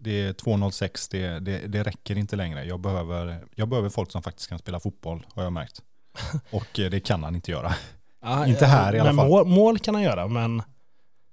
det 0.01 0.21
är 0.21 0.33
2.06. 0.33 1.09
Det, 1.11 1.39
det, 1.41 1.67
det 1.67 1.83
räcker 1.83 2.19
inte 2.19 2.37
längre. 2.37 2.65
Jag 2.65 2.81
behöver, 2.81 3.45
jag 3.55 3.69
behöver 3.69 3.89
folk 3.89 4.11
som 4.11 4.23
faktiskt 4.23 4.49
kan 4.49 4.59
spela 4.59 4.81
fotboll, 4.81 5.27
har 5.35 5.43
jag 5.43 5.53
märkt. 5.53 5.83
Och 6.51 6.69
det 6.75 7.01
kan 7.01 7.25
han 7.25 7.35
inte 7.35 7.51
göra. 7.51 7.75
Ah, 8.21 8.47
inte 8.47 8.67
här 8.67 8.95
i 8.95 8.99
alla 8.99 9.15
fall. 9.15 9.29
Mål, 9.29 9.47
mål, 9.47 9.79
kan 9.79 9.95
han 9.95 10.05
göra, 10.05 10.29
men... 10.29 10.63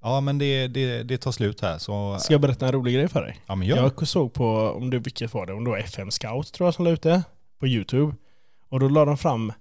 Ja, 0.04 0.22
men 0.22 0.38
det, 0.38 0.68
det, 0.68 1.04
det 1.04 1.18
tar 1.18 1.32
slut 1.32 1.62
här. 1.62 1.78
Så... 1.78 2.18
Ska 2.20 2.34
jag 2.34 2.42
berätta 2.42 2.66
en 2.66 2.72
rolig 2.72 2.94
grej 2.94 3.08
för 3.08 3.22
dig? 3.22 3.40
Ja, 3.46 3.56
men 3.56 3.68
gör. 3.68 3.78
Jag 3.78 4.08
såg 4.08 4.34
på, 4.34 4.74
om 4.76 4.90
det, 4.90 5.00
vilket 5.00 5.34
var 5.34 5.46
det, 5.46 5.54
om 5.54 5.64
det 5.64 5.70
var 5.70 5.78
FM 5.78 6.12
Scout 6.12 6.54
tror 6.54 6.68
jag 6.68 6.74
som 6.74 6.86
la 6.86 6.92
ut 6.92 7.02
det, 7.02 7.24
på 7.60 7.68
YouTube. 7.68 8.16
Och 8.72 8.80
då 8.80 8.88
la 8.90 9.06
de 9.06 9.18
fram 9.18 9.54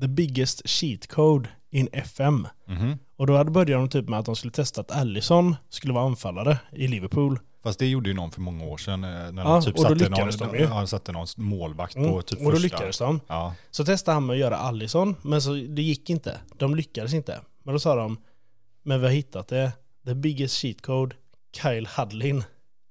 the 0.00 0.08
biggest 0.08 0.68
cheat 0.68 1.06
code 1.06 1.48
in 1.70 1.88
FM. 1.92 2.48
Mm 2.68 2.82
-hmm. 2.82 2.98
Och 3.16 3.26
då 3.26 3.36
hade 3.36 3.50
börjat 3.50 3.80
de 3.80 3.88
typ 3.88 4.08
med 4.08 4.18
att 4.18 4.26
de 4.26 4.36
skulle 4.36 4.52
testa 4.52 4.80
att 4.80 4.90
Allison 4.90 5.56
skulle 5.68 5.94
vara 5.94 6.04
anfallare 6.04 6.58
i 6.72 6.86
Liverpool. 6.88 7.38
Fast 7.62 7.78
det 7.78 7.86
gjorde 7.86 8.08
ju 8.10 8.14
någon 8.14 8.30
för 8.30 8.40
många 8.40 8.64
år 8.64 8.78
sedan. 8.78 9.04
eh, 9.04 9.10
När 9.32 9.42
Ja, 9.42 9.62
typ 9.62 9.78
satte, 9.78 10.08
någon, 10.08 10.52
de 10.52 10.58
ja, 10.58 10.86
satte 10.86 11.12
någon 11.12 11.26
målvakt 11.36 11.96
Mm. 11.96 12.10
på 12.10 12.22
typ 12.22 12.38
och 12.38 12.44
då 12.44 12.50
första. 12.50 12.62
lyckades 12.62 12.98
de. 12.98 13.20
Ja, 13.26 13.54
Så 13.70 13.84
testade 13.84 14.14
han 14.14 14.26
med 14.26 14.34
att 14.34 14.40
göra 14.40 14.56
Allison, 14.56 15.16
men 15.22 15.42
så, 15.42 15.52
det 15.52 15.82
gick 15.82 16.10
inte. 16.10 16.40
De 16.58 16.74
lyckades 16.74 17.14
inte. 17.14 17.40
Men 17.62 17.74
då 17.74 17.78
sa 17.78 17.94
de, 17.96 18.16
men 18.82 19.00
vi 19.00 19.06
har 19.06 19.12
hittat 19.14 19.48
det. 19.48 19.72
The 20.06 20.14
biggest 20.14 20.54
cheat 20.54 20.80
code, 20.82 21.16
Kyle 21.62 21.88
Hudlin. 21.96 22.44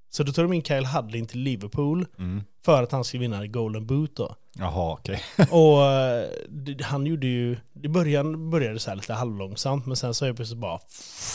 Så 0.10 0.24
då 0.24 0.32
tog 0.32 0.45
de 0.45 0.54
in 0.54 0.63
Kyle 0.63 0.86
Hudlin 0.86 1.26
till 1.28 1.39
Liverpool 1.39 2.06
mm. 2.17 2.43
för 2.65 2.84
att 2.84 2.91
han 2.91 3.04
skulle 3.04 3.21
vinna 3.21 3.47
Golden 3.47 3.86
Boot 3.88 4.15
då. 4.15 4.36
Jaha, 4.59 4.93
okej. 4.93 5.21
Och 5.51 5.83
eh, 5.85 6.27
det, 6.49 6.83
han 6.83 7.05
gjorde 7.05 7.27
ju, 7.27 7.57
i 7.83 7.87
början 7.87 8.49
började 8.49 8.73
det 8.73 8.79
så 8.79 8.89
här 8.89 8.95
lite 8.95 9.13
halvlångsamt 9.13 9.85
men 9.85 9.95
sen 9.95 10.13
så 10.13 10.25
är 10.25 10.33
plötsligt 10.33 10.59
bara 10.59 10.79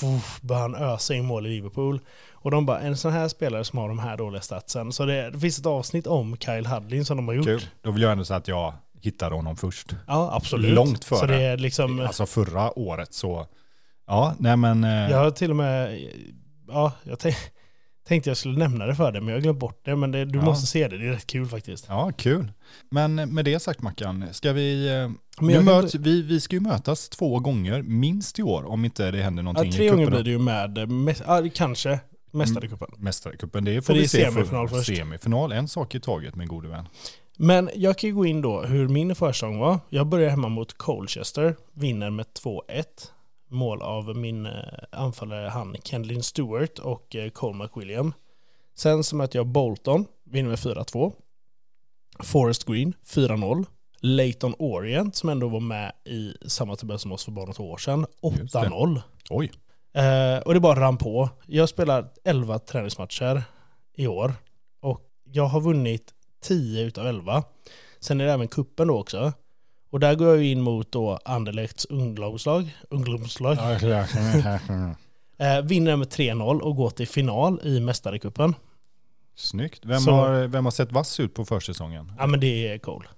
fuff, 0.00 0.40
började 0.42 0.62
han 0.62 0.74
ösa 0.92 1.14
in 1.14 1.24
mål 1.26 1.46
i 1.46 1.48
Liverpool. 1.48 2.00
Och 2.32 2.50
de 2.50 2.66
bara, 2.66 2.80
en 2.80 2.96
sån 2.96 3.12
här 3.12 3.28
spelare 3.28 3.64
som 3.64 3.78
har 3.78 3.88
de 3.88 3.98
här 3.98 4.16
dåliga 4.16 4.40
statsen. 4.42 4.92
Så 4.92 5.04
det, 5.04 5.30
det 5.30 5.38
finns 5.40 5.58
ett 5.58 5.66
avsnitt 5.66 6.06
om 6.06 6.36
Kyle 6.36 6.66
Hudlin 6.66 7.04
som 7.04 7.16
de 7.16 7.28
har 7.28 7.34
gjort. 7.34 7.46
Kul. 7.46 7.66
Då 7.82 7.90
vill 7.90 8.02
jag 8.02 8.12
ändå 8.12 8.24
säga 8.24 8.36
att 8.36 8.48
jag 8.48 8.74
hittade 9.00 9.34
honom 9.34 9.56
först. 9.56 9.94
Ja, 10.06 10.30
absolut. 10.32 10.74
Långt 10.74 11.04
före. 11.04 11.18
Så 11.18 11.26
det 11.26 11.42
är 11.42 11.56
liksom, 11.56 12.00
Alltså 12.00 12.26
förra 12.26 12.78
året 12.78 13.14
så, 13.14 13.46
ja, 14.06 14.34
nej 14.38 14.56
men. 14.56 14.84
eh, 14.84 15.10
jag 15.10 15.18
har 15.18 15.30
till 15.30 15.50
och 15.50 15.56
med, 15.56 16.00
ja, 16.68 16.92
jag 17.04 17.18
tänk, 17.18 17.36
tänkte 18.08 18.30
jag 18.30 18.36
skulle 18.36 18.58
nämna 18.58 18.86
det 18.86 18.94
för 18.94 19.12
dig 19.12 19.20
men 19.20 19.28
jag 19.28 19.36
har 19.36 19.42
glömt 19.42 19.58
bort 19.58 19.80
det. 19.84 19.96
Men 19.96 20.10
det, 20.10 20.24
du 20.24 20.38
Ja. 20.38 20.44
måste 20.44 20.66
se 20.66 20.88
det, 20.88 20.98
det 20.98 21.06
är 21.06 21.10
rätt 21.12 21.26
kul 21.26 21.46
faktiskt. 21.46 21.86
Ja, 21.88 22.12
kul. 22.16 22.52
Men 22.90 23.14
med 23.34 23.44
det 23.44 23.60
sagt 23.60 23.82
Mackan, 23.82 24.24
ska 24.32 24.52
vi, 24.52 24.88
eh, 24.94 25.10
Men 25.40 25.64
möts, 25.64 25.94
vi, 25.94 26.22
vi 26.22 26.40
ska 26.40 26.56
ju 26.56 26.60
mötas 26.60 27.08
två 27.08 27.38
gånger 27.38 27.82
minst 27.82 28.38
i 28.38 28.42
år 28.42 28.68
om 28.68 28.84
inte 28.84 29.10
det 29.10 29.22
händer 29.22 29.42
Ja, 29.42 29.44
någonting 29.44 29.72
tre 29.72 29.86
i 29.86 29.88
gånger 29.88 30.10
blir 30.10 30.22
det 30.22 30.30
ju 30.30 30.38
med, 30.38 30.78
eh, 30.78 30.86
mäst, 30.86 31.22
ja, 31.26 31.42
kanske, 31.54 32.00
Mästarcupen. 32.30 32.88
Mästarcupen, 32.98 33.64
det 33.64 33.74
får 33.74 33.82
För 33.82 33.92
det 33.92 33.98
vi 33.98 34.04
är 34.04 34.08
se 34.08 34.24
semifinal 34.32 34.68
för, 34.68 34.76
först. 34.76 34.96
Semifinal, 34.96 35.52
en 35.52 35.68
sak 35.68 35.94
i 35.94 36.00
taget 36.00 36.34
min 36.36 36.48
gode 36.48 36.68
vän. 36.68 36.88
Men 37.38 37.70
jag 37.74 37.98
kan 37.98 38.10
ju 38.10 38.16
gå 38.16 38.26
in 38.26 38.40
då 38.42 38.62
hur 38.62 38.88
min 38.88 39.14
försäsong 39.14 39.58
var. 39.58 39.78
Jag 39.88 40.06
börjar 40.06 40.30
hemma 40.30 40.48
mot 40.48 40.78
Colchester, 40.78 41.56
vinner 41.74 42.10
med 42.10 42.26
2-1. 42.44 42.84
Mål 43.48 43.82
av 43.82 44.16
min 44.16 44.46
eh, 44.46 44.52
anfallare 44.92 45.48
han 45.48 45.76
Kendlin 45.84 46.22
Stewart 46.22 46.78
och 46.78 47.16
eh, 47.16 47.30
Cole 47.30 47.58
McWilliam. 47.58 48.12
Sen 48.74 49.04
så 49.04 49.16
möter 49.16 49.38
jag 49.38 49.46
Bolton, 49.46 50.06
vinner 50.24 50.48
med 50.48 50.58
4-2. 50.58 51.12
Forest 52.24 52.64
Green 52.64 52.92
4-0. 53.06 53.66
Leighton 54.00 54.54
Orient 54.58 55.16
som 55.16 55.28
ändå 55.28 55.48
var 55.48 55.60
med 55.60 55.92
i 56.04 56.34
samma 56.46 56.76
tabell 56.76 56.98
som 56.98 57.12
oss 57.12 57.24
för 57.24 57.32
bara 57.32 57.46
något 57.46 57.60
år 57.60 57.76
sedan, 57.76 58.06
Just 58.22 58.52
det. 58.52 58.58
8-0. 58.58 59.00
Oj, 59.30 59.52
Eh, 59.96 60.38
och 60.38 60.54
det 60.54 60.60
bara 60.60 60.80
rann 60.80 60.96
på. 60.96 61.28
Jag 61.46 61.68
spelar 61.68 62.08
11 62.24 62.58
träningsmatcher 62.58 63.42
i 63.96 64.06
år. 64.06 64.32
Och 64.80 65.00
jag 65.24 65.44
har 65.46 65.60
vunnit 65.60 66.14
10 66.42 66.82
utav 66.84 67.06
11. 67.06 67.44
Sen 68.00 68.20
är 68.20 68.26
det 68.26 68.32
även 68.32 68.48
kuppen 68.48 68.88
då 68.88 68.98
också. 68.98 69.32
Och 69.90 70.00
där 70.00 70.14
går 70.14 70.28
jag 70.28 70.36
ju 70.42 70.50
in 70.50 70.60
mot 70.60 70.92
då 70.92 71.18
Anderlechts 71.24 71.84
ungdomslag. 71.84 72.76
ungdomslag. 72.90 73.56
Eh, 75.38 75.60
vinner 75.62 75.96
med 75.96 76.08
3-0 76.08 76.60
och 76.60 76.76
går 76.76 76.90
till 76.90 77.08
final 77.08 77.60
i 77.64 77.80
Mästarecupen. 77.80 78.54
snyggt. 79.34 79.80
Vem, 79.84 80.00
Så- 80.00 80.10
har, 80.10 80.46
vem 80.46 80.64
har 80.64 80.72
sett 80.72 80.92
vass 80.92 81.20
ut 81.20 81.34
på 81.34 81.44
försäsongen? 81.44 82.12
Ja 82.18 82.26
men 82.26 82.40
det 82.40 82.68
är 82.68 82.78
Cole. 82.78 83.08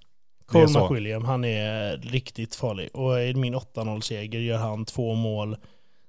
Cole. 0.47 0.67
McWilliam, 0.81 1.25
han 1.25 1.45
är 1.45 1.97
riktigt 1.97 2.55
farlig. 2.55 2.89
Och 2.95 3.21
i 3.21 3.35
min 3.35 3.55
8-0-seger 3.55 4.39
gör 4.41 4.59
han 4.59 4.85
två 4.85 5.15
mål. 5.15 5.57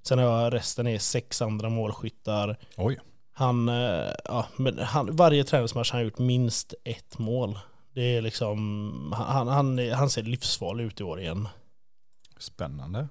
Sen 0.04 0.20
har 0.20 0.26
jag 0.44 0.54
resten 0.54 0.88
är 0.88 0.98
sex 1.00 1.42
andra 1.42 1.70
målskyttar. 1.70 2.58
Oj, 2.78 3.00
Han, 3.34 3.70
eh, 3.70 4.12
ja, 4.26 4.48
men 4.56 4.80
han, 4.80 5.16
varje 5.16 5.44
träningsmatch 5.44 5.92
har 5.92 6.00
han 6.00 6.06
gjort 6.06 6.18
minst 6.20 6.74
ett 6.84 7.20
mål. 7.20 7.60
Det 7.94 8.18
är 8.18 8.22
liksom, 8.22 9.14
han, 9.18 9.48
han, 9.48 9.90
han 9.94 10.10
ser 10.10 10.24
livsfarlig 10.24 10.84
ut 10.84 11.00
i 11.00 11.04
år 11.04 11.20
igen. 11.20 11.48
spännande. 12.40 13.08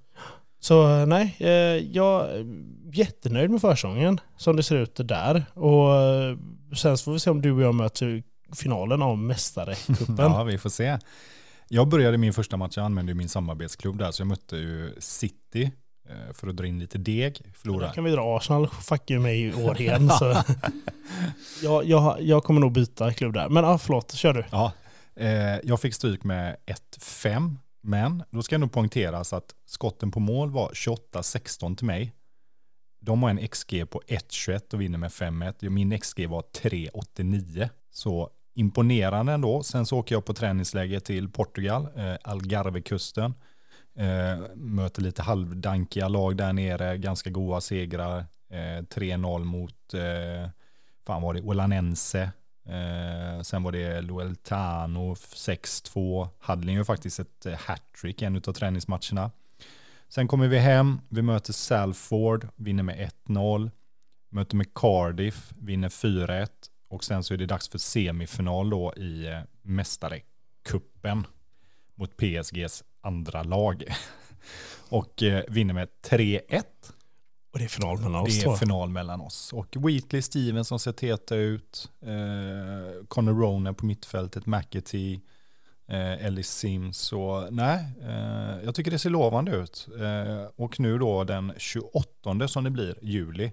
Så 0.60 0.88
eh, 0.88 1.06
nej, 1.06 1.36
eh, 1.38 1.48
jag 1.96 2.30
är 2.30 2.46
jättenöjd 2.92 3.50
med 3.50 3.60
försången 3.60 4.20
som 4.36 4.56
det 4.56 4.62
ser 4.62 4.76
ut 4.76 4.94
där. 4.96 5.44
Och 5.54 5.94
eh, 5.94 6.36
sen 6.76 6.98
så 6.98 7.04
får 7.04 7.12
vi 7.12 7.18
se 7.18 7.30
om 7.30 7.42
du 7.42 7.52
och 7.52 7.62
jag 7.62 7.74
möts 7.74 8.02
i 8.02 8.22
finalen 8.56 9.02
av 9.02 9.18
Mästarecupen. 9.18 10.16
Ja, 10.18 10.44
vi 10.44 10.58
får 10.58 10.70
se. 10.70 10.98
Jag 11.68 11.88
började 11.88 12.18
min 12.18 12.32
första 12.32 12.56
match, 12.56 12.76
jag 12.76 12.84
använde 12.84 13.14
min 13.14 13.28
samarbetsklubb 13.28 13.98
där, 13.98 14.10
så 14.10 14.20
jag 14.20 14.26
mötte 14.28 14.56
ju 14.56 14.94
City 14.98 15.70
för 16.34 16.48
att 16.48 16.56
dra 16.56 16.66
in 16.66 16.78
lite 16.78 16.98
deg. 16.98 17.40
Då 17.44 17.50
Förlorade. 17.54 17.92
kan 17.94 18.04
vi 18.04 18.10
dra 18.10 18.36
Arsenal, 18.36 18.68
fuck 18.68 19.10
ju 19.10 19.18
mig 19.18 19.42
i 19.42 19.54
år 19.54 19.80
igen. 19.80 20.10
så. 20.10 20.36
jag, 21.62 21.84
jag, 21.84 22.16
jag 22.20 22.44
kommer 22.44 22.60
nog 22.60 22.72
byta 22.72 23.12
klubb 23.12 23.34
där. 23.34 23.48
Men 23.48 23.64
ja, 23.64 23.78
förlåt, 23.78 24.12
kör 24.12 24.32
du. 24.32 24.44
Ja, 24.50 24.72
eh, 25.16 25.56
jag 25.64 25.80
fick 25.80 25.94
stryk 25.94 26.24
med 26.24 26.56
1-5, 27.00 27.56
men 27.82 28.22
då 28.30 28.42
ska 28.42 28.58
nog 28.58 28.72
poängteras 28.72 29.32
att 29.32 29.54
skotten 29.66 30.10
på 30.10 30.20
mål 30.20 30.50
var 30.50 30.70
28-16 30.70 31.76
till 31.76 31.86
mig. 31.86 32.12
De 33.00 33.22
har 33.22 33.30
en 33.30 33.48
XG 33.48 33.90
på 33.90 34.02
1-21 34.08 34.74
och 34.74 34.80
vinner 34.80 34.98
med 34.98 35.10
5-1. 35.10 35.68
Min 35.68 35.98
XG 36.00 36.26
var 36.26 36.42
3-89. 36.62 37.68
Så 37.90 38.30
imponerande 38.54 39.32
ändå. 39.32 39.62
Sen 39.62 39.86
så 39.86 39.98
åker 39.98 40.14
jag 40.14 40.24
på 40.24 40.34
träningsläger 40.34 41.00
till 41.00 41.28
Portugal, 41.28 41.88
eh, 41.96 42.14
Algarvekusten. 42.24 43.34
Eh, 43.98 44.38
möter 44.54 45.02
lite 45.02 45.22
halvdankiga 45.22 46.08
lag 46.08 46.36
där 46.36 46.52
nere, 46.52 46.98
ganska 46.98 47.30
goa 47.30 47.60
segrar. 47.60 48.18
Eh, 48.50 48.82
3-0 48.82 49.44
mot, 49.44 49.94
eh, 49.94 50.50
fan 51.06 51.22
var 51.22 51.34
det, 51.34 51.40
Olanense. 51.42 52.30
Eh, 52.68 53.42
sen 53.42 53.62
var 53.62 53.72
det 53.72 54.00
Lueltano 54.00 55.14
6-2. 55.14 56.28
Hade 56.38 56.72
ju 56.72 56.84
faktiskt 56.84 57.20
ett 57.20 57.46
eh, 57.46 57.54
hattrick 57.58 58.22
i 58.22 58.24
en 58.24 58.36
av 58.36 58.52
träningsmatcherna. 58.52 59.30
Sen 60.08 60.28
kommer 60.28 60.48
vi 60.48 60.58
hem, 60.58 61.00
vi 61.08 61.22
möter 61.22 61.52
Salford, 61.52 62.48
vinner 62.56 62.82
med 62.82 63.10
1-0. 63.26 63.70
Möter 64.28 64.56
med 64.56 64.74
Cardiff, 64.74 65.52
vinner 65.58 65.88
4-1. 65.88 66.48
Och 66.88 67.04
sen 67.04 67.24
så 67.24 67.34
är 67.34 67.38
det 67.38 67.46
dags 67.46 67.68
för 67.68 67.78
semifinal 67.78 68.70
då 68.70 68.94
i 68.96 69.26
eh, 69.26 69.40
mästarecupen 69.62 71.26
mot 71.94 72.16
PSGs 72.16 72.84
andra 73.00 73.42
lag. 73.42 73.84
Och 74.88 75.22
eh, 75.22 75.44
vinner 75.48 75.74
med 75.74 75.88
3-1. 76.06 76.62
Och 77.52 77.58
det 77.58 77.64
är 77.64 77.68
final 77.68 77.98
mellan 77.98 78.22
oss 78.22 78.44
Det 78.44 78.50
är 78.50 78.56
final 78.56 78.88
mellan 78.88 79.20
oss. 79.20 79.52
Och 79.52 79.76
Wheatley 79.76 80.22
Stevens 80.22 80.68
som 80.68 80.78
ser 80.78 80.92
teta 80.92 81.34
ut. 81.36 81.90
Eh, 82.02 83.06
Connor 83.08 83.34
Ronan 83.34 83.74
på 83.74 83.86
mittfältet, 83.86 84.46
McAtee, 84.46 85.20
eh, 85.88 86.26
Ellis 86.26 86.50
Sims. 86.50 86.98
Så 86.98 87.48
nej, 87.50 87.84
eh, 88.02 88.64
jag 88.64 88.74
tycker 88.74 88.90
det 88.90 88.98
ser 88.98 89.10
lovande 89.10 89.52
ut. 89.52 89.88
Eh, 90.00 90.50
och 90.56 90.80
nu 90.80 90.98
då 90.98 91.24
den 91.24 91.52
28 91.56 92.48
som 92.48 92.64
det 92.64 92.70
blir, 92.70 92.98
juli, 93.02 93.52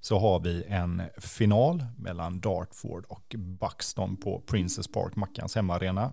så 0.00 0.18
har 0.18 0.40
vi 0.40 0.64
en 0.68 1.02
final 1.18 1.84
mellan 1.96 2.40
Dartford 2.40 3.04
och 3.08 3.34
Buxton 3.38 4.16
på 4.16 4.40
Princess 4.40 4.88
Park, 4.88 5.16
Mackans 5.16 5.54
hemmaarena. 5.54 6.12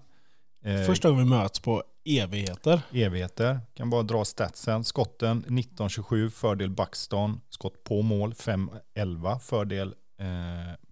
Eh, 0.63 0.81
Första 0.81 1.09
gången 1.09 1.23
vi 1.23 1.29
möts 1.29 1.59
på 1.59 1.83
evigheter. 2.05 2.81
evigheter. 2.93 3.59
Kan 3.73 3.89
bara 3.89 4.03
dra 4.03 4.25
statsen. 4.25 4.83
Skotten 4.83 5.43
19-27 5.47 6.29
fördel 6.29 6.69
Buxton. 6.69 7.41
Skott 7.49 7.83
på 7.83 8.01
mål 8.01 8.33
5-11 8.33 9.39
fördel 9.39 9.93
eh, 10.19 10.25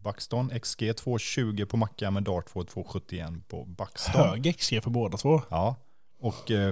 Buxton. 0.03 0.49
XG 0.59 0.81
2-20 0.91 1.65
på 1.65 1.77
Mackan 1.77 2.13
med 2.13 2.23
Dartford 2.23 2.67
2-71 2.67 3.41
på 3.47 3.65
Buxton. 3.65 4.29
Hög 4.29 4.55
XG 4.59 4.83
för 4.83 4.89
båda 4.89 5.17
två. 5.17 5.41
Ja, 5.49 5.75
och 6.19 6.51
eh, 6.51 6.71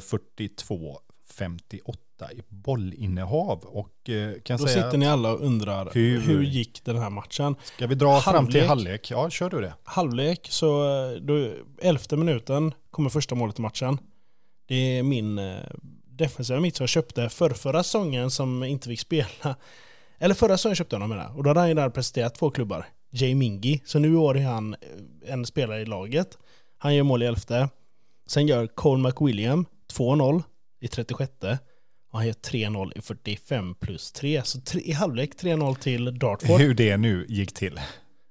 42-58 1.39 2.31
i 2.31 2.41
bollinnehav. 2.49 3.59
Och 3.63 4.09
eh, 4.09 4.39
kan 4.41 4.57
Då 4.57 4.67
säga, 4.67 4.83
sitter 4.83 4.97
ni 4.97 5.07
alla 5.07 5.33
och 5.33 5.41
undrar 5.45 5.89
Hur- 5.93 6.19
hur, 6.21 6.43
gick 6.43 6.85
den 6.85 6.97
här 6.97 7.09
matchen? 7.09 7.55
ska 7.63 7.87
vi 7.87 7.95
dra 7.95 8.19
fram 8.19 8.47
till 8.47 8.67
Halvlek. 8.67 8.69
halvlek? 8.69 9.11
Ja, 9.11 9.29
kör 9.29 9.49
du 9.49 9.61
det. 9.61 9.73
Halvlek, 9.83 10.47
så 10.51 10.83
eh, 11.11 11.15
då, 11.21 11.53
elfte 11.81 12.17
minuten 12.17 12.73
kommer 12.91 13.09
första 13.09 13.35
målet 13.35 13.59
i 13.59 13.61
matchen. 13.61 13.97
Det 14.71 14.97
är 14.97 15.03
min 15.03 15.39
eh, 15.39 15.55
defensiva 16.05 16.59
mitt 16.59 16.75
som 16.75 16.83
jag 16.83 16.89
köpte 16.89 17.29
för 17.29 17.49
förra 17.49 17.83
säsongen 17.83 18.31
som 18.31 18.63
inte 18.63 18.89
fick 18.89 18.99
spela. 18.99 19.55
Eller 20.19 20.35
förra 20.35 20.57
säsongen 20.57 20.75
köpte 20.75 20.95
jag 20.95 21.01
honom 21.01 21.17
med. 21.17 21.27
Och 21.35 21.43
då 21.43 21.49
hade 21.49 21.59
han 21.59 21.69
ju 21.69 21.75
där 21.75 21.89
presterat 21.89 22.35
två 22.35 22.49
klubbar. 22.49 22.85
Jay 23.09 23.35
Mingi. 23.35 23.81
Så 23.85 23.99
nu 23.99 24.13
i 24.13 24.15
år 24.15 24.37
är 24.37 24.43
han 24.43 24.73
eh, 24.73 25.33
en 25.33 25.45
spelare 25.45 25.81
i 25.81 25.85
laget. 25.85 26.37
Han 26.77 26.95
gör 26.95 27.03
mål 27.03 27.23
i 27.23 27.25
elfte. 27.25 27.69
Sen 28.27 28.47
gör 28.47 28.67
Cole 28.67 29.03
McWilliam 29.03 29.65
2-0 29.93 30.43
i 30.81 30.87
36. 30.87 31.31
Och 32.11 32.19
han 32.19 32.27
gör 32.27 32.33
3-0 32.33 32.97
i 32.97 33.01
45 33.01 33.75
plus 33.75 34.11
3. 34.11 34.41
Så 34.45 34.61
tre, 34.61 34.81
i 34.81 34.91
halvlek 34.91 35.31
3-0 35.35 35.75
till 35.75 36.19
Dartford. 36.19 36.59
Hur 36.59 36.73
det 36.73 36.97
nu 36.97 37.25
gick 37.29 37.53
till. 37.53 37.79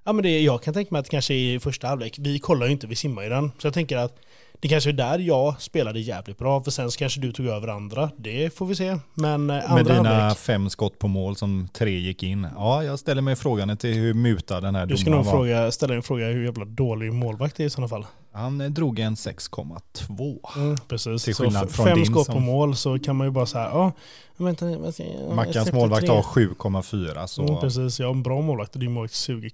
Ja 0.05 0.12
men 0.12 0.22
det, 0.22 0.41
jag 0.41 0.62
kan 0.62 0.74
tänka 0.74 0.88
mig 0.95 1.01
att 1.01 1.11
kanske 1.11 1.34
i 1.34 1.61
första 1.61 1.88
halvlek, 1.88 2.16
vi 2.18 2.38
kollar 2.38 2.66
ju 2.66 2.72
inte, 2.72 2.86
vi 2.86 2.97
simmar 2.97 3.22
ju 3.22 3.28
den. 3.28 3.53
Så 3.59 3.66
jag 3.66 3.74
tänker 3.74 3.97
att 3.97 4.18
Det 4.62 4.68
kanske 4.68 4.90
är 4.90 4.94
där 4.94 5.18
jag 5.18 5.61
spelade 5.62 6.00
jävligt 6.00 6.38
bra, 6.38 6.62
för 6.62 6.70
sen 6.70 6.90
så 6.90 6.98
kanske 6.98 7.20
du 7.20 7.32
tog 7.32 7.46
över 7.46 7.68
andra. 7.68 8.11
Det 8.16 8.54
får 8.54 8.66
vi 8.66 8.74
se. 8.76 8.98
Men 9.14 9.50
eh, 9.50 9.56
andra 9.70 9.74
Med 9.74 9.84
dina 9.86 10.14
halvlek, 10.14 10.38
fem 10.38 10.70
skott 10.70 10.98
på 10.98 11.08
mål 11.08 11.36
som 11.36 11.68
tre 11.72 11.90
gick 11.98 12.22
in. 12.22 12.46
Ja, 12.56 12.84
jag 12.84 12.98
ställer 12.98 13.22
mig 13.22 13.36
frågan 13.36 13.76
till 13.76 13.94
hur 13.94 14.14
mutad 14.14 14.61
den 14.61 14.74
här 14.74 14.86
du 14.86 14.96
ska 14.96 15.04
domaren 15.11 15.24
nog 15.24 15.32
var. 15.34 15.38
fråga, 15.46 15.70
ställa 15.72 15.94
en 15.94 16.02
fråga 16.02 16.26
hur 16.26 16.44
jävla 16.44 16.64
dålig 16.64 17.12
målvakt 17.12 17.56
det 17.56 17.62
är 17.62 17.66
i 17.66 17.70
sådana 17.70 17.88
fall. 17.88 18.06
Han 18.32 18.61
eh, 18.61 18.70
drog 18.70 18.98
en 18.98 19.14
6,2. 19.14 20.38
Mm, 20.56 20.76
precis. 20.88 21.24
Till 21.24 21.34
så 21.34 21.42
skillnad 21.44 21.64
f- 21.68 21.74
från 21.74 21.86
fem 21.86 21.96
din 21.96 22.06
skott 22.06 22.26
på 22.26 22.32
som- 22.32 22.42
mål 22.42 22.76
så 22.76 22.98
kan 22.98 23.16
man 23.16 23.26
ju 23.26 23.30
bara 23.30 23.46
säga, 23.46 23.64
ja, 23.64 23.92
vänta, 24.36 24.66
vänta, 24.66 25.02
Mackans 25.34 25.72
målvakt 25.72 26.08
har 26.08 26.22
7,4 26.22 27.26
så 27.26 27.42
Mm, 27.42 27.61
precis, 27.61 28.00
jag 28.00 28.06
har 28.06 28.14
en 28.14 28.22
bra 28.22 28.40
målvakt 28.40 28.74
och 28.74 28.80
din 28.80 28.92
målvakt 28.92 29.14
suger 29.14 29.50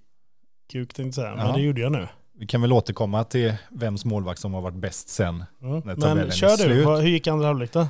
kuk 0.73 0.95
tänkte 0.95 1.03
jag 1.21 1.27
säga. 1.29 1.37
Men 1.37 1.47
Ja. 1.47 1.53
det 1.57 1.61
gjorde 1.63 1.81
jag 1.81 1.93
nu. 1.93 2.09
Vi 2.39 2.47
kan 2.47 2.61
väl 2.61 2.73
återkomma 2.73 3.25
till 3.25 3.55
vems 3.71 4.05
målvakt 4.05 4.41
som 4.41 4.55
har 4.55 4.61
varit 4.61 4.75
bäst 4.77 5.09
sen. 5.09 5.45
Mm. 5.63 5.81
När 5.85 5.95
tabellen 5.95 6.17
Men 6.17 6.27
är 6.27 6.31
kör 6.31 6.51
du, 6.57 6.57
slut. 6.57 6.87
Vad- 6.87 7.01
hur 7.03 7.09
gick 7.09 7.27
andra 7.27 7.47
halvlek 7.47 7.73
då? 7.73 7.87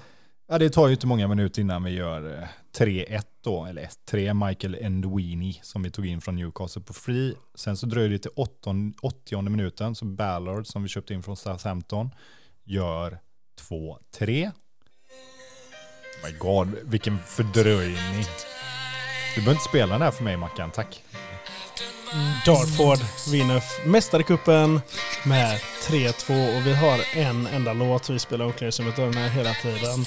Ja, 0.49 0.59
det 0.59 0.70
tar 0.70 0.86
ju 0.86 0.92
inte 0.94 1.07
många 1.07 1.28
minuter 1.28 1.61
innan 1.61 1.84
vi 1.84 1.90
gör 1.90 2.38
eh, 2.38 2.49
3-1 2.78 3.22
då, 3.44 3.64
eller 3.64 3.88
1-3, 4.11 4.47
Michael 4.49 4.74
Endwini 4.74 5.61
som 5.62 5.82
vi 5.82 5.90
tog 5.90 6.07
in 6.07 6.20
från 6.20 6.36
Newcastle 6.36 6.82
på 6.82 6.92
free. 6.92 7.34
Sen 7.55 7.76
så 7.76 7.86
dröjer 7.86 8.09
det 8.11 8.18
till 8.18 8.30
80, 8.36 8.92
80 9.03 9.42
minuten, 9.42 9.94
så 9.94 10.05
Ballard 10.05 10.66
som 10.66 10.82
vi 10.82 10.88
köpte 10.88 11.14
in 11.14 11.22
från 11.22 11.36
Southampton 11.36 12.11
gör 12.64 13.18
2-3. 13.70 14.51
My 16.24 16.38
God, 16.38 16.68
vilken 16.84 17.18
fördröjning. 17.18 18.24
Du 19.34 19.40
behöver 19.40 19.53
inte 19.53 19.64
spela 19.68 19.92
den 19.92 20.03
här 20.03 20.11
för 20.11 20.24
mig 20.24 20.36
Mackan, 20.36 20.70
tack. 20.70 21.03
Dartford 22.46 22.98
vinner 23.30 23.62
mästarkuppen 23.84 24.80
med 25.22 25.61
3-2 25.82 26.57
och 26.57 26.66
vi 26.66 26.74
har 26.74 27.00
en 27.12 27.46
enda 27.46 27.72
låt 27.72 28.11
vi 28.11 28.18
spelar 28.18 28.44
omklädningsrummet 28.44 29.14
med 29.14 29.32
hela 29.32 29.54
tiden. 29.54 30.07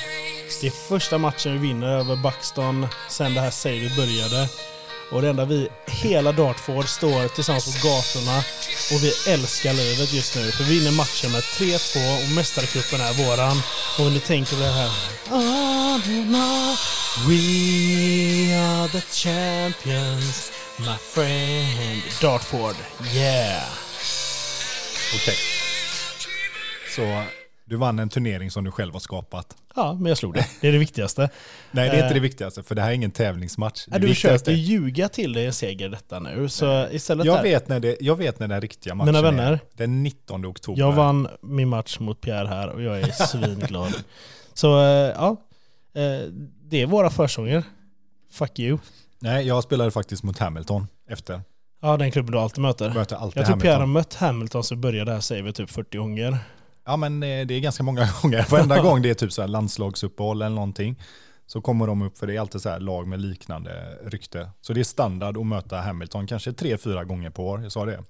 Det 0.61 0.67
är 0.67 0.87
första 0.89 1.17
matchen 1.17 1.53
vi 1.53 1.67
vinner 1.67 1.87
över 1.87 2.15
Buxton 2.15 2.87
sen 3.09 3.33
det 3.33 3.41
här 3.41 3.51
savet 3.51 3.95
började. 3.95 4.49
Och 5.11 5.21
det 5.21 5.29
enda 5.29 5.45
vi, 5.45 5.69
hela 5.87 6.31
Dartford, 6.31 6.87
står 6.87 7.27
tillsammans 7.27 7.81
på 7.81 7.87
gatorna 7.87 8.37
och 8.91 9.03
vi 9.03 9.31
älskar 9.33 9.73
livet 9.73 10.13
just 10.13 10.35
nu. 10.35 10.51
För 10.51 10.63
vi 10.63 10.79
vinner 10.79 10.91
matchen 10.91 11.31
med 11.31 11.41
3-2 11.41 12.23
och 12.23 12.29
mästarkuppen 12.35 13.01
är 13.01 13.13
våran. 13.13 13.61
Och 13.99 14.05
om 14.05 14.13
ni 14.13 14.19
tänker 14.19 14.55
på 14.55 14.61
det 14.61 14.71
här. 14.71 14.91
We 17.27 18.55
are 18.55 18.87
the 18.87 19.01
champions, 19.01 20.51
my 20.79 20.97
friend. 20.97 22.01
Dartford, 22.21 22.75
yeah! 23.15 23.63
Okej. 25.15 25.35
Så 26.95 27.23
du 27.65 27.75
vann 27.75 27.99
en 27.99 28.09
turnering 28.09 28.51
som 28.51 28.63
du 28.63 28.71
själv 28.71 28.93
har 28.93 28.99
skapat. 28.99 29.55
Ja, 29.75 29.93
men 29.93 30.05
jag 30.05 30.17
slog 30.17 30.33
det. 30.33 30.45
Det 30.61 30.67
är 30.67 30.71
det 30.71 30.77
viktigaste. 30.77 31.21
Nej, 31.71 31.89
det 31.89 31.95
är 31.95 31.97
inte 31.97 32.07
Eh. 32.07 32.13
det 32.13 32.19
viktigaste, 32.19 32.63
för 32.63 32.75
det 32.75 32.81
här 32.81 32.89
är 32.89 32.93
ingen 32.93 33.11
tävlingsmatch. 33.11 33.85
Det 33.85 33.99
du 33.99 34.07
viktigaste- 34.07 34.15
försökte 34.29 34.51
ljuga 34.51 35.09
till 35.09 35.33
dig 35.33 35.45
en 35.45 35.53
seger 35.53 35.89
detta 35.89 36.19
nu, 36.19 36.49
så 36.49 36.87
istället 36.91 37.25
Jag 37.25 37.35
där, 37.37 37.43
vet, 37.43 37.67
när 37.67 37.79
det, 37.79 37.97
jag 37.99 38.15
vet 38.15 38.39
när 38.39 38.47
den 38.47 38.61
riktiga 38.61 38.95
matchen 38.95 39.05
Mina 39.05 39.21
vänner, 39.21 39.51
är. 39.51 39.59
Den 39.73 40.03
19 40.03 40.45
oktober. 40.45 40.79
jag 40.81 40.91
vann 40.91 41.27
min 41.41 41.69
match 41.69 41.99
mot 41.99 42.21
Pierre 42.21 42.47
här 42.47 42.67
och 42.69 42.81
jag 42.81 42.99
är 42.99 43.11
svinglad. 43.11 43.93
så 44.53 44.79
eh, 44.79 44.85
ja, 45.15 45.29
eh, 45.93 46.27
det 46.63 46.81
är 46.81 46.85
våra 46.85 47.09
försånger. 47.09 47.63
Fuck 48.31 48.59
you. 48.59 48.77
Nej, 49.21 49.47
jag 49.47 49.63
spelade 49.63 49.91
faktiskt 49.91 50.23
mot 50.23 50.39
Hamilton 50.39 50.87
efter. 51.09 51.41
Ja, 51.81 51.97
den 51.97 52.11
klubben 52.11 52.31
du 52.31 52.39
alltid 52.39 52.61
möter. 52.61 52.93
Mötte 52.93 53.17
alltid 53.17 53.39
Jag 53.41 53.47
tror 53.47 53.59
Pierre 53.59 53.79
har 53.79 53.85
mött 53.85 54.13
Hamilton 54.13 54.63
så 54.63 54.75
började 54.75 55.11
det 55.11 55.13
här 55.13 55.21
savet 55.21 55.55
typ 55.55 55.69
40 55.69 55.97
gånger. 55.97 56.37
Ja, 56.85 56.97
men 56.97 57.23
eh, 57.23 57.45
det 57.45 57.53
är 57.53 57.59
ganska 57.59 57.83
många 57.83 58.09
gånger. 58.21 58.45
Varenda 58.49 58.81
gång 58.81 59.01
det 59.01 59.09
är 59.09 59.13
typ 59.13 59.33
så 59.33 59.41
här 59.41 59.47
landslagsuppehåll 59.47 60.41
eller 60.41 60.55
någonting 60.55 60.99
så 61.47 61.61
kommer 61.61 61.87
de 61.87 62.01
upp, 62.01 62.17
för 62.17 62.27
det 62.27 62.35
är 62.35 62.39
alltid 62.39 62.61
så 62.61 62.69
här 62.69 62.79
lag 62.79 63.07
med 63.07 63.21
liknande 63.21 63.97
rykte. 64.05 64.49
Så 64.61 64.73
det 64.73 64.79
är 64.79 64.83
standard 64.83 65.37
att 65.37 65.45
möta 65.45 65.77
Hamilton 65.77 66.27
kanske 66.27 66.53
tre, 66.53 66.77
fyra 66.77 67.03
gånger 67.03 67.29
på 67.29 67.47
år. 67.47 67.63
Jag 67.63 67.71
sa 67.71 67.85
det 67.85 68.03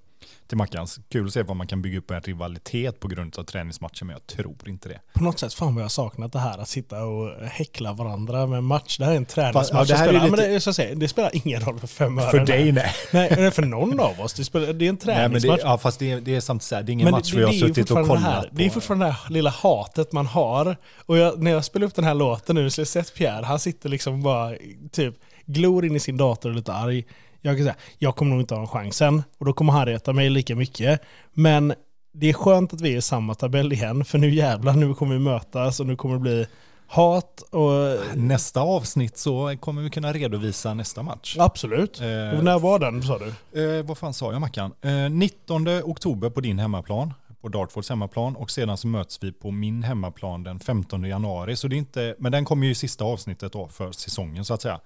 till 0.46 0.56
Mackans. 0.56 1.00
Kul 1.08 1.26
att 1.26 1.32
se 1.32 1.42
vad 1.42 1.56
man 1.56 1.66
kan 1.66 1.82
bygga 1.82 1.98
upp 1.98 2.10
en 2.10 2.20
rivalitet 2.20 3.00
på 3.00 3.08
grund 3.08 3.38
av 3.38 3.44
träningsmatcher, 3.44 4.04
men 4.04 4.12
jag 4.12 4.26
tror 4.26 4.68
inte 4.68 4.88
det. 4.88 5.00
På 5.14 5.24
något 5.24 5.38
sätt, 5.38 5.54
fan 5.54 5.74
vad 5.74 5.84
jag 5.84 5.90
saknat 5.90 6.32
det 6.32 6.38
här 6.38 6.58
att 6.58 6.68
sitta 6.68 7.04
och 7.04 7.46
häckla 7.46 7.92
varandra 7.92 8.46
med 8.46 8.64
match. 8.64 8.98
Det 8.98 9.04
här 9.04 9.12
är 9.12 9.16
en 9.16 9.24
träningsmatch. 9.26 9.68
ja, 9.72 9.80
det 9.84 9.96
spelar, 10.02 10.12
lite- 10.12 10.26
men 10.30 10.40
det, 10.40 10.46
är 10.46 10.58
så 10.58 10.70
att 10.70 10.76
säga, 10.76 10.94
det 10.94 11.08
spelar 11.08 11.30
ingen 11.46 11.60
roll 11.60 11.78
för 11.78 11.86
fem 11.86 12.18
öre. 12.18 12.30
För 12.30 12.40
dig 12.46 12.72
nej. 12.72 12.94
Nej, 13.12 13.50
för 13.50 13.62
någon 13.62 14.00
av 14.00 14.20
oss. 14.20 14.34
Det, 14.34 14.44
spelar, 14.44 14.72
det 14.72 14.84
är 14.84 14.88
en 14.88 14.98
nej 15.04 15.16
men 15.16 15.32
det, 15.32 15.40
träningsmatch. 15.40 15.60
ja, 15.64 15.78
fast 15.78 15.98
det 15.98 16.10
är, 16.10 16.20
det 16.20 16.36
är 16.36 16.40
samt 16.40 16.62
så 16.62 16.74
här, 16.74 16.82
det 16.82 16.90
är 16.90 16.92
ingen 16.92 17.04
Men 17.04 17.12
match 17.12 17.30
det, 17.32 17.38
vi 17.38 17.44
har 17.44 17.52
suttit 17.52 17.90
och 17.90 17.96
kollat 18.06 18.22
det 18.22 18.30
här, 18.30 18.48
Det 18.52 18.64
är 18.64 18.68
på. 18.68 18.74
fortfarande 18.74 19.06
det 19.06 19.10
här 19.12 19.30
lilla 19.30 19.50
hatet 19.50 20.12
man 20.12 20.26
har. 20.26 20.76
Och 21.06 21.16
jag, 21.18 21.42
när 21.42 21.50
jag 21.50 21.64
spelar 21.64 21.86
upp 21.86 21.94
den 21.94 22.04
här 22.04 22.14
låten 22.14 22.56
nu 22.56 22.70
så 22.70 22.80
har 22.80 22.82
jag 22.82 22.88
sett 22.88 23.14
Pierre, 23.14 23.44
han 23.46 23.58
sitter 23.58 23.88
liksom 23.88 24.22
bara 24.22 24.54
typ 24.92 25.14
glor 25.46 25.84
in 25.84 25.96
i 25.96 26.00
sin 26.00 26.16
dator 26.16 26.48
och 26.48 26.54
är 26.54 26.56
lite 26.56 26.72
arg. 26.72 27.04
Jag 27.42 27.56
kan 27.56 27.64
säga, 27.64 27.76
jag 27.98 28.16
kommer 28.16 28.30
nog 28.30 28.40
inte 28.40 28.54
ha 28.54 28.60
en 28.62 28.68
chansen 28.68 29.22
och 29.38 29.46
då 29.46 29.52
kommer 29.52 29.72
han 29.72 29.86
reta 29.86 30.12
mig 30.12 30.30
lika 30.30 30.56
mycket. 30.56 31.00
Men 31.32 31.74
det 32.12 32.28
är 32.28 32.32
skönt 32.32 32.72
att 32.74 32.80
vi 32.80 32.92
är 32.92 32.96
i 32.96 33.02
samma 33.02 33.34
tabell 33.34 33.72
igen, 33.72 34.04
för 34.04 34.18
nu 34.18 34.34
jävlar, 34.34 34.72
nu 34.72 34.94
kommer 34.94 35.12
vi 35.14 35.20
mötas 35.20 35.80
och 35.80 35.86
nu 35.86 35.96
kommer 35.96 36.14
det 36.14 36.20
bli 36.20 36.46
hat 36.86 37.40
och... 37.50 37.70
Nästa 38.16 38.60
avsnitt 38.60 39.18
så 39.18 39.56
kommer 39.60 39.82
vi 39.82 39.90
kunna 39.90 40.12
redovisa 40.12 40.74
nästa 40.74 41.02
match. 41.02 41.36
Absolut. 41.38 42.00
Eh, 42.00 42.38
Och 42.38 42.44
när 42.44 42.58
var 42.58 42.78
den 42.78 43.02
sa 43.02 43.18
du? 43.18 43.78
Eh, 43.78 43.84
vad 43.84 43.98
fan 43.98 44.14
sa 44.14 44.32
jag 44.32 44.40
Mackan? 44.40 44.72
Eh, 44.82 45.10
19 45.10 45.68
oktober 45.68 46.30
på 46.30 46.40
din 46.40 46.58
hemmaplan, 46.58 47.14
på 47.40 47.48
Dartfords 47.48 47.88
hemmaplan 47.88 48.36
och 48.36 48.50
sedan 48.50 48.76
så 48.76 48.86
möts 48.86 49.18
vi 49.22 49.32
på 49.32 49.50
min 49.50 49.82
hemmaplan 49.82 50.42
den 50.42 50.60
15 50.60 51.04
januari. 51.04 51.56
Så 51.56 51.68
det 51.68 51.76
är 51.76 51.78
inte, 51.78 52.14
men 52.18 52.32
den 52.32 52.44
kommer 52.44 52.66
ju 52.66 52.72
i 52.72 52.74
sista 52.74 53.04
avsnittet 53.04 53.52
då 53.52 53.68
för 53.68 53.92
säsongen 53.92 54.44
så 54.44 54.54
att 54.54 54.62
säga. 54.62 54.80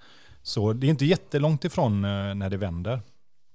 Så 0.45 0.73
det 0.73 0.87
är 0.87 0.89
inte 0.89 1.05
jättelångt 1.05 1.65
ifrån 1.65 2.05
eh, 2.05 2.35
när 2.35 2.51
det 2.51 2.57
vänder. 2.57 3.01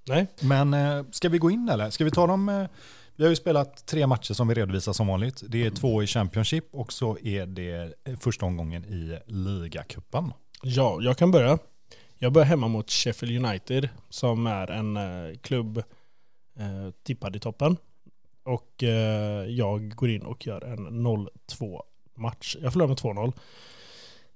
Nej. 0.08 0.28
Men 0.42 0.74
eh, 0.74 1.06
ska 1.12 1.30
vi 1.30 1.38
gå 1.38 1.52
in 1.52 1.70
eller? 1.70 1.90
Ska 1.90 2.04
vi 2.04 2.12
ta 2.12 2.28
dem? 2.28 2.50
Eh, 2.50 2.68
vi 3.16 3.24
har 3.24 3.30
ju 3.30 3.36
spelat 3.36 3.86
tre 3.86 4.08
matcher 4.08 4.34
som 4.34 4.48
vi 4.48 4.54
redovisar 4.54 4.94
som 4.94 5.08
vanligt. 5.08 5.44
Det 5.48 5.66
är 5.66 5.72
två 5.72 6.04
i 6.04 6.08
Championship 6.08 6.66
och 6.72 6.94
så 6.94 7.18
är 7.24 7.46
det 7.46 7.94
första 8.20 8.46
omgången 8.46 8.86
i 8.86 9.20
ligacupen. 9.26 10.34
Ja, 10.64 10.98
jag 11.02 11.18
kan 11.18 11.32
börja. 11.32 11.58
Jag 12.18 12.34
börjar 12.34 12.46
hemma 12.46 12.68
mot 12.68 12.92
Sheffield 12.92 13.46
United 13.46 13.90
som 14.10 14.48
är 14.48 14.72
en 14.72 14.98
klubb 15.38 15.78
eh, 16.60 16.94
tippad 17.04 17.36
i 17.36 17.40
toppen. 17.40 17.78
Och 18.44 18.84
eh, 18.84 19.46
jag 19.46 19.96
går 19.96 20.10
in 20.10 20.22
och 20.22 20.48
gör 20.48 20.62
en 20.62 20.88
0-2 20.88 21.82
match. 22.16 22.56
Jag 22.62 22.74
förlorar 22.74 22.88
med 22.88 22.98
2-0. 22.98 23.34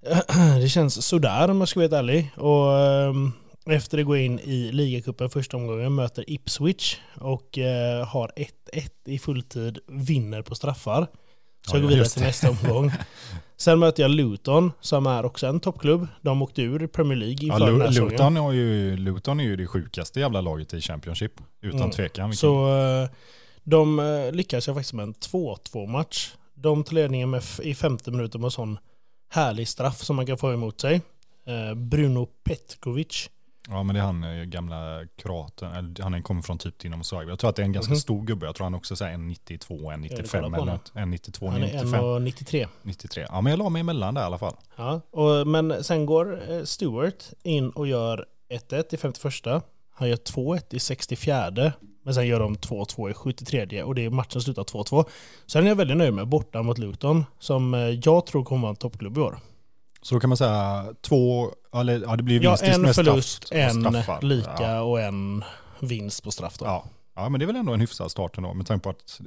Det 0.62 0.70
känns 0.70 1.06
sådär 1.06 1.50
om 1.50 1.60
jag 1.60 1.68
ska 1.70 1.80
vara 1.80 1.84
helt 1.84 1.94
ärlig. 1.94 2.30
Och 2.36 2.80
ehm, 2.80 3.32
efter 3.66 3.98
det 3.98 4.04
går 4.04 4.18
in 4.18 4.40
i 4.40 4.72
ligacupen 4.72 5.30
första 5.30 5.58
omgången, 5.58 5.96
möter 5.96 6.30
Ipswich 6.30 6.98
och 7.16 7.58
eh, 7.58 8.06
har 8.08 8.32
1-1 8.36 8.48
i 9.06 9.20
fulltid, 9.20 9.80
vinner 9.88 10.42
på 10.42 10.56
straffar. 10.56 11.02
Så 11.68 11.76
Ja, 11.76 11.76
jag 11.76 11.82
går 11.82 11.90
vidare 11.90 12.06
till 12.08 12.22
nästa 12.22 12.50
omgång. 12.50 12.92
Sen 13.58 13.80
möter 13.80 14.04
jag 14.04 14.12
Luton 14.12 14.72
som 14.82 15.08
är 15.08 15.26
också 15.26 15.48
en 15.48 15.60
toppklubb. 15.60 16.08
De 16.22 16.42
åkte 16.42 16.62
ur 16.62 16.88
Premier 16.88 17.18
League 17.18 17.38
Ja, 17.42 17.54
inför 17.54 17.72
den 17.72 17.82
här. 17.82 17.92
Luton, 18.10 18.38
är 18.38 18.52
ju, 18.52 18.98
Luton 18.98 19.40
är 19.40 19.44
ju 19.44 19.56
det 19.56 19.68
sjukaste 19.68 20.20
jävla 20.20 20.42
laget 20.42 20.74
i 20.74 20.82
Championship. 20.82 21.32
Utan 21.62 21.80
Mm. 21.80 21.92
tvekan. 21.92 22.30
Vilken- 22.30 22.38
Så 22.40 22.78
eh, 22.78 23.10
de 23.64 24.00
eh, 24.00 24.32
lyckades 24.32 24.68
jag 24.68 24.76
faktiskt 24.76 24.94
med 24.94 25.04
en 25.04 25.14
2-2 25.14 25.88
match. 25.88 26.32
De 26.56 26.84
tar 26.84 26.94
ledningen 26.94 27.30
med 27.30 27.44
i 27.64 27.76
femte 27.76 28.12
minuten 28.12 28.42
med 28.42 28.52
sån 28.54 28.78
härlig 29.34 29.68
straff 29.68 30.04
som 30.04 30.16
man 30.16 30.26
kan 30.26 30.38
få 30.38 30.54
emot 30.54 30.82
sig. 30.82 31.02
Eh, 31.46 31.76
Bruno 31.76 32.26
Petkovic. 32.44 33.30
Ja 33.70 33.84
men 33.84 33.96
det 33.96 34.02
är 34.02 34.06
han 34.06 34.24
eh, 34.24 34.44
gamla 34.44 35.00
kroaten, 35.16 35.96
han 36.00 36.24
kommer 36.24 36.42
från 36.42 36.58
typ 36.58 36.80
Dinamo 36.80 37.04
Zagreb. 37.04 37.30
Jag 37.30 37.40
tror 37.40 37.50
att 37.50 37.56
det 37.56 37.62
är 37.62 37.66
en 37.66 37.72
ganska 37.72 37.92
Mhm. 37.94 38.00
stor 38.00 38.24
gubbe. 38.26 38.46
Jag 38.46 38.56
tror 38.56 38.66
han 38.66 38.74
också 38.74 38.96
säger 38.96 39.14
en 39.14 39.28
92, 39.28 39.92
en 39.92 40.02
vill 40.02 40.12
95 40.12 40.42
kolla 40.44 40.58
på 40.58 40.64
eller 40.64 40.72
något. 40.74 40.92
En 40.96 41.12
92, 41.12 41.48
Han 41.50 41.64
är 41.64 41.66
95, 41.66 41.94
1,93. 41.94 42.68
93. 42.82 43.26
Ja 43.30 43.42
men 43.42 43.50
jag 43.52 43.58
la 43.60 43.70
mig 43.70 43.80
emellan 43.80 44.14
där 44.14 44.22
i 44.22 44.26
alla 44.26 44.38
fall. 44.38 44.56
Ja, 44.76 45.02
och, 45.12 45.48
men 45.48 45.84
sen 45.84 46.06
går 46.06 46.52
eh, 46.52 46.64
Stewart 46.64 47.34
in 47.44 47.70
och 47.70 47.88
gör 47.88 48.26
1-1 48.70 48.94
i 48.94 48.98
51. 48.98 49.64
Han 49.96 50.10
gör 50.10 50.16
2-1 50.18 50.76
i 50.76 50.80
64. 50.80 51.72
Men 52.04 52.14
sen 52.14 52.28
gör 52.28 52.40
de 52.40 52.56
2-2 52.56 53.10
i 53.10 53.14
73 53.14 53.84
och 53.84 53.96
det 53.96 54.06
är 54.06 54.10
matchen 54.10 54.42
slutar 54.42 54.64
2-2. 54.64 55.06
Sen 55.46 55.64
är 55.64 55.68
jag 55.68 55.76
väldigt 55.76 55.98
nöjd 55.98 56.14
med 56.14 56.28
borta 56.28 56.62
mot 56.64 56.78
Luton 56.78 57.26
som 57.40 57.74
eh, 57.74 57.80
jag 57.80 58.26
tror 58.26 58.44
kommer 58.44 58.62
vara 58.62 58.70
en 58.70 58.76
toppklubb 58.76 59.18
i 59.18 59.22
år. 59.22 59.40
Så 60.02 60.16
då 60.16 60.20
kan 60.20 60.30
man 60.30 60.38
säga 60.38 60.86
två, 61.02 61.52
eller 61.76 62.02
ja 62.02 62.16
det 62.16 62.24
blir 62.24 62.44
Ja, 62.44 62.50
vinst 62.50 62.64
en 62.64 62.82
med 62.82 62.96
förlust, 62.96 63.44
straff, 63.44 63.60
en 63.60 63.82
straffar. 63.82 64.22
lika 64.22 64.52
Ja. 64.60 64.82
och 64.82 65.02
en 65.02 65.44
vinst 65.80 66.24
på 66.24 66.32
straff 66.32 66.58
då. 66.58 66.66
Ja. 66.66 66.86
ja 67.16 67.30
men 67.30 67.40
det 67.40 67.44
är 67.44 67.48
väl 67.48 67.56
ändå 67.56 67.74
en 67.74 67.80
hyfsad 67.80 68.12
start 68.12 68.38
ändå 68.38 68.54
med 68.54 68.68
tanke 68.68 68.84
på 68.84 68.90
att 68.90 69.22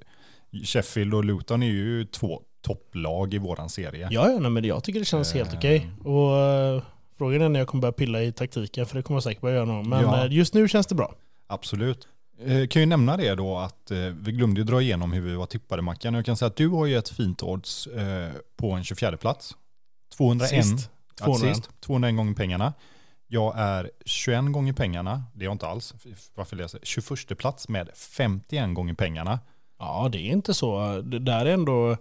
Sheffield 0.65 1.15
och 1.15 1.25
Luton 1.25 1.63
är 1.63 1.67
ju 1.67 2.05
två 2.05 2.41
topplag 2.63 3.35
i 3.35 3.39
våran 3.39 3.69
serie. 3.69 4.09
Ja, 4.11 4.31
ja 4.31 4.39
nej, 4.39 4.51
men 4.51 4.65
jag 4.65 4.85
tycker 4.85 4.99
det 4.99 5.05
känns 5.07 5.33
helt 5.35 5.53
Eh. 5.53 5.59
okej. 5.59 5.91
Och 6.05 6.37
eh, 6.39 6.83
frågan 7.19 7.43
är 7.43 7.49
när 7.49 7.61
jag 7.61 7.69
kommer 7.69 7.81
börja 7.83 7.93
pilla 7.93 8.23
i 8.23 8.33
taktiken, 8.33 8.87
för 8.87 8.97
det 8.97 9.03
kommer 9.03 9.17
jag 9.17 9.23
säkert 9.23 9.41
börja 9.41 9.55
göra 9.55 9.65
någon. 9.65 9.89
Men 9.89 10.03
Ja. 10.03 10.25
eh, 10.27 10.33
just 10.33 10.55
nu 10.55 10.69
känns 10.69 10.87
det 10.87 10.95
bra. 10.95 11.15
Absolut. 11.47 12.09
Eh, 12.39 12.67
kan 12.67 12.83
ju 12.83 12.87
nämna 12.87 13.17
det 13.17 13.35
då 13.35 13.59
att 13.59 13.91
eh, 13.91 13.99
vi 13.99 14.33
glömde 14.33 14.61
ju 14.61 14.65
dra 14.65 14.83
igenom 14.83 15.13
hur 15.13 15.21
vi 15.21 15.35
var 15.35 15.47
tippade 15.47 15.83
Mackan. 15.83 16.15
Jag 16.15 16.25
kan 16.25 16.37
säga 16.37 16.47
att 16.47 16.57
du 16.57 16.69
har 16.69 16.87
ju 16.87 16.97
ett 16.97 17.09
fint 17.09 17.43
odds 17.43 17.87
eh, 17.87 18.33
på 18.57 18.71
en 18.71 18.85
24 18.85 19.17
plats. 19.17 19.57
201. 20.17 20.51
Sist. 20.51 20.91
Ja, 21.19 21.25
200. 21.25 21.55
sist. 21.55 21.71
201 21.81 22.17
gånger 22.17 22.35
pengarna. 22.35 22.73
Jag 23.29 23.59
är 23.59 23.91
21 24.05 24.53
gånger 24.53 24.73
pengarna, 24.73 25.25
det 25.35 25.43
är 25.43 25.45
jag 25.45 25.55
inte 25.55 25.67
alls. 25.67 25.95
Varför 26.35 26.57
läser 26.57 26.79
jag? 26.79 26.87
21 26.87 27.39
plats 27.39 27.69
med 27.69 27.91
51 27.95 28.75
gånger 28.75 28.95
pengarna. 28.95 29.41
Ja, 29.79 30.09
det 30.13 30.19
är 30.19 30.33
inte 30.33 30.55
så. 30.55 31.01
Det 31.05 31.19
där 31.19 31.47
är 31.47 31.55
ändå 31.55 31.97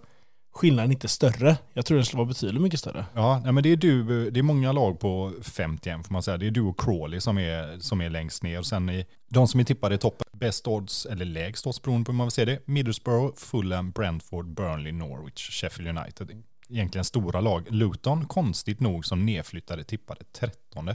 skillnaden 0.56 0.92
inte 0.92 1.08
större. 1.08 1.56
Jag 1.72 1.86
tror 1.86 1.96
den 1.96 2.04
skulle 2.04 2.18
vara 2.18 2.28
betydligt 2.28 2.62
mycket 2.62 2.80
större. 2.80 3.04
Ja, 3.14 3.40
nej, 3.44 3.52
men 3.52 3.62
det 3.62 3.72
är 3.72 3.76
du, 3.76 4.30
det 4.30 4.40
är 4.40 4.42
många 4.42 4.72
lag 4.72 5.00
på 5.00 5.32
51 5.42 6.06
får 6.06 6.12
man 6.12 6.22
säga. 6.22 6.36
Det 6.36 6.46
är 6.46 6.50
du 6.50 6.60
och 6.60 6.80
Crawley 6.80 7.20
som 7.20 7.38
är, 7.38 7.78
som 7.78 8.00
är 8.00 8.10
längst 8.10 8.42
ner. 8.42 8.58
Och 8.58 8.66
sen 8.66 8.88
är 8.88 9.04
de 9.28 9.48
som 9.48 9.60
är 9.60 9.64
tippade 9.64 9.94
i 9.94 9.98
toppen, 9.98 10.26
bäst 10.32 10.66
odds 10.66 11.06
eller 11.06 11.24
lägst 11.24 11.66
odds 11.66 11.82
beroende 11.82 12.04
på 12.04 12.12
hur 12.12 12.16
man 12.16 12.26
vill 12.26 12.32
se 12.32 12.44
det. 12.44 12.62
Middlesbrough, 12.64 13.36
Fulham, 13.36 13.90
Brentford, 13.90 14.46
Burnley, 14.46 14.92
Norwich, 14.92 15.50
Sheffield 15.50 15.98
United. 15.98 16.42
Egentligen 16.68 17.04
stora 17.04 17.40
lag. 17.40 17.66
Luton, 17.70 18.26
konstigt 18.26 18.80
nog, 18.80 19.06
som 19.06 19.26
nedflyttade 19.26 19.84
tippade 19.84 20.24
13. 20.32 20.90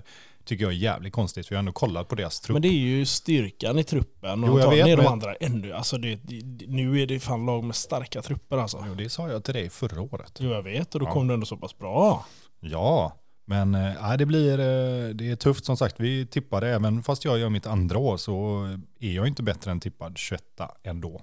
Tycker 0.46 0.64
jag 0.66 0.72
är 0.74 0.78
jävligt 0.78 1.14
konstigt, 1.14 1.48
för 1.48 1.56
jag 1.56 1.58
har 1.58 1.62
ändå 1.62 1.72
kollat 1.72 2.08
på 2.08 2.16
deras 2.16 2.40
trupp. 2.40 2.54
Men 2.54 2.62
det 2.62 2.68
är 2.68 2.72
ju 2.80 3.06
styrkan 3.06 3.80
i 3.80 3.84
truppen. 3.84 4.44
Och 4.44 4.50
Jo, 4.50 4.60
jag 4.60 4.66
tar 4.70 4.76
vet, 4.76 4.86
ner 4.86 4.98
de 4.98 5.08
andra 5.08 5.34
ännu. 5.36 5.74
Alltså 5.74 5.98
det, 5.98 6.16
det, 6.16 6.68
nu 6.68 7.02
är 7.02 7.08
det 7.08 7.20
fan 7.20 7.46
lag 7.46 7.64
med 7.64 7.76
starka 7.76 8.22
trupper 8.22 8.58
alltså. 8.58 8.84
Jo, 8.88 8.96
det 8.96 9.10
sa 9.10 9.30
jag 9.30 9.44
till 9.44 9.54
dig 9.54 9.70
förra 9.70 10.02
året. 10.02 10.38
Jo, 10.40 10.50
jag 10.52 10.64
vet. 10.64 10.94
Och 10.96 11.00
då 11.02 11.06
Ja. 11.08 11.12
kom 11.14 11.28
det 11.28 11.34
ändå 11.34 11.46
så 11.46 11.58
pass 11.58 11.78
bra. 11.78 12.26
Ja, 12.60 13.18
men 13.46 13.72
nej, 13.72 14.18
det 14.18 14.26
blir 14.26 14.52
eh, 14.60 15.10
det 15.10 15.30
är 15.32 15.36
tufft 15.36 15.66
som 15.66 15.78
sagt. 15.78 15.96
Vi 16.00 16.26
tippade 16.26 16.70
även 16.70 17.04
fast 17.04 17.26
jag 17.26 17.40
gör 17.40 17.50
mitt 17.50 17.68
andra 17.68 17.98
år 17.98 18.18
så 18.18 18.64
är 19.00 19.12
jag 19.12 19.28
inte 19.28 19.44
bättre 19.44 19.72
än 19.72 19.80
tippad 19.80 20.18
21 20.18 20.42
ändå. 20.84 21.22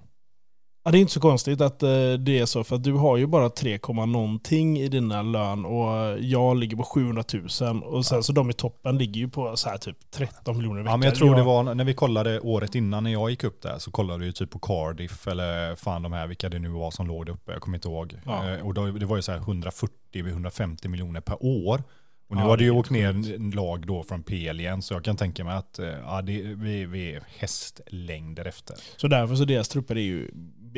Ja, 0.85 0.91
det 0.91 0.99
är 0.99 1.01
inte 1.01 1.12
så 1.12 1.20
konstigt 1.20 1.61
att 1.61 1.83
eh, 1.83 1.89
det 2.18 2.39
är 2.39 2.47
så, 2.47 2.64
för 2.64 2.76
att 2.76 2.85
du 2.85 2.93
har 2.93 3.16
ju 3.16 3.26
bara 3.26 3.51
3, 3.51 3.79
någonting 4.07 4.79
i 4.79 4.89
dina 4.89 5.22
lön 5.22 5.64
och 5.64 6.18
jag 6.20 6.57
ligger 6.57 6.76
på 6.76 6.83
700 6.83 7.24
000 7.61 7.83
och 7.83 8.07
sen 8.07 8.22
så 8.22 8.33
de 8.33 8.51
i 8.51 8.53
toppen 8.53 8.99
ligger 8.99 9.20
ju 9.20 9.29
på 9.29 9.57
så 9.57 9.68
här 9.68 9.76
typ 9.79 10.11
13 10.11 10.57
miljoner 10.57 10.76
i 10.81 10.81
Ja, 10.81 10.85
veckan. 10.85 11.01
men 11.01 11.07
jag 11.09 11.14
tror 11.16 11.35
det 11.37 11.43
var 11.43 11.74
när 11.74 11.85
vi 11.85 11.95
kollade 11.95 12.41
året 12.41 12.74
innan 12.74 13.05
när 13.05 13.11
jag 13.12 13.31
gick 13.31 13.45
upp 13.45 13.62
där 13.62 13.79
så 13.79 13.91
kollade 13.91 14.18
vi 14.20 14.26
ju 14.26 14.33
typ 14.33 14.51
på 14.51 14.59
Cardiff 14.59 15.29
eller 15.29 15.74
fan 15.74 16.03
de 16.03 16.12
här 16.12 16.26
vilka 16.26 16.49
det 16.49 16.59
nu 16.59 16.68
var 16.68 16.91
som 16.91 17.07
låg 17.07 17.26
där 17.26 17.33
uppe. 17.33 17.53
Jag 17.53 17.61
kommer 17.61 17.76
inte 17.79 17.89
ihåg. 17.89 18.14
Ja. 18.26 18.51
Eh, 18.51 18.66
Och 18.66 18.74
då, 18.74 18.87
det 18.87 19.07
var 19.07 19.16
ju 19.16 19.22
så 19.22 19.33
här 19.33 19.39
140-150 19.39 20.89
miljoner 20.89 21.20
per 21.20 21.37
år. 21.45 21.83
Och 22.31 22.37
nu 22.37 22.43
Ja, 22.43 22.49
har 22.49 22.57
det 22.57 22.64
ju 22.64 22.70
åkt 22.70 22.91
ner 22.91 23.09
en 23.35 23.51
lag 23.51 23.87
då 23.87 24.03
från 24.03 24.22
PL 24.22 24.61
igen 24.61 24.83
så 24.83 24.95
jag 24.95 25.05
kan 25.05 25.16
tänka 25.16 25.45
mig 25.45 25.57
att 25.57 25.79
eh, 25.79 25.87
ja, 25.89 26.22
det, 26.22 26.43
vi, 26.43 26.85
vi 26.87 27.12
är 27.14 27.22
hästlängder 27.39 28.45
efter. 28.45 28.76
Så 28.97 29.09
därför 29.09 29.35
så 29.35 29.45
deras 29.45 29.68
trupper 29.68 29.97
är 29.97 30.01
ju, 30.01 30.31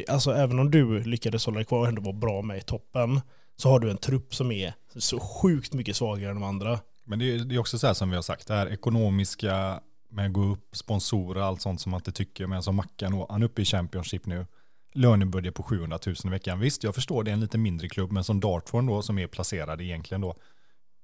alltså 0.08 0.32
även 0.32 0.58
om 0.58 0.70
du 0.70 1.04
lyckades 1.04 1.46
hålla 1.46 1.56
dig 1.56 1.64
kvar 1.64 1.78
och 1.78 1.88
ändå 1.88 2.02
vara 2.02 2.16
bra 2.16 2.42
med 2.42 2.58
i 2.58 2.60
toppen, 2.60 3.20
så 3.56 3.68
har 3.68 3.80
du 3.80 3.90
en 3.90 3.96
trupp 3.96 4.34
som 4.34 4.52
är 4.52 4.74
så 4.96 5.20
sjukt 5.20 5.74
mycket 5.74 5.96
svagare 5.96 6.30
än 6.30 6.40
de 6.40 6.44
andra. 6.44 6.80
Men 7.04 7.18
det 7.18 7.34
är, 7.34 7.38
det 7.38 7.54
är 7.54 7.58
också 7.58 7.78
så 7.78 7.86
här 7.86 7.94
som 7.94 8.10
vi 8.10 8.16
har 8.16 8.22
sagt, 8.22 8.46
det 8.46 8.54
här 8.54 8.72
ekonomiska 8.72 9.80
med 10.10 10.26
att 10.26 10.32
gå 10.32 10.44
upp, 10.44 10.76
sponsorer, 10.76 11.40
allt 11.40 11.62
sånt 11.62 11.80
som 11.80 11.90
man 11.90 11.98
inte 11.98 12.12
tycker. 12.12 12.46
Men 12.46 12.62
som 12.62 12.76
Mackan, 12.76 13.26
han 13.28 13.42
är 13.42 13.46
uppe 13.46 13.62
i 13.62 13.64
Championship 13.64 14.26
nu. 14.26 14.46
Lönebudget 14.94 15.54
på 15.54 15.62
700 15.62 15.98
000 16.06 16.16
i 16.24 16.28
veckan. 16.28 16.60
Visst, 16.60 16.84
jag 16.84 16.94
förstår 16.94 17.24
det 17.24 17.30
är 17.30 17.32
en 17.32 17.40
lite 17.40 17.58
mindre 17.58 17.88
klubb, 17.88 18.12
men 18.12 18.24
som 18.24 18.40
Dartford 18.40 18.86
då, 18.86 19.02
som 19.02 19.18
är 19.18 19.26
placerad 19.26 19.80
egentligen 19.80 20.20
då 20.20 20.34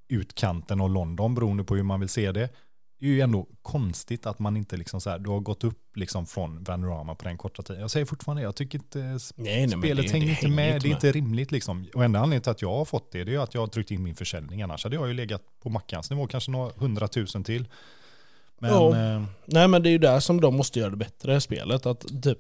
utkanten 0.09 0.81
av 0.81 0.91
London, 0.91 1.35
beroende 1.35 1.65
på 1.65 1.77
hur 1.77 1.83
man 1.83 2.01
vill 2.01 2.09
se 2.09 2.33
det. 2.33 2.49
Det 2.99 3.07
är 3.07 3.11
ju 3.11 3.21
ändå 3.21 3.47
konstigt 3.63 4.27
att 4.27 4.39
man 4.39 4.57
inte 4.57 4.77
liksom 4.77 5.01
så 5.01 5.11
här, 5.11 5.19
du 5.19 5.31
har 5.31 5.41
gått 5.41 5.65
upp 5.65 5.97
liksom 5.97 6.27
från 6.27 6.65
Vanrama 6.65 7.15
på 7.15 7.25
den 7.25 7.39
korta 7.39 7.63
tiden. 7.63 7.81
Jag 7.81 7.91
säger 7.91 8.07
fortfarande, 8.07 8.43
jag 8.43 8.57
tycker 8.57 8.79
inte 8.79 8.99
Nej, 8.99 9.19
nej, 9.37 9.69
spelet 9.69 10.07
det- 10.07 10.13
hänger 10.13 10.27
det 10.27 10.33
inte 10.33 10.49
med. 10.49 10.83
det 10.83 10.89
är 10.89 10.93
inte 10.93 11.13
rimligt 11.13 11.53
liksom. 11.53 11.87
Och 11.95 12.05
enda 12.05 12.19
anledningen 12.19 12.43
till 12.43 12.51
att 12.51 12.63
jag 12.63 12.77
har 12.77 12.85
fått 12.85 13.13
det, 13.13 13.25
det 13.25 13.35
är 13.35 13.39
att 13.39 13.55
jag 13.55 13.61
har 13.63 13.67
tryckt 13.69 13.91
in 13.91 14.03
min 14.03 14.15
försäljning. 14.15 14.63
Annars 14.63 14.85
hade 14.85 14.97
jag 14.97 15.09
ju 15.09 15.15
legat 15.15 15.43
på 15.63 15.69
Mackans 15.71 16.11
nivå, 16.11 16.27
kanske 16.27 16.51
några 16.51 16.73
hundratusen 16.77 17.45
till. 17.45 17.69
Men 18.59 18.71
Ja. 18.71 18.97
eh, 18.97 19.25
Nej 19.47 19.69
men 19.69 19.83
det 19.83 19.89
är 19.89 19.91
ju 19.91 19.99
där 19.99 20.21
som 20.21 20.41
de 20.41 20.55
måste 20.57 20.79
göra 20.79 20.91
det 20.91 20.97
bättre, 20.97 21.41
spelet. 21.41 21.87
Att 21.87 22.23
typ, 22.23 22.39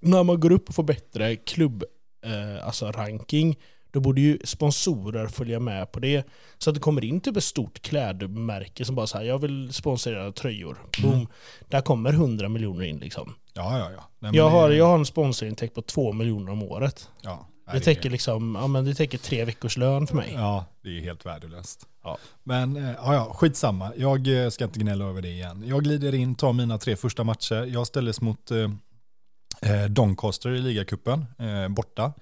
när 0.00 0.22
man 0.24 0.40
går 0.40 0.52
upp 0.52 0.68
och 0.68 0.74
får 0.74 0.82
bättre 0.82 1.36
klubb, 1.36 1.84
eh, 2.24 2.66
alltså 2.66 2.86
ranking, 2.92 3.56
då 3.92 4.00
borde 4.00 4.20
ju 4.20 4.38
sponsorer 4.44 5.26
följa 5.26 5.60
med 5.60 5.92
på 5.92 6.00
det. 6.00 6.26
Så 6.58 6.70
att 6.70 6.74
det 6.74 6.80
kommer 6.80 7.04
in 7.04 7.20
typ 7.20 7.36
ett 7.36 7.44
stort 7.44 7.82
klädmärke 7.82 8.84
som 8.84 8.94
bara 8.94 9.06
säger 9.06 9.28
jag 9.28 9.38
vill 9.38 9.72
sponsra 9.72 10.32
tröjor. 10.32 10.78
Boom. 11.02 11.12
Mm. 11.14 11.26
Där 11.68 11.80
kommer 11.80 12.12
100 12.12 12.48
miljoner 12.48 12.84
in 12.84 12.98
liksom. 12.98 13.34
ja, 13.54 13.78
ja, 13.78 13.90
ja. 13.96 14.08
Nej, 14.18 14.36
Jag 14.36 14.50
har, 14.50 14.70
jag 14.70 14.86
har 14.86 14.98
en 14.98 15.06
sponsorintäkt 15.06 15.74
på 15.74 15.82
2 15.82 16.12
miljoner 16.12 16.52
om 16.52 16.62
året. 16.62 17.08
ja, 17.22 17.46
Det 17.72 17.80
täcker 17.80 18.10
liksom, 18.10 18.54
ja 18.60 18.66
men 18.66 18.84
det 18.84 18.94
täcker 18.94 19.18
tre 19.18 19.44
veckors 19.44 19.76
lön 19.76 20.06
för 20.06 20.16
mig. 20.16 20.32
Ja, 20.34 20.64
det 20.82 20.96
är 20.98 21.00
helt 21.00 21.26
värdelöst. 21.26 21.86
Ja. 22.04 22.18
Men 22.44 22.76
eh, 22.76 22.90
ja, 22.90 23.14
ja, 23.14 23.32
skitsamma. 23.34 23.92
Jag 23.96 24.44
eh, 24.44 24.50
ska 24.50 24.64
inte 24.64 24.78
gnälla 24.80 25.04
över 25.04 25.22
det 25.22 25.28
igen. 25.28 25.62
Jag 25.66 25.82
glider 25.84 26.14
in, 26.14 26.34
tar 26.34 26.52
mina 26.52 26.78
tre 26.78 26.96
första 26.96 27.24
matcher. 27.24 27.64
Jag 27.72 27.86
ställdes 27.86 28.20
mot 28.20 28.50
eh, 28.50 28.70
eh, 29.62 29.84
Doncaster 29.84 30.50
i 30.50 30.58
ligacupen, 30.58 31.26
eh, 31.38 31.68
borta. 31.68 32.12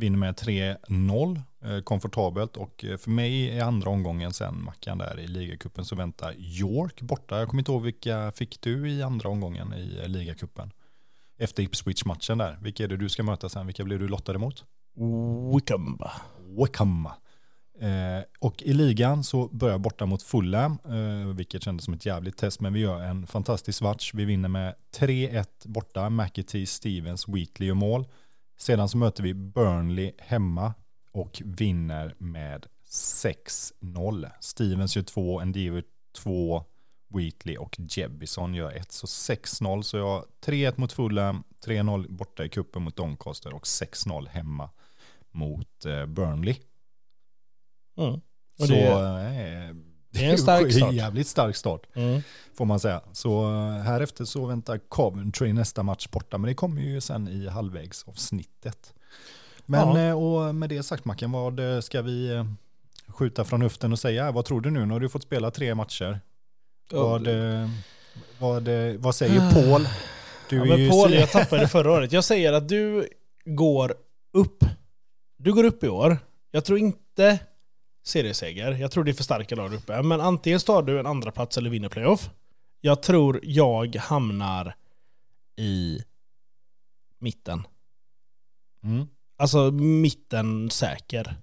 Vinner 0.00 0.18
med 0.18 0.34
3-0, 0.34 1.40
eh, 1.64 1.80
komfortabelt. 1.80 2.56
Och 2.56 2.84
eh, 2.84 2.96
för 2.96 3.10
mig 3.10 3.44
i 3.44 3.60
andra 3.60 3.90
omgången 3.90 4.32
sen, 4.32 4.64
Mackan 4.64 4.98
där 4.98 5.20
i 5.20 5.26
ligacupen, 5.26 5.84
så 5.84 5.96
väntar 5.96 6.34
York 6.38 7.00
borta. 7.00 7.38
Jag 7.38 7.48
kommer 7.48 7.60
inte 7.60 7.72
ihåg 7.72 7.82
vilka 7.82 8.32
fick 8.32 8.60
du 8.60 8.90
i 8.90 9.02
andra 9.02 9.28
omgången 9.28 9.74
i 9.74 9.98
eh, 10.02 10.08
ligacupen? 10.08 10.72
Efter 11.38 11.62
Ipswich-matchen 11.62 12.38
där. 12.38 12.58
Vilka 12.62 12.84
är 12.84 12.88
det 12.88 12.96
du 12.96 13.08
ska 13.08 13.22
möta 13.22 13.48
sen? 13.48 13.66
Vilka 13.66 13.84
blir 13.84 13.98
du 13.98 14.08
lottad 14.08 14.34
emot? 14.34 14.64
Wickham. 15.54 15.98
Wickham. 16.58 17.08
Eh, 17.80 18.24
och 18.38 18.62
i 18.62 18.72
ligan 18.72 19.24
så 19.24 19.48
börjar 19.48 19.78
borta 19.78 20.06
mot 20.06 20.22
Fulham, 20.22 20.78
eh, 20.84 21.34
vilket 21.34 21.62
kändes 21.62 21.84
som 21.84 21.94
ett 21.94 22.06
jävligt 22.06 22.36
test, 22.36 22.60
men 22.60 22.72
vi 22.72 22.80
gör 22.80 23.02
en 23.02 23.26
fantastisk 23.26 23.82
match. 23.82 24.10
Vi 24.14 24.24
vinner 24.24 24.48
med 24.48 24.74
3-1 24.98 25.46
borta, 25.64 26.10
McAtee, 26.10 26.66
Stevens, 26.66 27.28
Wheatley 27.28 27.70
och 27.70 27.76
mål. 27.76 28.06
Sedan 28.60 28.88
så 28.88 28.98
möter 28.98 29.22
vi 29.22 29.34
Burnley 29.34 30.12
hemma 30.18 30.74
och 31.12 31.42
vinner 31.44 32.14
med 32.18 32.66
6-0. 32.90 34.30
Stevens 34.40 34.96
gör 34.96 35.02
2, 35.02 35.40
Endivo 35.40 35.82
2, 36.16 36.64
Wheatley 37.08 37.56
och 37.56 37.76
Jebison 37.78 38.54
gör 38.54 38.70
1. 38.72 38.92
Så 38.92 39.06
6-0, 39.06 39.82
så 39.82 39.96
jag 39.96 40.06
har 40.06 40.24
3-1 40.44 40.74
mot 40.76 40.92
Fulham, 40.92 41.44
3-0 41.64 42.12
borta 42.12 42.44
i 42.44 42.48
kuppen 42.48 42.82
mot 42.82 42.96
Doncaster 42.96 43.54
och 43.54 43.64
6-0 43.64 44.28
hemma 44.28 44.70
mot 45.30 45.84
eh, 45.84 46.06
Burnley. 46.06 46.56
Mm. 47.98 48.14
Och 48.58 48.66
så 48.66 48.72
det- 48.72 49.68
eh, 49.68 49.76
det 50.10 50.24
är 50.26 50.30
en 50.30 50.38
stark 50.38 50.72
start. 50.72 50.92
jävligt 50.94 51.26
stark 51.26 51.56
start 51.56 51.82
Mm. 51.94 52.22
får 52.54 52.64
man 52.64 52.80
säga. 52.80 53.00
Så 53.12 53.44
eh, 53.52 53.82
här 53.82 54.00
efter 54.00 54.24
så 54.24 54.46
väntar 54.46 54.78
Coventry 54.88 55.52
nästa 55.52 55.82
match 55.82 56.08
borta, 56.08 56.38
men 56.38 56.48
det 56.48 56.54
kommer 56.54 56.82
ju 56.82 57.00
sen 57.00 57.28
i 57.28 57.48
halvvägsavsnittet. 57.48 58.94
Men 59.66 59.96
Ja. 59.96 60.08
eh, 60.08 60.22
och 60.22 60.54
med 60.54 60.68
det 60.68 60.82
sagt 60.82 61.04
Mackan, 61.04 61.32
vad 61.32 61.74
eh, 61.74 61.80
ska 61.80 62.02
vi 62.02 62.44
skjuta 63.08 63.44
från 63.44 63.60
luften 63.60 63.92
och 63.92 63.98
säga? 63.98 64.30
Vad 64.32 64.44
tror 64.44 64.60
du 64.60 64.70
nu? 64.70 64.86
Nu 64.86 64.92
har 64.92 65.00
du 65.00 65.08
fått 65.08 65.22
spela 65.22 65.50
tre 65.50 65.74
matcher. 65.74 66.20
Vad, 66.90 67.26
eh, 67.26 67.68
vad, 68.38 68.68
vad 68.98 69.14
säger 69.14 69.50
Paul? 69.54 69.88
Du 70.48 70.56
ja, 70.56 70.62
är 70.74 70.78
men 70.78 70.90
Paul, 70.90 71.14
jag 71.14 71.30
tappade 71.30 71.68
förra 71.68 71.92
året. 71.92 72.12
Jag 72.12 72.24
säger 72.24 72.52
att 72.52 72.68
du 72.68 73.08
går 73.44 73.94
upp. 74.32 74.64
Du 75.36 75.52
går 75.52 75.64
upp 75.64 75.84
i 75.84 75.88
år. 75.88 76.18
Jag 76.50 76.64
tror 76.64 76.78
inte 76.78 77.38
serieseger. 78.02 78.72
Jag 78.72 78.90
tror 78.90 79.04
det 79.04 79.10
är 79.10 79.14
för 79.14 79.24
starka 79.24 79.54
lag 79.56 79.74
uppe. 79.74 80.02
Men 80.02 80.20
antingen 80.20 80.60
tar 80.60 80.82
du 80.82 81.00
en 81.00 81.06
andra 81.06 81.30
plats 81.32 81.58
eller 81.58 81.70
vinner 81.70 81.88
playoff. 81.88 82.30
Jag 82.80 83.02
tror 83.02 83.40
jag 83.42 83.96
hamnar 83.96 84.74
i 85.56 85.98
mitten. 87.18 87.66
Mm. 88.84 89.06
Alltså 89.38 89.70
mitten 89.70 90.70
säker. 90.70 91.36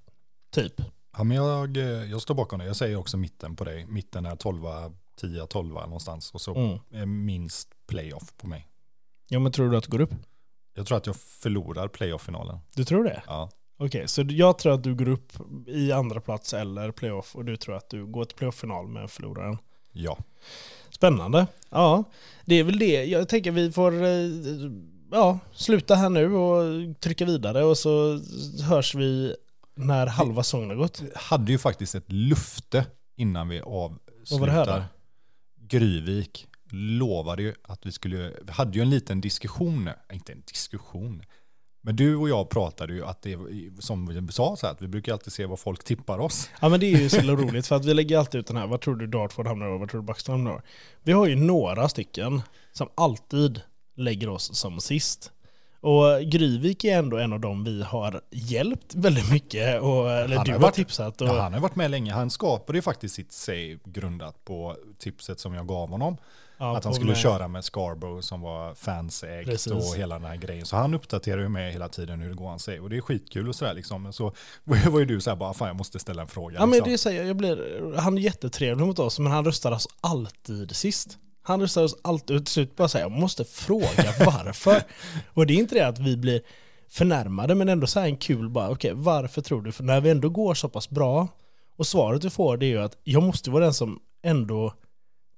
Typ. 0.52 0.74
Ja, 1.18 1.24
men 1.24 1.38
jag, 1.38 1.78
eh, 1.78 1.84
jag 2.12 2.22
står 2.22 2.36
bakom 2.36 2.60
det. 2.60 2.66
Jag 2.66 2.76
säger 2.76 2.96
också 2.96 3.18
mitten 3.18 3.56
på 3.56 3.64
dig. 3.64 3.86
Mitten 3.86 4.26
är 4.26 4.36
12, 4.36 4.62
10, 5.16 5.46
12 5.48 5.68
någonstans. 5.74 6.32
Och 6.32 6.42
så 6.42 6.56
Mm. 6.56 6.80
är 6.92 7.06
minst 7.06 7.70
playoff 7.88 8.34
på 8.38 8.48
mig. 8.48 8.68
Ja 9.28 9.40
men 9.40 9.52
tror 9.52 9.70
du 9.72 9.78
att 9.78 9.84
du 9.84 9.90
går 9.90 10.02
upp? 10.02 10.14
Jag 10.74 10.88
tror 10.88 10.98
att 10.98 11.06
jag 11.06 11.16
förlorar 11.16 11.88
playoff-finalen. 11.88 12.60
Du 12.76 12.86
tror 12.86 13.04
det? 13.04 13.24
Ja. 13.28 13.50
Okej, 13.78 14.08
så 14.08 14.26
jag 14.30 14.58
tror 14.58 14.74
att 14.74 14.84
du 14.84 14.96
går 14.96 15.08
upp 15.08 15.34
i 15.68 15.92
andra 15.92 16.22
plats 16.22 16.54
eller 16.54 16.92
playoff 16.92 17.36
och 17.36 17.46
du 17.46 17.58
tror 17.58 17.76
att 17.76 17.90
du 17.90 18.06
går 18.06 18.26
till 18.26 18.38
playoff-final 18.38 18.88
med 18.88 19.10
förloraren. 19.12 19.58
Ja. 19.92 20.18
Spännande. 20.90 21.48
Ja, 21.70 22.04
det 22.46 22.56
är 22.56 22.64
väl 22.64 22.80
det. 22.80 23.06
Jag 23.06 23.30
tänker 23.30 23.52
vi 23.52 23.72
får 23.72 24.04
eh, 24.04 24.10
ja, 25.12 25.40
sluta 25.54 25.96
här 25.96 26.10
nu 26.10 26.34
och 26.34 26.64
trycka 27.00 27.26
vidare 27.26 27.64
och 27.64 27.78
så 27.78 28.20
hörs 28.70 28.96
vi 28.96 29.36
när 29.76 30.08
halva 30.08 30.44
säsongen 30.44 30.70
har 30.70 30.76
gått. 30.76 31.04
hade 31.16 31.52
ju 31.52 31.58
faktiskt 31.58 31.96
ett 31.96 32.12
lufte 32.12 32.86
innan 33.16 33.50
vi 33.50 33.62
avslutar. 33.62 34.86
Gryvik. 35.60 36.48
lovade 36.72 37.44
ju 37.44 37.54
att 37.64 37.86
vi 37.86 37.92
skulle, 37.92 38.34
vi 38.42 38.52
hade 38.52 38.78
ju 38.78 38.82
en 38.82 38.90
liten 38.90 39.22
diskussion, 39.22 39.90
inte 40.14 40.32
en 40.34 40.44
diskussion, 40.48 41.24
men 41.88 41.96
du 41.96 42.16
och 42.16 42.30
jag 42.30 42.50
pratade 42.50 42.94
ju 42.94 43.06
att 43.06 43.22
det, 43.22 43.38
som 43.80 44.08
vi 44.08 44.32
sa, 44.32 44.56
så 44.56 44.66
här, 44.66 44.74
att 44.74 44.82
vi 44.82 44.88
brukar 44.88 45.14
alltid 45.14 45.34
se 45.34 45.46
vad 45.46 45.60
folk 45.60 45.84
tippar 45.84 46.20
oss. 46.20 46.50
Ja 46.62 46.70
men 46.70 46.80
det 46.80 46.94
är 46.94 47.00
ju 47.00 47.10
så 47.10 47.22
roligt 47.22 47.68
för 47.68 47.76
att 47.76 47.86
vi 47.86 47.94
lägger 47.94 48.18
alltid 48.18 48.40
ut 48.40 48.48
den 48.48 48.58
här, 48.58 48.68
vad 48.68 48.82
tror 48.82 48.96
du 48.96 49.08
Dartford 49.08 49.48
hamnar 49.48 49.66
över, 49.66 49.78
vad 49.78 49.90
tror 49.90 50.02
du 50.02 50.08
Buxton 50.08 50.34
hamnar 50.36 50.62
Vi 51.04 51.12
har 51.12 51.28
ju 51.28 51.36
några 51.36 51.90
stycken 51.90 52.42
som 52.72 52.90
alltid 52.96 53.62
lägger 53.96 54.30
oss 54.30 54.58
som 54.58 54.80
sist. 54.80 55.32
Och 55.88 56.22
Gryvik 56.22 56.84
är 56.84 56.98
ändå 56.98 57.18
en 57.18 57.34
av 57.34 57.40
dem 57.40 57.64
vi 57.64 57.84
har 57.84 58.22
hjälpt 58.32 58.96
väldigt 58.96 59.32
mycket. 59.32 59.82
Och, 59.82 60.12
eller 60.12 60.36
Han 60.38 60.46
du 60.46 60.52
har 60.52 60.60
varit- 60.60 60.74
tipsat. 60.76 61.22
Och, 61.22 61.28
Ja, 61.28 61.42
han 61.42 61.54
har 61.54 61.60
varit 61.60 61.76
med 61.76 61.92
länge. 61.92 62.14
Han 62.14 62.30
skapade 62.30 62.78
ju 62.78 62.82
faktiskt 62.82 63.16
sitt 63.16 63.32
save 63.32 63.78
grundat 63.86 64.46
på 64.46 64.76
tipset 65.00 65.40
som 65.40 65.54
jag 65.54 65.68
gav 65.68 65.90
honom. 65.90 66.18
ja, 66.58 66.78
att 66.78 66.84
han 66.84 66.94
skulle 66.94 67.10
med- 67.12 67.18
köra 67.18 67.48
med 67.48 67.64
Scarborough 67.66 68.22
som 68.22 68.42
var 68.42 68.74
fansägt 68.76 69.50
Precis. 69.50 69.74
och 69.74 69.96
hela 69.98 70.16
den 70.16 70.26
här 70.28 70.36
grejen. 70.36 70.66
Så 70.66 70.76
han 70.76 70.94
uppdaterar 70.94 71.42
ju 71.42 71.50
med 71.50 71.74
hela 71.74 71.90
tiden 71.90 72.20
hur 72.22 72.30
det 72.30 72.36
går 72.36 72.50
han 72.50 72.60
säger. 72.60 72.84
Och 72.84 72.90
det 72.90 72.98
är 72.98 73.02
skitkul 73.02 73.50
och 73.50 73.56
sådär 73.56 73.74
liksom. 73.74 74.04
Men 74.04 74.14
så 74.14 74.34
var 74.64 75.00
ju 75.00 75.06
du 75.06 75.22
så 75.22 75.30
här 75.30 75.38
bara, 75.38 75.54
fan 75.54 75.68
jag 75.68 75.78
måste 75.78 76.00
ställa 76.00 76.22
en 76.22 76.28
fråga. 76.28 76.56
Ja 76.60 76.66
men 76.66 76.70
liksom. 76.72 76.92
det 76.92 76.98
säger 76.98 77.20
jag, 77.20 77.30
jag 77.30 77.36
blir, 77.38 77.96
han 77.98 78.18
är 78.18 78.22
jättetrevlig 78.22 78.86
mot 78.88 79.00
oss 79.00 79.20
men 79.20 79.32
han 79.32 79.46
röstar 79.46 79.72
oss 79.72 79.88
alltid 80.02 80.76
sist. 80.76 81.18
Han 81.48 81.62
röstar 81.62 81.84
oss 81.84 81.98
alltid 82.02 82.36
och 82.36 82.46
till 82.46 82.54
slut 82.54 82.76
bara 82.76 82.88
säger 82.88 83.06
jag 83.06 83.12
måste 83.12 83.44
fråga 83.44 84.14
varför. 84.26 84.82
och 85.34 85.48
det 85.48 85.54
är 85.54 85.58
inte 85.58 85.76
det 85.76 85.88
att 85.88 86.00
vi 86.00 86.18
blir 86.18 86.42
förnärmade 86.90 87.56
men 87.56 87.70
ändå 87.70 87.88
så 87.88 88.00
här 88.00 88.08
en 88.08 88.18
kul 88.18 88.50
bara, 88.50 88.70
okej 88.70 88.92
varför 88.96 89.42
tror 89.42 89.62
du? 89.62 89.72
För 89.72 89.84
när 89.84 90.02
vi 90.02 90.10
ändå 90.10 90.30
går 90.30 90.54
så 90.54 90.70
pass 90.70 90.90
bra 90.90 91.28
och 91.78 91.88
svaret 91.88 92.22
du 92.22 92.30
får 92.30 92.58
det 92.58 92.66
är 92.66 92.68
ju 92.68 92.82
att 92.82 92.98
jag 93.04 93.24
måste 93.24 93.52
vara 93.52 93.64
den 93.64 93.74
som 93.74 94.00
ändå 94.24 94.74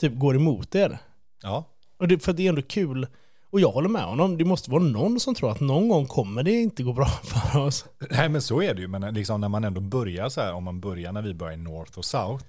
typ 0.02 0.16
går 0.16 0.36
emot 0.36 0.76
er. 0.76 1.00
Ja, 1.44 1.64
Och 2.00 2.08
det, 2.08 2.24
för 2.24 2.34
det 2.34 2.46
är 2.46 2.50
ändå 2.50 2.62
kul. 2.62 3.08
Och 3.52 3.60
jag 3.60 3.72
håller 3.72 3.90
med 3.90 4.04
honom, 4.04 4.38
det 4.38 4.46
måste 4.46 4.72
vara 4.72 4.84
någon 4.84 5.20
som 5.20 5.36
tror 5.36 5.52
att 5.52 5.60
någon 5.60 5.90
gång 5.90 6.06
kommer 6.08 6.44
det 6.44 6.52
inte 6.52 6.84
gå 6.84 6.94
bra 6.94 7.06
för 7.24 7.60
oss. 7.60 7.86
Nej 8.10 8.30
men 8.30 8.42
så 8.42 8.62
är 8.62 8.74
det 8.74 8.82
ju, 8.82 8.88
men 8.88 9.14
liksom 9.14 9.42
när 9.42 9.50
man 9.50 9.64
ändå 9.64 9.82
börjar 9.82 10.30
så 10.30 10.42
här, 10.42 10.54
om 10.54 10.64
man 10.64 10.80
börjar 10.80 11.12
när 11.12 11.22
vi 11.22 11.34
börjar 11.34 11.54
i 11.54 11.58
North 11.58 11.98
och 11.98 12.06
South, 12.06 12.46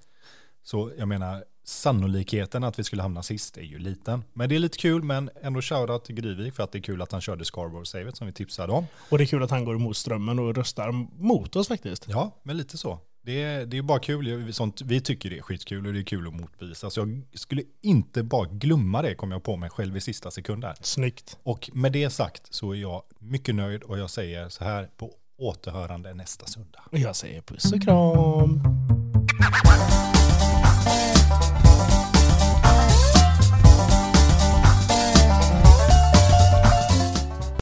så 0.62 0.90
jag 0.98 1.08
menar 1.08 1.44
sannolikheten 1.64 2.64
att 2.64 2.78
vi 2.78 2.84
skulle 2.84 3.02
hamna 3.02 3.22
sist 3.22 3.56
är 3.56 3.62
ju 3.62 3.78
liten. 3.78 4.24
Men 4.32 4.48
det 4.48 4.54
är 4.54 4.58
lite 4.58 4.78
kul, 4.78 5.02
men 5.02 5.30
ändå 5.42 5.62
shoutout 5.62 6.04
till 6.04 6.14
Gryvik 6.14 6.54
för 6.54 6.62
att 6.62 6.72
det 6.72 6.78
är 6.78 6.82
kul 6.82 7.02
att 7.02 7.12
han 7.12 7.20
körde 7.20 7.44
Scarborough-savet 7.44 8.16
som 8.16 8.26
vi 8.26 8.32
tipsade 8.32 8.72
om. 8.72 8.86
Och 9.08 9.18
det 9.18 9.24
är 9.24 9.26
kul 9.26 9.42
att 9.42 9.50
han 9.50 9.64
går 9.64 9.74
emot 9.74 9.96
strömmen 9.96 10.38
och 10.38 10.56
röstar 10.56 10.92
mot 11.22 11.56
oss 11.56 11.68
faktiskt. 11.68 12.04
Ja, 12.08 12.40
men 12.42 12.56
lite 12.56 12.78
så. 12.78 12.98
Det 13.22 13.42
är, 13.42 13.66
det 13.66 13.78
är 13.78 13.82
bara 13.82 13.98
kul, 13.98 14.54
sånt, 14.54 14.80
vi 14.82 15.00
tycker 15.00 15.30
det 15.30 15.38
är 15.38 15.42
skitkul 15.42 15.86
och 15.86 15.92
det 15.92 16.00
är 16.00 16.04
kul 16.04 16.26
att 16.26 16.34
motbevisa. 16.34 16.90
Så 16.90 17.00
jag 17.00 17.22
skulle 17.34 17.62
inte 17.82 18.22
bara 18.22 18.46
glömma 18.46 19.02
det, 19.02 19.14
kom 19.14 19.30
jag 19.32 19.42
på 19.42 19.56
mig 19.56 19.70
själv 19.70 19.96
i 19.96 20.00
sista 20.00 20.30
sekund 20.30 20.62
där. 20.62 20.74
Snyggt. 20.80 21.38
Och 21.42 21.70
med 21.72 21.92
det 21.92 22.10
sagt 22.10 22.54
så 22.54 22.72
är 22.72 22.76
jag 22.76 23.02
mycket 23.18 23.54
nöjd 23.54 23.82
och 23.82 23.98
jag 23.98 24.10
säger 24.10 24.48
så 24.48 24.64
här 24.64 24.88
på 24.96 25.12
återhörande 25.38 26.14
nästa 26.14 26.46
söndag. 26.46 26.82
Jag 26.90 27.16
säger 27.16 27.42
puss 27.42 27.72
och 27.72 27.82
kram. 27.82 28.62